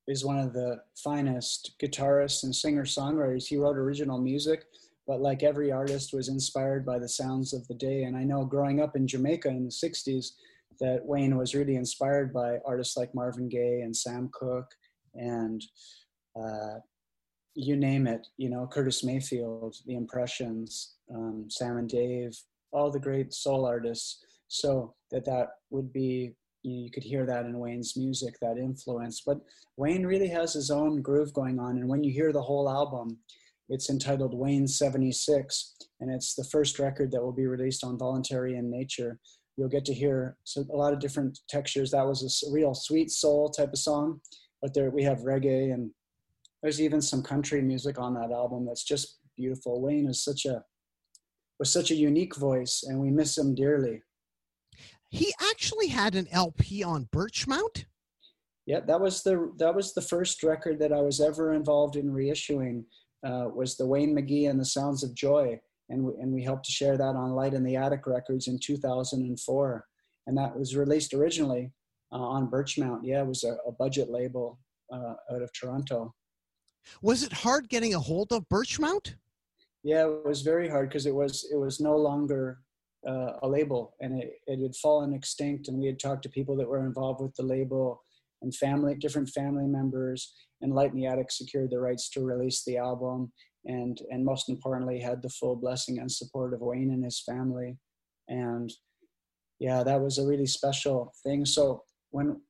is 0.08 0.24
one 0.24 0.38
of 0.38 0.52
the 0.52 0.80
finest 1.02 1.74
guitarists 1.82 2.44
and 2.44 2.54
singer 2.54 2.84
songwriters. 2.84 3.46
He 3.46 3.56
wrote 3.56 3.76
original 3.76 4.18
music, 4.18 4.64
but 5.06 5.20
like 5.20 5.42
every 5.42 5.72
artist, 5.72 6.12
was 6.12 6.28
inspired 6.28 6.86
by 6.86 6.98
the 6.98 7.08
sounds 7.08 7.52
of 7.52 7.66
the 7.68 7.74
day. 7.74 8.04
And 8.04 8.16
I 8.16 8.24
know 8.24 8.44
growing 8.44 8.80
up 8.80 8.96
in 8.96 9.06
Jamaica 9.06 9.48
in 9.48 9.64
the 9.64 9.70
60s, 9.70 10.32
that 10.80 11.04
Wayne 11.04 11.36
was 11.36 11.54
really 11.54 11.76
inspired 11.76 12.32
by 12.32 12.58
artists 12.66 12.96
like 12.96 13.14
Marvin 13.14 13.48
Gaye 13.48 13.80
and 13.82 13.96
Sam 13.96 14.28
Cooke 14.32 14.70
and 15.14 15.62
uh, 16.38 16.78
you 17.54 17.76
name 17.76 18.06
it, 18.06 18.26
you 18.36 18.50
know, 18.50 18.68
Curtis 18.70 19.02
Mayfield, 19.02 19.76
The 19.86 19.94
Impressions, 19.94 20.96
um, 21.12 21.46
Sam 21.48 21.78
and 21.78 21.88
Dave, 21.88 22.36
all 22.70 22.90
the 22.90 23.00
great 23.00 23.32
soul 23.32 23.64
artists. 23.64 24.22
So 24.48 24.94
that 25.10 25.24
that 25.24 25.48
would 25.70 25.92
be, 25.92 26.34
you, 26.66 26.76
know, 26.76 26.84
you 26.84 26.90
could 26.90 27.05
hear 27.05 27.24
that 27.26 27.47
in 27.47 27.59
Wayne's 27.59 27.97
music, 27.97 28.34
that 28.40 28.59
influence. 28.59 29.22
But 29.24 29.38
Wayne 29.76 30.05
really 30.05 30.28
has 30.28 30.52
his 30.52 30.70
own 30.70 31.01
groove 31.01 31.32
going 31.32 31.59
on. 31.59 31.78
And 31.78 31.88
when 31.88 32.05
you 32.05 32.12
hear 32.12 32.32
the 32.32 32.43
whole 32.43 32.68
album, 32.68 33.18
it's 33.68 33.90
entitled 33.90 34.34
Wayne 34.34 34.68
76, 34.68 35.76
and 36.01 36.10
it's 36.10 36.34
the 36.34 36.44
first 36.44 36.78
record 36.78 37.10
that 37.12 37.22
will 37.22 37.32
be 37.32 37.47
released 37.47 37.82
on 37.82 37.98
Voluntary 37.98 38.56
in 38.56 38.70
Nature. 38.70 39.18
You'll 39.56 39.68
get 39.68 39.84
to 39.86 39.94
hear 39.94 40.36
so 40.44 40.64
a 40.72 40.76
lot 40.76 40.93
of 40.93 41.01
different 41.01 41.38
textures. 41.48 41.90
That 41.90 42.06
was 42.06 42.44
a 42.47 42.52
real 42.52 42.74
sweet 42.74 43.10
soul 43.10 43.48
type 43.48 43.72
of 43.72 43.78
song, 43.78 44.20
but 44.60 44.74
there 44.74 44.90
we 44.90 45.02
have 45.02 45.20
reggae 45.20 45.72
and 45.72 45.90
there's 46.62 46.80
even 46.80 47.01
some 47.01 47.22
country 47.22 47.62
music 47.62 47.98
on 47.98 48.14
that 48.14 48.32
album 48.32 48.66
that's 48.66 48.84
just 48.84 49.18
beautiful. 49.36 49.80
Wayne 49.80 50.09
is 50.09 50.24
such 50.24 50.44
a 50.47 50.62
was 51.59 51.72
such 51.72 51.90
a 51.90 51.94
unique 51.94 52.36
voice, 52.36 52.84
and 52.86 53.01
we 53.01 53.10
miss 53.10 53.38
him 53.38 53.55
dearly. 53.55 54.02
He 55.10 55.32
actually 55.40 55.88
had 55.88 56.14
an 56.14 56.28
LP 56.30 56.82
on 56.82 57.06
Birchmount. 57.06 57.84
Yeah, 58.66 58.80
that 58.80 59.00
was 59.00 59.22
the 59.22 59.52
that 59.58 59.74
was 59.74 59.94
the 59.94 60.02
first 60.02 60.42
record 60.42 60.78
that 60.80 60.92
I 60.92 61.00
was 61.00 61.20
ever 61.20 61.54
involved 61.54 61.96
in 61.96 62.10
reissuing. 62.10 62.84
Uh, 63.24 63.48
was 63.54 63.76
the 63.76 63.86
Wayne 63.86 64.14
McGhie 64.14 64.50
and 64.50 64.60
the 64.60 64.64
Sounds 64.64 65.02
of 65.02 65.14
Joy, 65.14 65.58
and 65.88 66.04
we, 66.04 66.12
and 66.20 66.32
we 66.32 66.42
helped 66.42 66.66
to 66.66 66.72
share 66.72 66.96
that 66.96 67.16
on 67.16 67.32
Light 67.32 67.54
in 67.54 67.64
the 67.64 67.76
Attic 67.76 68.06
Records 68.06 68.48
in 68.48 68.58
2004, 68.58 69.84
and 70.26 70.36
that 70.36 70.56
was 70.56 70.76
released 70.76 71.14
originally 71.14 71.72
uh, 72.12 72.16
on 72.16 72.50
Birchmount. 72.50 73.00
Yeah, 73.02 73.22
it 73.22 73.26
was 73.26 73.44
a, 73.44 73.56
a 73.66 73.72
budget 73.72 74.10
label 74.10 74.58
uh, 74.92 75.14
out 75.32 75.42
of 75.42 75.52
Toronto. 75.52 76.14
Was 77.02 77.22
it 77.22 77.32
hard 77.32 77.68
getting 77.68 77.94
a 77.94 78.00
hold 78.00 78.32
of 78.32 78.48
Birchmount? 78.48 79.14
Yeah, 79.82 80.06
it 80.06 80.26
was 80.26 80.42
very 80.42 80.68
hard 80.68 80.88
because 80.88 81.06
it 81.06 81.14
was 81.14 81.46
it 81.52 81.56
was 81.56 81.80
no 81.80 81.96
longer 81.96 82.58
uh, 83.06 83.38
a 83.42 83.48
label, 83.48 83.94
and 84.00 84.22
it, 84.22 84.34
it 84.46 84.60
had 84.60 84.76
fallen 84.76 85.14
extinct. 85.14 85.68
And 85.68 85.78
we 85.78 85.86
had 85.86 85.98
talked 85.98 86.22
to 86.24 86.28
people 86.28 86.56
that 86.56 86.68
were 86.68 86.86
involved 86.86 87.20
with 87.20 87.34
the 87.34 87.42
label 87.42 88.02
and 88.42 88.54
family, 88.54 88.94
different 88.94 89.28
family 89.30 89.66
members. 89.66 90.34
And 90.60 90.74
Light 90.74 90.92
in 90.92 90.96
the 90.96 91.06
Attic 91.06 91.30
secured 91.30 91.70
the 91.70 91.80
rights 91.80 92.08
to 92.10 92.24
release 92.24 92.64
the 92.64 92.78
album, 92.78 93.32
and 93.66 94.00
and 94.10 94.24
most 94.24 94.48
importantly, 94.48 94.98
had 95.00 95.22
the 95.22 95.28
full 95.28 95.56
blessing 95.56 95.98
and 95.98 96.10
support 96.10 96.54
of 96.54 96.60
Wayne 96.60 96.90
and 96.90 97.04
his 97.04 97.20
family. 97.20 97.76
And 98.28 98.72
yeah, 99.58 99.82
that 99.82 100.00
was 100.00 100.18
a 100.18 100.26
really 100.26 100.46
special 100.46 101.12
thing. 101.22 101.44
So 101.44 101.82
when 102.10 102.40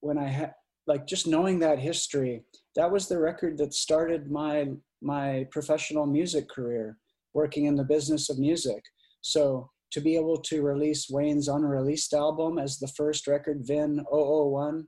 when 0.00 0.18
I 0.18 0.28
had 0.28 0.54
like 0.86 1.06
just 1.06 1.26
knowing 1.26 1.58
that 1.60 1.78
history, 1.78 2.44
that 2.76 2.90
was 2.90 3.08
the 3.08 3.18
record 3.18 3.58
that 3.58 3.74
started 3.74 4.30
my 4.30 4.68
my 5.02 5.46
professional 5.50 6.06
music 6.06 6.48
career, 6.48 6.98
working 7.34 7.64
in 7.66 7.76
the 7.76 7.84
business 7.84 8.30
of 8.30 8.38
music. 8.38 8.82
So 9.20 9.70
to 9.92 10.00
be 10.00 10.16
able 10.16 10.38
to 10.38 10.62
release 10.62 11.08
Wayne's 11.08 11.48
unreleased 11.48 12.12
album 12.12 12.58
as 12.58 12.78
the 12.78 12.88
first 12.88 13.26
record, 13.26 13.62
Vin 13.64 14.04
001, 14.10 14.86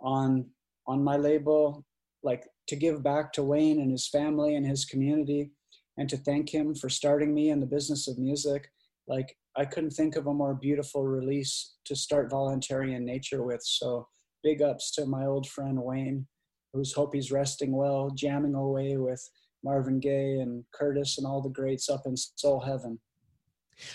on 0.00 0.46
on 0.88 1.02
my 1.02 1.16
label, 1.16 1.84
like 2.22 2.46
to 2.68 2.76
give 2.76 3.02
back 3.02 3.32
to 3.32 3.42
Wayne 3.42 3.80
and 3.80 3.90
his 3.90 4.08
family 4.08 4.54
and 4.54 4.64
his 4.64 4.84
community, 4.84 5.50
and 5.96 6.08
to 6.08 6.16
thank 6.16 6.52
him 6.52 6.74
for 6.74 6.88
starting 6.88 7.34
me 7.34 7.50
in 7.50 7.60
the 7.60 7.66
business 7.66 8.06
of 8.06 8.18
music. 8.18 8.70
Like 9.08 9.36
I 9.56 9.64
couldn't 9.64 9.90
think 9.90 10.16
of 10.16 10.26
a 10.26 10.34
more 10.34 10.54
beautiful 10.54 11.04
release 11.04 11.76
to 11.86 11.96
start 11.96 12.30
voluntary 12.30 12.94
in 12.94 13.04
nature 13.04 13.42
with. 13.42 13.62
So 13.64 14.06
big 14.42 14.62
ups 14.62 14.90
to 14.92 15.06
my 15.06 15.24
old 15.24 15.48
friend 15.48 15.78
Wayne, 15.82 16.26
who's 16.72 16.92
hope 16.92 17.14
he's 17.14 17.32
resting 17.32 17.72
well, 17.74 18.10
jamming 18.10 18.54
away 18.54 18.96
with 18.96 19.22
Marvin 19.64 19.98
Gaye 19.98 20.40
and 20.40 20.64
Curtis 20.74 21.18
and 21.18 21.26
all 21.26 21.40
the 21.40 21.48
greats 21.48 21.88
up 21.88 22.02
in 22.06 22.16
soul 22.16 22.60
heaven. 22.60 23.00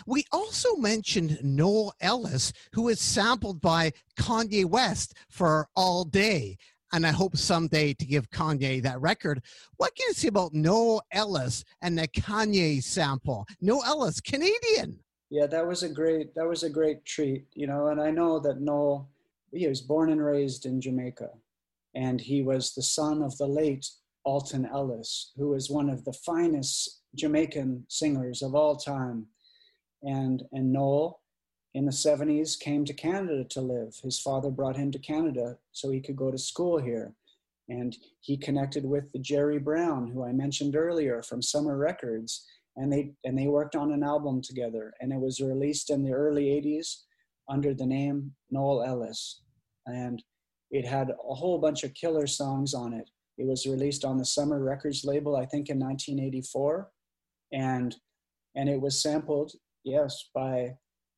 We 0.06 0.26
also 0.32 0.76
mentioned 0.76 1.40
Noel 1.44 1.94
Ellis, 2.02 2.54
who 2.74 2.90
is 2.90 3.00
sampled 3.00 3.62
by 3.62 3.94
Kanye 4.18 4.66
West 4.66 5.16
for 5.30 5.68
All 5.76 6.04
Day. 6.06 6.58
and 6.94 7.08
I 7.08 7.12
hope 7.12 7.38
someday 7.38 7.94
to 7.94 8.06
give 8.06 8.30
Kanye 8.32 8.84
that 8.84 9.00
record. 9.00 9.42
What 9.78 9.96
can 9.96 10.08
you 10.10 10.14
say 10.14 10.28
about 10.28 10.54
Noel 10.54 11.02
Ellis 11.12 11.64
and 11.82 11.98
the 11.98 12.08
Kanye 12.08 12.84
sample? 12.84 13.46
Noel 13.62 13.84
Ellis, 13.86 14.20
Canadian. 14.20 15.00
Yeah, 15.30 15.48
that 15.48 15.66
was 15.66 15.84
a 15.84 15.90
great 15.90 16.36
that 16.36 16.46
was 16.46 16.64
a 16.64 16.70
great 16.70 17.06
treat, 17.06 17.46
you 17.54 17.66
know. 17.66 17.88
And 17.88 18.02
I 18.02 18.12
know 18.12 18.40
that 18.40 18.60
Noel, 18.60 19.10
he 19.54 19.68
was 19.68 19.82
born 19.82 20.12
and 20.12 20.24
raised 20.24 20.66
in 20.66 20.82
Jamaica, 20.82 21.30
and 21.96 22.20
he 22.20 22.42
was 22.42 22.74
the 22.74 22.84
son 22.84 23.22
of 23.22 23.38
the 23.38 23.48
late 23.48 23.88
Alton 24.26 24.66
Ellis, 24.66 25.32
who 25.38 25.50
was 25.50 25.70
one 25.70 25.90
of 25.90 26.04
the 26.04 26.14
finest 26.14 27.02
Jamaican 27.16 27.86
singers 27.88 28.42
of 28.42 28.54
all 28.56 28.76
time. 28.76 29.28
And 30.04 30.44
and 30.52 30.72
Noel, 30.72 31.22
in 31.74 31.86
the 31.86 31.92
70s, 31.92 32.60
came 32.60 32.86
to 32.86 32.94
Canada 32.94 33.44
to 33.46 33.62
live. 33.62 33.96
His 34.04 34.20
father 34.20 34.50
brought 34.50 34.76
him 34.76 34.92
to 34.92 35.00
Canada 35.00 35.58
so 35.72 35.90
he 35.90 36.02
could 36.02 36.16
go 36.16 36.32
to 36.32 36.38
school 36.38 36.78
here. 36.80 37.14
And 37.70 37.96
he 38.20 38.36
connected 38.36 38.84
with 38.84 39.12
the 39.12 39.20
Jerry 39.20 39.60
Brown, 39.60 40.08
who 40.08 40.26
I 40.26 40.34
mentioned 40.34 40.76
earlier 40.76 41.24
from 41.24 41.42
Summer 41.42 41.78
Records. 41.78 42.46
And 42.76 42.92
they 42.92 43.14
and 43.24 43.38
they 43.38 43.48
worked 43.48 43.76
on 43.76 43.92
an 43.92 44.04
album 44.04 44.42
together. 44.42 44.94
And 45.00 45.12
it 45.14 45.20
was 45.20 45.40
released 45.40 45.90
in 45.90 46.04
the 46.04 46.14
early 46.14 46.46
80s 46.46 47.04
under 47.50 47.74
the 47.74 47.86
name 47.86 48.34
Noel 48.50 48.84
Ellis. 48.84 49.42
And 49.86 50.24
it 50.72 50.86
had 50.86 51.10
a 51.10 51.34
whole 51.34 51.60
bunch 51.60 51.84
of 51.84 51.94
killer 51.94 52.28
songs 52.28 52.74
on 52.74 52.94
it. 52.94 53.10
It 53.38 53.46
was 53.46 53.66
released 53.66 54.06
on 54.06 54.18
the 54.18 54.26
Summer 54.26 54.64
Records 54.64 55.04
label 55.04 55.36
I 55.36 55.46
think 55.46 55.70
in 55.70 55.80
1984 55.80 56.90
and 57.52 57.96
and 58.56 58.70
it 58.70 58.80
was 58.80 59.02
sampled 59.02 59.54
yes 59.84 60.30
by 60.34 60.76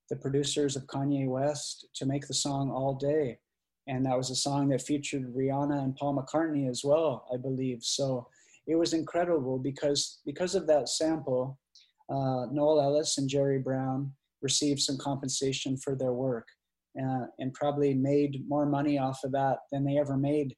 the 0.10 0.15
producers 0.18 0.76
of 0.76 0.88
Kanye 0.88 1.27
West 1.27 1.88
to 1.95 2.06
make 2.06 2.27
the 2.27 2.34
song 2.34 2.72
All 2.72 2.95
Day 2.95 3.40
and 3.88 4.06
that 4.06 4.18
was 4.18 4.30
a 4.30 4.35
song 4.35 4.69
that 4.69 4.81
featured 4.81 5.34
Rihanna 5.35 5.84
and 5.84 5.95
Paul 5.95 6.15
McCartney 6.15 6.69
as 6.69 6.84
well 6.84 7.27
I 7.34 7.38
believe 7.38 7.80
so 7.81 8.27
it 8.68 8.76
was 8.76 8.94
incredible 8.94 9.60
because 9.60 10.19
because 10.26 10.56
of 10.56 10.68
that 10.68 10.90
sample, 10.90 11.60
uh, 12.10 12.45
Noel 12.52 12.81
Ellis 12.81 13.18
and 13.18 13.30
Jerry 13.30 13.60
Brown 13.60 14.11
received 14.41 14.81
some 14.81 14.98
compensation 14.98 15.77
for 15.77 15.95
their 15.95 16.14
work, 16.14 16.48
uh, 17.02 17.26
and 17.40 17.53
probably 17.53 17.94
made 17.94 18.44
more 18.48 18.65
money 18.65 18.98
off 18.98 19.23
of 19.23 19.31
that 19.34 19.60
than 19.72 19.84
they 19.84 19.98
ever 19.98 20.18
made 20.18 20.56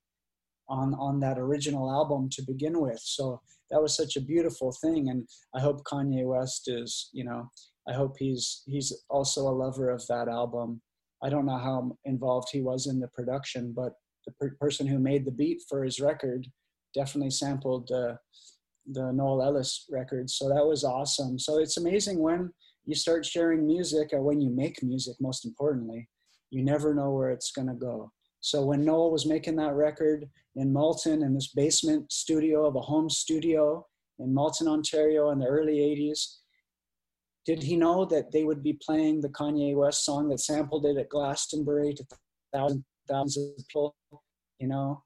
on 0.70 0.94
on 0.96 1.20
that 1.20 1.40
original 1.40 1.90
album 1.92 2.30
to 2.32 2.44
begin 2.44 2.80
with. 2.80 3.00
So 3.00 3.42
that 3.72 3.82
was 3.82 3.96
such 3.96 4.16
a 4.16 4.22
beautiful 4.22 4.72
thing, 4.72 5.10
and 5.10 5.28
I 5.56 5.60
hope 5.60 5.84
Kanye 5.84 6.26
West 6.26 6.68
is, 6.68 7.10
you 7.12 7.24
know, 7.24 7.50
I 7.88 7.94
hope 7.94 8.16
he's 8.18 8.64
he's 8.66 8.94
also 9.10 9.42
a 9.42 9.58
lover 9.64 9.90
of 9.90 10.06
that 10.08 10.28
album. 10.28 10.82
I 11.24 11.30
don't 11.30 11.46
know 11.46 11.58
how 11.58 11.98
involved 12.06 12.50
he 12.52 12.62
was 12.62 12.88
in 12.88 13.00
the 13.00 13.08
production, 13.10 13.74
but 13.76 13.94
the 14.26 14.34
per- 14.34 14.58
person 14.60 14.88
who 14.88 15.00
made 15.00 15.26
the 15.26 15.32
beat 15.32 15.62
for 15.70 15.84
his 15.84 16.00
record 16.00 16.48
definitely 16.94 17.32
sampled 17.32 17.92
uh, 17.92 18.16
the 18.92 19.12
Noel 19.12 19.42
Ellis 19.42 19.86
records. 19.90 20.36
So 20.36 20.50
that 20.50 20.66
was 20.66 20.84
awesome. 20.84 21.38
So 21.40 21.60
it's 21.60 21.78
amazing 21.78 22.20
when 22.20 22.52
you 22.86 22.96
start 22.96 23.26
sharing 23.26 23.66
music 23.66 24.10
or 24.14 24.22
when 24.22 24.42
you 24.42 24.50
make 24.50 24.84
music, 24.84 25.16
most 25.20 25.46
importantly, 25.46 26.08
you 26.52 26.64
never 26.64 26.94
know 26.94 27.12
where 27.12 27.32
it's 27.32 27.52
going 27.52 27.68
to 27.68 27.74
go. 27.74 28.12
So 28.42 28.64
when 28.64 28.86
Noel 28.86 29.12
was 29.12 29.26
making 29.26 29.56
that 29.56 29.74
record 29.74 30.26
in 30.56 30.72
Malton 30.72 31.24
in 31.24 31.34
this 31.34 31.52
basement 31.56 32.12
studio 32.12 32.68
of 32.68 32.76
a 32.76 32.82
home 32.82 33.10
studio 33.10 33.86
in 34.20 34.34
Malton, 34.34 34.68
Ontario 34.68 35.32
in 35.32 35.40
the 35.40 35.48
early 35.48 35.78
80s, 35.78 36.38
did 37.46 37.62
he 37.62 37.76
know 37.76 38.06
that 38.06 38.32
they 38.32 38.44
would 38.44 38.64
be 38.64 38.80
playing 38.86 39.22
the 39.22 39.30
Kanye 39.30 39.76
West 39.76 40.04
song 40.04 40.30
that 40.30 40.40
sampled 40.40 40.86
it 40.86 40.98
at 40.98 41.10
Glastonbury 41.10 41.94
to 41.94 42.06
thousands, 42.52 42.84
thousands 43.08 43.38
of 43.60 43.68
people, 43.68 43.96
you 44.60 44.68
know, 44.68 45.04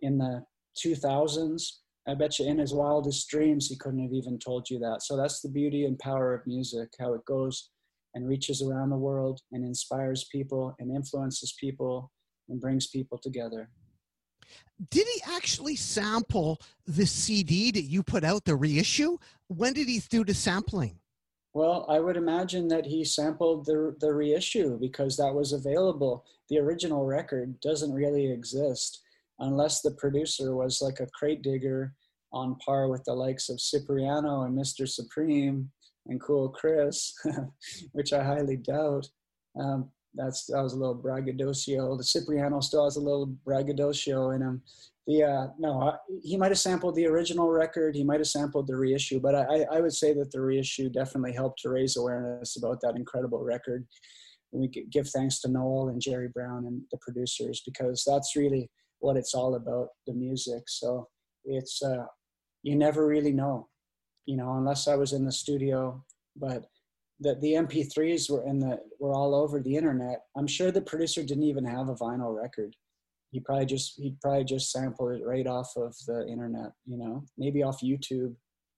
in 0.00 0.18
the 0.18 0.44
2000s. 0.84 1.62
I 2.08 2.14
bet 2.14 2.38
you 2.38 2.46
in 2.46 2.58
his 2.58 2.74
wildest 2.74 3.28
dreams, 3.28 3.68
he 3.68 3.76
couldn't 3.76 4.02
have 4.02 4.12
even 4.12 4.38
told 4.38 4.68
you 4.70 4.78
that. 4.80 5.02
So 5.02 5.16
that's 5.16 5.40
the 5.40 5.48
beauty 5.48 5.84
and 5.84 5.98
power 5.98 6.34
of 6.34 6.46
music, 6.46 6.88
how 6.98 7.14
it 7.14 7.24
goes 7.24 7.70
and 8.14 8.26
reaches 8.26 8.62
around 8.62 8.90
the 8.90 8.96
world 8.96 9.40
and 9.52 9.64
inspires 9.64 10.28
people 10.32 10.74
and 10.78 10.94
influences 10.94 11.54
people 11.60 12.10
and 12.48 12.60
brings 12.60 12.86
people 12.88 13.18
together. 13.18 13.68
Did 14.90 15.06
he 15.06 15.22
actually 15.34 15.76
sample 15.76 16.60
the 16.86 17.06
CD 17.06 17.70
that 17.72 17.82
you 17.82 18.02
put 18.02 18.24
out, 18.24 18.44
the 18.44 18.56
reissue? 18.56 19.18
When 19.48 19.72
did 19.72 19.88
he 19.88 20.00
do 20.08 20.24
the 20.24 20.34
sampling? 20.34 20.98
Well, 21.56 21.86
I 21.88 22.00
would 22.00 22.18
imagine 22.18 22.68
that 22.68 22.84
he 22.84 23.02
sampled 23.02 23.64
the, 23.64 23.96
the 23.98 24.12
reissue 24.12 24.78
because 24.78 25.16
that 25.16 25.32
was 25.32 25.54
available. 25.54 26.26
The 26.50 26.58
original 26.58 27.06
record 27.06 27.58
doesn't 27.60 27.94
really 27.94 28.30
exist 28.30 29.00
unless 29.38 29.80
the 29.80 29.92
producer 29.92 30.54
was 30.54 30.82
like 30.82 31.00
a 31.00 31.08
crate 31.18 31.40
digger 31.40 31.94
on 32.30 32.56
par 32.56 32.90
with 32.90 33.04
the 33.04 33.14
likes 33.14 33.48
of 33.48 33.56
Sipreano 33.56 34.44
and 34.44 34.54
Mr. 34.54 34.86
Supreme 34.86 35.70
and 36.04 36.20
Cool 36.20 36.50
Chris, 36.50 37.14
which 37.92 38.12
I 38.12 38.22
highly 38.22 38.58
doubt. 38.58 39.08
Um, 39.58 39.88
that's 40.12 40.44
that 40.48 40.62
was 40.62 40.74
a 40.74 40.78
little 40.78 40.94
braggadocio. 40.94 41.96
The 41.96 42.02
Sipreano 42.02 42.62
still 42.62 42.84
has 42.84 42.96
a 42.96 43.00
little 43.00 43.34
braggadocio 43.46 44.32
in 44.32 44.42
him. 44.42 44.60
The 45.06 45.22
uh, 45.22 45.46
no, 45.58 45.96
he 46.22 46.36
might 46.36 46.50
have 46.50 46.58
sampled 46.58 46.96
the 46.96 47.06
original 47.06 47.48
record. 47.48 47.94
He 47.94 48.02
might 48.02 48.18
have 48.18 48.26
sampled 48.26 48.66
the 48.66 48.76
reissue, 48.76 49.20
but 49.20 49.36
I, 49.36 49.64
I 49.70 49.80
would 49.80 49.94
say 49.94 50.12
that 50.14 50.32
the 50.32 50.40
reissue 50.40 50.88
definitely 50.88 51.32
helped 51.32 51.60
to 51.60 51.70
raise 51.70 51.96
awareness 51.96 52.56
about 52.56 52.80
that 52.80 52.96
incredible 52.96 53.44
record. 53.44 53.86
And 54.52 54.62
we 54.62 54.68
give 54.90 55.08
thanks 55.08 55.40
to 55.40 55.48
Noel 55.48 55.90
and 55.90 56.00
Jerry 56.00 56.28
Brown 56.28 56.66
and 56.66 56.82
the 56.90 56.98
producers 56.98 57.62
because 57.64 58.02
that's 58.04 58.34
really 58.34 58.68
what 59.00 59.16
it's 59.16 59.34
all 59.34 59.54
about 59.54 59.88
the 60.06 60.12
music 60.12 60.64
so 60.66 61.08
it's 61.44 61.82
uh 61.82 62.04
you 62.62 62.76
never 62.76 63.06
really 63.06 63.32
know 63.32 63.68
you 64.26 64.36
know 64.36 64.56
unless 64.56 64.88
i 64.88 64.94
was 64.94 65.12
in 65.12 65.24
the 65.24 65.32
studio 65.32 66.02
but 66.36 66.66
the 67.20 67.34
the 67.36 67.52
mp3s 67.52 68.30
were 68.30 68.44
in 68.46 68.58
the 68.58 68.78
were 68.98 69.14
all 69.14 69.34
over 69.34 69.60
the 69.60 69.76
internet 69.76 70.20
i'm 70.36 70.46
sure 70.46 70.70
the 70.70 70.80
producer 70.80 71.22
didn't 71.22 71.44
even 71.44 71.64
have 71.64 71.88
a 71.88 71.94
vinyl 71.94 72.34
record 72.34 72.74
he 73.30 73.40
probably 73.40 73.66
just 73.66 73.94
he'd 74.00 74.20
probably 74.20 74.44
just 74.44 74.70
sampled 74.70 75.12
it 75.12 75.24
right 75.24 75.46
off 75.46 75.72
of 75.76 75.94
the 76.06 76.26
internet 76.28 76.72
you 76.84 76.96
know 76.96 77.24
maybe 77.36 77.62
off 77.62 77.80
youtube 77.80 78.34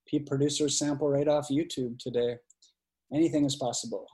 P- 0.07 0.21
producers 0.21 0.79
sample 0.79 1.09
right 1.09 1.29
off 1.29 1.49
youtube 1.49 1.99
today 1.99 2.37
anything 3.13 3.45
is 3.45 3.57
possible 3.57 4.07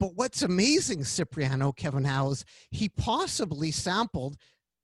But 0.00 0.16
what's 0.16 0.42
amazing, 0.42 1.00
Sipreano, 1.00 1.74
Kevin 1.74 2.04
Howes, 2.04 2.44
he 2.70 2.88
possibly 2.88 3.70
sampled 3.70 4.36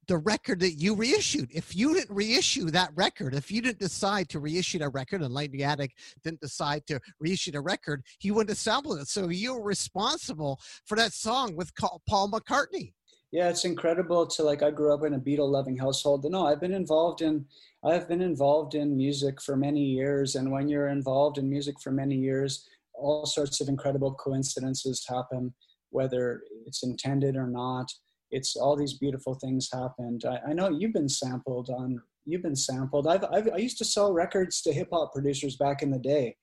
the 0.07 0.19
record 0.19 0.61
that 0.61 0.73
you 0.73 0.95
reissued. 0.95 1.51
If 1.53 1.77
you 1.77 1.95
didn't 1.95 2.15
reissue 2.15 2.71
that 2.71 2.91
record, 2.95 3.35
if 3.35 3.51
you 3.51 3.61
didn't 3.61 3.79
decide 3.79 4.29
to 4.31 4.41
reissue 4.41 4.79
that 4.79 4.91
record, 4.91 5.23
and 5.23 5.35
Light 5.35 5.53
in 5.53 5.61
Attic 5.63 5.93
didn't 6.25 6.41
decide 6.41 6.87
to 6.87 7.01
reissue 7.19 7.53
the 7.53 7.61
record, 7.61 8.03
he 8.19 8.31
wouldn't 8.31 8.51
have 8.51 8.59
sampled 8.59 9.01
it. 9.01 9.09
So 9.09 9.29
you're 9.29 9.63
responsible 9.63 10.61
for 10.87 10.97
that 10.97 11.13
song 11.13 11.55
with 11.55 11.73
Paul 12.09 12.31
McCartney. 12.31 12.93
Yeah 13.33 13.49
it's 13.49 13.65
incredible 13.65 14.27
to 14.27 14.43
like 14.43 14.63
i 14.63 14.71
grew 14.71 14.93
up 14.93 15.05
in 15.05 15.15
a 15.15 15.19
beatle 15.19 15.51
loving 15.51 15.77
household. 15.77 16.25
No 16.29 16.47
i've 16.47 16.61
been 16.61 16.75
involved 16.75 17.23
in 17.23 17.45
i've 17.85 18.09
been 18.09 18.23
involved 18.23 18.75
in 18.75 18.97
music 18.97 19.41
for 19.41 19.57
many 19.57 19.85
years 19.85 20.35
and 20.35 20.51
when 20.51 20.69
you're 20.69 20.89
involved 20.89 21.39
in 21.39 21.49
music 21.49 21.77
for 21.81 21.91
many 21.91 22.17
years 22.17 22.69
all 22.95 23.27
sorts 23.27 23.61
of 23.61 23.69
incredible 23.69 24.15
coincidences 24.15 25.05
happen 25.09 25.55
whether 25.91 26.43
it's 26.67 26.83
intended 26.83 27.37
or 27.37 27.47
not. 27.47 27.93
It's 28.31 28.57
all 28.57 28.77
these 28.77 28.95
beautiful 28.95 29.35
things 29.35 29.69
happened. 29.73 30.25
I, 30.25 30.51
I 30.51 30.53
know 30.53 30.71
you've 30.71 30.93
been 30.93 31.09
sampled 31.09 31.69
on 31.69 32.01
you've 32.27 32.43
been 32.43 32.57
sampled. 32.57 33.07
I've, 33.09 33.25
I've 33.33 33.49
i 33.53 33.57
used 33.57 33.79
to 33.79 33.85
sell 33.85 34.13
records 34.13 34.63
to 34.63 34.73
hip-hop 34.73 35.13
producers 35.13 35.57
back 35.57 35.83
in 35.83 35.91
the 35.91 35.99
day 35.99 36.37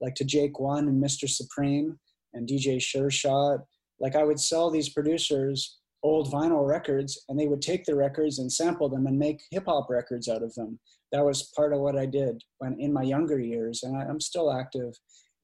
like 0.00 0.14
to 0.14 0.24
jake 0.24 0.60
one 0.60 0.86
and 0.86 1.02
mr 1.02 1.28
supreme 1.28 1.98
and 2.34 2.48
dj 2.48 2.80
sure 2.80 3.10
shot. 3.10 3.60
Like 4.00 4.16
i 4.16 4.24
would 4.24 4.40
sell 4.40 4.70
these 4.70 4.88
producers 4.88 5.78
old 6.02 6.30
vinyl 6.30 6.66
records 6.66 7.24
and 7.28 7.38
they 7.38 7.48
would 7.48 7.62
take 7.62 7.84
the 7.84 7.94
records 7.94 8.38
and 8.38 8.52
sample 8.52 8.88
them 8.88 9.06
and 9.06 9.18
make 9.18 9.40
hip 9.50 9.64
hop 9.66 9.88
records 9.90 10.28
out 10.28 10.42
of 10.42 10.54
them. 10.54 10.78
That 11.12 11.24
was 11.24 11.50
part 11.56 11.72
of 11.72 11.80
what 11.80 11.96
I 11.96 12.06
did 12.06 12.42
when 12.58 12.76
in 12.78 12.92
my 12.92 13.02
younger 13.02 13.40
years, 13.40 13.82
and 13.82 13.96
I, 13.96 14.02
I'm 14.02 14.20
still 14.20 14.52
active 14.52 14.94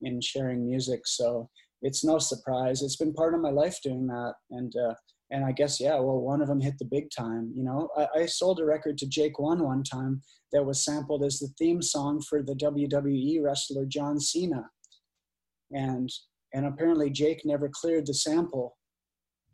in 0.02 0.20
sharing 0.20 0.66
music. 0.66 1.00
So 1.06 1.48
it's 1.82 2.04
no 2.04 2.18
surprise. 2.18 2.82
It's 2.82 2.96
been 2.96 3.12
part 3.12 3.34
of 3.34 3.40
my 3.40 3.50
life 3.50 3.78
doing 3.82 4.06
that, 4.06 4.34
and 4.50 4.72
uh, 4.76 4.94
and 5.30 5.44
I 5.44 5.52
guess 5.52 5.80
yeah, 5.80 5.94
well, 5.94 6.20
one 6.20 6.42
of 6.42 6.48
them 6.48 6.60
hit 6.60 6.78
the 6.78 6.84
big 6.84 7.08
time. 7.16 7.52
You 7.54 7.64
know, 7.64 7.88
I, 7.96 8.20
I 8.20 8.26
sold 8.26 8.60
a 8.60 8.64
record 8.64 8.98
to 8.98 9.08
Jake 9.08 9.38
One 9.38 9.64
one 9.64 9.82
time 9.82 10.22
that 10.52 10.64
was 10.64 10.84
sampled 10.84 11.24
as 11.24 11.38
the 11.38 11.48
theme 11.58 11.82
song 11.82 12.20
for 12.20 12.42
the 12.42 12.54
WWE 12.54 13.42
wrestler 13.42 13.86
John 13.86 14.20
Cena, 14.20 14.68
and 15.72 16.10
and 16.52 16.66
apparently 16.66 17.10
Jake 17.10 17.40
never 17.44 17.70
cleared 17.72 18.06
the 18.06 18.14
sample 18.14 18.76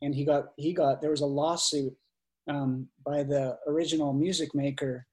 and 0.03 0.15
he 0.15 0.25
got 0.25 0.53
he 0.57 0.73
got 0.73 1.01
there 1.01 1.11
was 1.11 1.21
a 1.21 1.27
lawsuit 1.27 1.95
um, 2.49 2.89
by 3.05 3.23
the 3.23 3.57
original 3.67 4.13
music 4.13 4.55
maker 4.55 5.07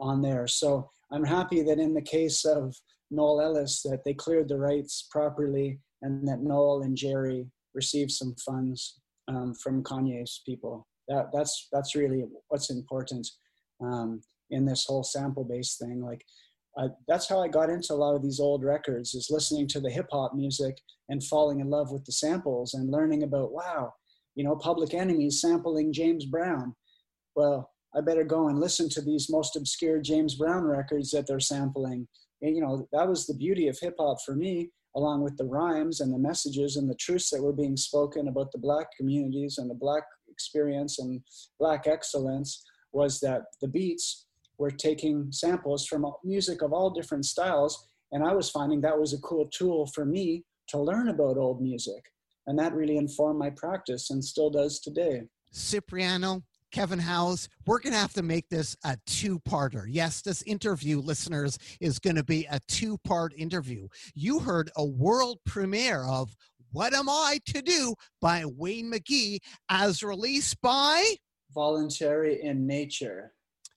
on 0.00 0.20
there. 0.20 0.46
So 0.46 0.90
I'm 1.12 1.24
happy 1.24 1.62
that 1.62 1.78
in 1.78 1.94
the 1.94 2.02
case 2.02 2.44
of 2.44 2.74
Noel 3.10 3.40
Ellis 3.40 3.82
that 3.82 4.02
they 4.04 4.14
cleared 4.14 4.48
the 4.48 4.58
rights 4.58 5.06
properly 5.10 5.78
and 6.02 6.26
that 6.26 6.40
Noel 6.40 6.82
and 6.82 6.96
Jerry 6.96 7.46
received 7.74 8.10
some 8.10 8.34
funds 8.44 9.00
um, 9.28 9.54
from 9.54 9.82
Kanye's 9.82 10.42
people. 10.44 10.86
that 11.08 11.28
that's 11.32 11.68
that's 11.72 11.94
really 11.94 12.24
what's 12.48 12.70
important 12.70 13.26
um, 13.80 14.20
in 14.50 14.64
this 14.64 14.84
whole 14.86 15.02
sample 15.02 15.44
based 15.44 15.78
thing 15.78 16.02
like 16.02 16.24
that's 17.08 17.28
how 17.28 17.40
i 17.40 17.48
got 17.48 17.70
into 17.70 17.92
a 17.92 18.02
lot 18.04 18.14
of 18.14 18.22
these 18.22 18.40
old 18.40 18.64
records 18.64 19.14
is 19.14 19.28
listening 19.30 19.66
to 19.66 19.80
the 19.80 19.90
hip 19.90 20.06
hop 20.10 20.34
music 20.34 20.76
and 21.08 21.22
falling 21.24 21.60
in 21.60 21.70
love 21.70 21.92
with 21.92 22.04
the 22.04 22.12
samples 22.12 22.74
and 22.74 22.90
learning 22.90 23.22
about 23.22 23.52
wow 23.52 23.92
you 24.34 24.44
know 24.44 24.56
public 24.56 24.94
enemies 24.94 25.40
sampling 25.40 25.92
james 25.92 26.26
brown. 26.26 26.74
Well 27.34 27.70
i 27.96 28.00
better 28.00 28.24
go 28.24 28.48
and 28.48 28.60
listen 28.60 28.88
to 28.90 29.00
these 29.00 29.30
most 29.30 29.56
obscure 29.56 30.00
james 30.00 30.34
brown 30.34 30.64
records 30.64 31.10
that 31.10 31.26
they're 31.26 31.40
sampling. 31.40 32.06
And, 32.42 32.54
you 32.56 32.62
know 32.62 32.88
that 32.92 33.08
was 33.08 33.26
the 33.26 33.34
beauty 33.34 33.68
of 33.68 33.78
hip 33.80 33.96
hop 33.98 34.18
for 34.24 34.34
me 34.34 34.70
along 34.96 35.22
with 35.22 35.36
the 35.36 35.44
rhymes 35.44 36.00
and 36.00 36.12
the 36.12 36.18
messages 36.18 36.76
and 36.76 36.88
the 36.88 36.94
truths 36.94 37.30
that 37.30 37.42
were 37.42 37.52
being 37.52 37.76
spoken 37.76 38.28
about 38.28 38.52
the 38.52 38.58
black 38.58 38.86
communities 38.96 39.58
and 39.58 39.68
the 39.68 39.74
black 39.74 40.04
experience 40.28 40.98
and 41.00 41.20
black 41.58 41.86
excellence 41.86 42.64
was 42.92 43.18
that 43.20 43.42
the 43.60 43.68
beats 43.68 44.26
were 44.56 44.70
taking 44.70 45.26
samples 45.32 45.84
from 45.86 46.06
music 46.22 46.62
of 46.62 46.72
all 46.72 46.90
different 46.90 47.24
styles. 47.24 47.88
And 48.12 48.22
i 48.22 48.32
was 48.32 48.50
finding 48.50 48.80
that 48.82 48.98
was 48.98 49.12
a 49.12 49.20
cool 49.20 49.48
tool 49.48 49.86
for 49.94 50.04
me 50.04 50.44
to 50.68 50.78
learn 50.78 51.08
about 51.08 51.36
old 51.36 51.60
music 51.60 52.04
and 52.46 52.58
that 52.58 52.74
really 52.74 52.96
informed 52.96 53.38
my 53.38 53.50
practice 53.50 54.10
and 54.10 54.24
still 54.24 54.50
does 54.50 54.80
today 54.80 55.22
Sipreano, 55.54 56.42
Kevin 56.72 56.98
Howes, 56.98 57.48
we're 57.66 57.78
going 57.78 57.92
to 57.92 57.98
have 57.98 58.12
to 58.14 58.22
make 58.22 58.48
this 58.48 58.76
a 58.84 58.98
two 59.06 59.38
parter. 59.48 59.84
Yes, 59.88 60.20
this 60.20 60.42
interview, 60.42 60.98
listeners, 60.98 61.56
is 61.80 62.00
going 62.00 62.16
to 62.16 62.24
be 62.24 62.46
a 62.50 62.58
two 62.66 62.98
part 63.04 63.32
interview. 63.36 63.86
You 64.14 64.40
heard 64.40 64.72
a 64.76 64.84
world 64.84 65.38
premiere 65.46 66.04
of 66.04 66.34
What 66.72 66.92
Am 66.92 67.08
I 67.08 67.38
to 67.46 67.62
Do 67.62 67.94
by 68.20 68.44
Wayne 68.44 68.90
McGhie 68.92 69.38
as 69.68 70.02
released 70.02 70.60
by, 70.60 71.14
voluntary 71.54 72.42
in 72.42 72.66
nature 72.66 73.32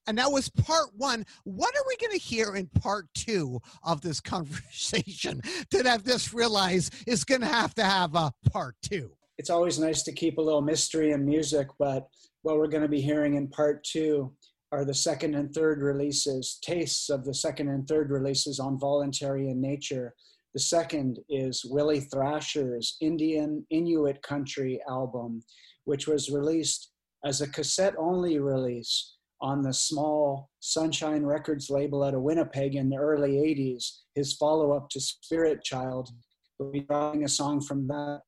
and 0.07 0.17
that 0.17 0.31
was 0.31 0.49
part 0.49 0.89
one. 0.95 1.25
What 1.43 1.75
are 1.75 1.83
we 1.87 1.97
going 1.97 2.17
to 2.17 2.23
hear 2.23 2.55
in 2.55 2.67
part 2.67 3.07
two 3.13 3.59
of 3.83 4.01
this 4.01 4.19
conversation 4.21 5.41
to 5.71 5.83
have 5.83 6.03
this 6.03 6.33
realize 6.33 6.89
is 7.05 7.23
going 7.23 7.41
to 7.41 7.47
have 7.47 7.75
to 7.75 7.83
have 7.83 8.15
a 8.15 8.33
part 8.51 8.75
two? 8.81 9.11
it's 9.37 9.49
always 9.49 9.77
nice 9.77 10.03
to 10.03 10.11
keep 10.11 10.37
a 10.37 10.41
little 10.41 10.61
mystery 10.61 11.11
in 11.11 11.25
music, 11.25 11.67
but 11.77 12.07
what 12.41 12.57
we're 12.57 12.67
going 12.67 12.83
to 12.83 12.89
be 12.89 13.01
hearing 13.01 13.35
in 13.35 13.47
part 13.47 13.83
two 13.83 14.33
are 14.71 14.83
the 14.83 14.93
second 14.93 15.35
and 15.35 15.53
third 15.53 15.81
releases, 15.81 16.59
tastes 16.61 17.09
of 17.09 17.23
the 17.23 17.33
second 17.33 17.69
and 17.69 17.87
third 17.87 18.09
releases 18.09 18.59
on 18.59 18.79
Voluntary 18.79 19.49
in 19.49 19.61
Nature. 19.61 20.13
The 20.53 20.59
second 20.59 21.19
is 21.29 21.63
Willie 21.63 22.01
Thrasher's 22.01 22.97
Indian 22.99 23.65
Inuit 23.69 24.21
Country 24.23 24.81
album, 24.89 25.43
which 25.85 26.07
was 26.07 26.31
released 26.31 26.91
as 27.23 27.41
a 27.41 27.49
cassette 27.49 27.95
only 27.97 28.39
release 28.39 29.16
on 29.41 29.61
the 29.61 29.73
small 29.73 30.49
Sunshine 30.59 31.23
Records 31.23 31.69
label 31.69 32.03
out 32.03 32.13
of 32.13 32.21
Winnipeg 32.21 32.75
in 32.75 32.89
the 32.89 32.97
early 32.97 33.33
80s. 33.33 33.99
His 34.15 34.33
follow 34.33 34.75
up 34.75 34.89
to 34.89 34.99
Spirit 34.99 35.63
Child. 35.63 36.09
We'll 36.57 36.71
be 36.71 36.81
drawing 36.81 37.23
a 37.23 37.29
song 37.29 37.61
from 37.61 37.87
that 37.87 38.21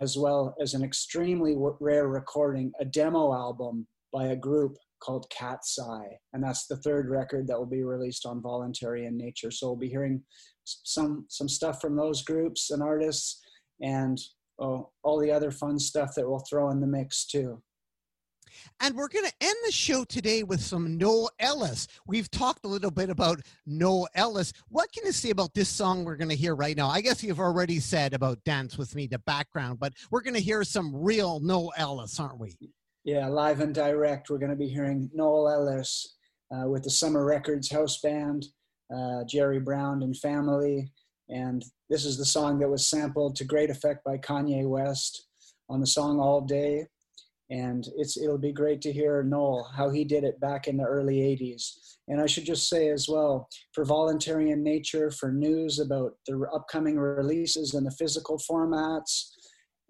as 0.00 0.16
well 0.16 0.54
as 0.60 0.74
an 0.74 0.84
extremely 0.84 1.56
rare 1.80 2.08
recording, 2.08 2.72
a 2.80 2.84
demo 2.84 3.32
album 3.32 3.86
by 4.12 4.26
a 4.26 4.36
group 4.36 4.76
called 5.00 5.28
Cat's 5.30 5.78
Eye. 5.78 6.16
And 6.32 6.42
that's 6.42 6.66
the 6.66 6.76
third 6.78 7.08
record 7.08 7.46
that 7.46 7.58
will 7.58 7.66
be 7.66 7.82
released 7.82 8.26
on 8.26 8.42
Voluntary 8.42 9.06
in 9.06 9.16
Nature. 9.16 9.50
So 9.50 9.68
we'll 9.68 9.76
be 9.76 9.88
hearing 9.88 10.22
some, 10.64 11.26
some 11.28 11.48
stuff 11.48 11.80
from 11.80 11.96
those 11.96 12.22
groups 12.22 12.70
and 12.70 12.82
artists 12.82 13.40
and 13.80 14.18
oh, 14.60 14.90
all 15.02 15.18
the 15.18 15.30
other 15.30 15.50
fun 15.50 15.78
stuff 15.78 16.14
that 16.16 16.28
we'll 16.28 16.44
throw 16.48 16.70
in 16.70 16.80
the 16.80 16.86
mix 16.86 17.26
too. 17.26 17.62
And 18.80 18.94
we're 18.94 19.08
going 19.08 19.26
to 19.26 19.32
end 19.40 19.56
the 19.64 19.72
show 19.72 20.04
today 20.04 20.42
with 20.42 20.60
some 20.60 20.96
Noel 20.96 21.30
Ellis. 21.38 21.88
We've 22.06 22.30
talked 22.30 22.64
a 22.64 22.68
little 22.68 22.90
bit 22.90 23.10
about 23.10 23.40
Noel 23.66 24.08
Ellis. 24.14 24.52
What 24.68 24.92
can 24.92 25.04
you 25.06 25.12
say 25.12 25.30
about 25.30 25.54
this 25.54 25.68
song 25.68 26.04
we're 26.04 26.16
going 26.16 26.30
to 26.30 26.36
hear 26.36 26.54
right 26.54 26.76
now? 26.76 26.88
I 26.88 27.00
guess 27.00 27.22
you've 27.22 27.40
already 27.40 27.80
said 27.80 28.14
about 28.14 28.42
Dance 28.44 28.78
With 28.78 28.94
Me, 28.94 29.06
the 29.06 29.18
background, 29.20 29.78
but 29.78 29.92
we're 30.10 30.22
going 30.22 30.34
to 30.34 30.40
hear 30.40 30.64
some 30.64 30.94
real 30.94 31.40
Noel 31.40 31.72
Ellis, 31.76 32.18
aren't 32.20 32.38
we? 32.38 32.56
Yeah, 33.04 33.28
live 33.28 33.60
and 33.60 33.74
direct, 33.74 34.30
we're 34.30 34.38
going 34.38 34.50
to 34.50 34.56
be 34.56 34.68
hearing 34.68 35.10
Noel 35.14 35.48
Ellis 35.48 36.16
uh, 36.50 36.68
with 36.68 36.82
the 36.82 36.90
Summer 36.90 37.24
Records 37.24 37.70
House 37.70 38.00
Band, 38.00 38.46
uh, 38.94 39.24
Jerry 39.28 39.60
Brown 39.60 40.02
and 40.02 40.16
family. 40.16 40.90
And 41.28 41.64
this 41.88 42.04
is 42.04 42.18
the 42.18 42.24
song 42.24 42.58
that 42.58 42.68
was 42.68 42.88
sampled 42.88 43.36
to 43.36 43.44
great 43.44 43.70
effect 43.70 44.04
by 44.04 44.18
Kanye 44.18 44.68
West 44.68 45.26
on 45.68 45.80
the 45.80 45.86
song 45.86 46.20
All 46.20 46.40
Day. 46.40 46.86
And 47.50 47.86
it's 47.96 48.16
it'll 48.16 48.38
be 48.38 48.52
great 48.52 48.80
to 48.82 48.92
hear 48.92 49.22
Noel, 49.22 49.70
how 49.74 49.90
he 49.90 50.04
did 50.04 50.24
it 50.24 50.40
back 50.40 50.66
in 50.66 50.76
the 50.76 50.84
early 50.84 51.18
80s. 51.18 51.96
And 52.08 52.20
I 52.20 52.26
should 52.26 52.44
just 52.44 52.68
say 52.68 52.88
as 52.90 53.08
well, 53.08 53.48
for 53.72 53.84
Voluntary 53.84 54.50
in 54.50 54.62
Nature, 54.62 55.10
for 55.10 55.32
news 55.32 55.78
about 55.78 56.14
the 56.26 56.38
upcoming 56.52 56.98
releases 56.98 57.74
and 57.74 57.86
the 57.86 57.90
physical 57.92 58.38
formats, 58.38 59.30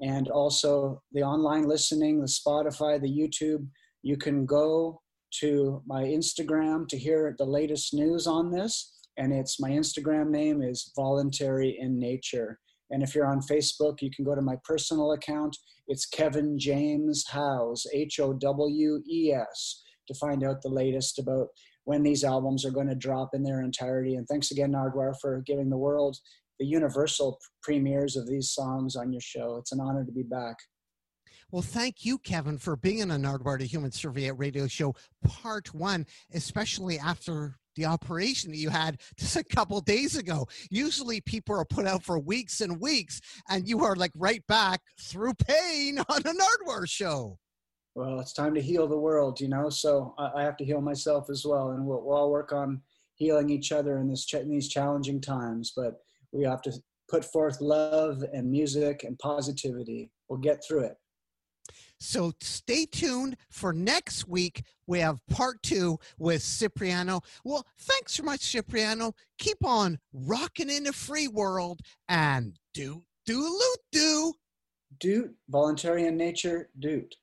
and 0.00 0.28
also 0.28 1.02
the 1.12 1.22
online 1.22 1.66
listening, 1.68 2.20
the 2.20 2.26
Spotify, 2.26 3.00
the 3.00 3.08
YouTube. 3.08 3.66
You 4.02 4.16
can 4.16 4.46
go 4.46 5.00
to 5.40 5.82
my 5.86 6.04
Instagram 6.04 6.88
to 6.88 6.98
hear 6.98 7.34
the 7.38 7.44
latest 7.44 7.92
news 7.94 8.26
on 8.26 8.50
this. 8.50 8.92
And 9.18 9.32
it's 9.32 9.60
my 9.60 9.70
Instagram 9.70 10.28
name 10.28 10.62
is 10.62 10.92
Voluntary 10.94 11.78
in 11.80 11.98
Nature. 11.98 12.58
And 12.90 13.02
if 13.02 13.14
you're 13.14 13.26
on 13.26 13.40
Facebook, 13.40 14.00
you 14.00 14.10
can 14.10 14.24
go 14.24 14.34
to 14.34 14.42
my 14.42 14.56
personal 14.64 15.12
account. 15.12 15.56
It's 15.88 16.06
Kevin 16.06 16.58
James 16.58 17.24
Howes, 17.28 17.86
H 17.92 18.20
O 18.20 18.32
W 18.32 19.02
E 19.08 19.32
S, 19.32 19.82
to 20.08 20.14
find 20.14 20.44
out 20.44 20.62
the 20.62 20.68
latest 20.68 21.18
about 21.18 21.48
when 21.84 22.02
these 22.02 22.24
albums 22.24 22.64
are 22.64 22.70
going 22.70 22.88
to 22.88 22.94
drop 22.94 23.30
in 23.32 23.42
their 23.42 23.60
entirety. 23.60 24.16
And 24.16 24.26
thanks 24.28 24.50
again, 24.50 24.72
Nardwuar, 24.72 25.14
for 25.20 25.42
giving 25.46 25.70
the 25.70 25.76
world 25.76 26.16
the 26.58 26.66
universal 26.66 27.38
premieres 27.62 28.16
of 28.16 28.26
these 28.26 28.50
songs 28.50 28.96
on 28.96 29.12
your 29.12 29.20
show. 29.20 29.56
It's 29.56 29.72
an 29.72 29.80
honor 29.80 30.04
to 30.04 30.12
be 30.12 30.22
back. 30.22 30.56
Well, 31.52 31.62
thank 31.62 32.04
you, 32.04 32.18
Kevin, 32.18 32.58
for 32.58 32.76
being 32.76 33.02
on 33.02 33.10
a 33.12 33.28
Nardwuar 33.28 33.58
the 33.60 33.66
Human 33.66 33.92
Serviette 33.92 34.36
radio 34.36 34.66
show, 34.66 34.96
part 35.24 35.72
one, 35.72 36.06
especially 36.34 36.98
after 36.98 37.56
the 37.76 37.84
operation 37.84 38.50
that 38.50 38.56
you 38.56 38.70
had 38.70 39.00
just 39.18 39.36
a 39.36 39.44
couple 39.44 39.80
days 39.80 40.16
ago. 40.16 40.46
Usually 40.70 41.20
people 41.20 41.54
are 41.54 41.64
put 41.64 41.86
out 41.86 42.02
for 42.02 42.18
weeks 42.18 42.60
and 42.60 42.80
weeks, 42.80 43.20
and 43.48 43.68
you 43.68 43.84
are 43.84 43.94
like 43.94 44.12
right 44.16 44.44
back 44.46 44.80
through 45.00 45.34
pain 45.34 45.98
on 46.08 46.20
a 46.20 46.34
Nardwuar 46.34 46.88
show. 46.88 47.38
Well, 47.94 48.20
it's 48.20 48.34
time 48.34 48.54
to 48.54 48.60
heal 48.60 48.86
the 48.86 48.98
world, 48.98 49.40
you 49.40 49.48
know. 49.48 49.70
So 49.70 50.14
I, 50.18 50.30
I 50.36 50.42
have 50.42 50.56
to 50.58 50.64
heal 50.64 50.80
myself 50.80 51.30
as 51.30 51.44
well, 51.46 51.70
and 51.70 51.86
we'll, 51.86 52.02
we'll 52.02 52.16
all 52.16 52.30
work 52.30 52.52
on 52.52 52.82
healing 53.14 53.48
each 53.48 53.72
other 53.72 53.98
in 53.98 54.08
this 54.08 54.26
ch- 54.26 54.34
in 54.34 54.50
these 54.50 54.68
challenging 54.68 55.20
times. 55.20 55.72
But 55.74 56.00
we 56.32 56.44
have 56.44 56.60
to 56.62 56.72
put 57.08 57.24
forth 57.24 57.60
love 57.60 58.22
and 58.32 58.50
music 58.50 59.04
and 59.04 59.18
positivity. 59.18 60.10
We'll 60.28 60.40
get 60.40 60.62
through 60.66 60.84
it. 60.84 60.96
So 61.98 62.32
stay 62.40 62.86
tuned 62.86 63.36
for 63.50 63.72
next 63.72 64.28
week. 64.28 64.62
We 64.86 65.00
have 65.00 65.20
part 65.28 65.62
two 65.62 65.98
with 66.18 66.42
Sipreano. 66.42 67.22
Well, 67.44 67.66
thanks 67.78 68.14
so 68.14 68.22
much, 68.22 68.40
Sipreano. 68.40 69.12
Keep 69.38 69.64
on 69.64 69.98
rocking 70.12 70.70
in 70.70 70.84
the 70.84 70.92
free 70.92 71.28
world 71.28 71.80
and 72.08 72.58
do 72.74 73.04
do 73.24 73.40
loot 73.40 73.78
do. 73.92 74.34
Doot, 74.98 75.34
voluntary 75.48 76.06
in 76.06 76.16
nature, 76.16 76.70
doot. 76.78 77.16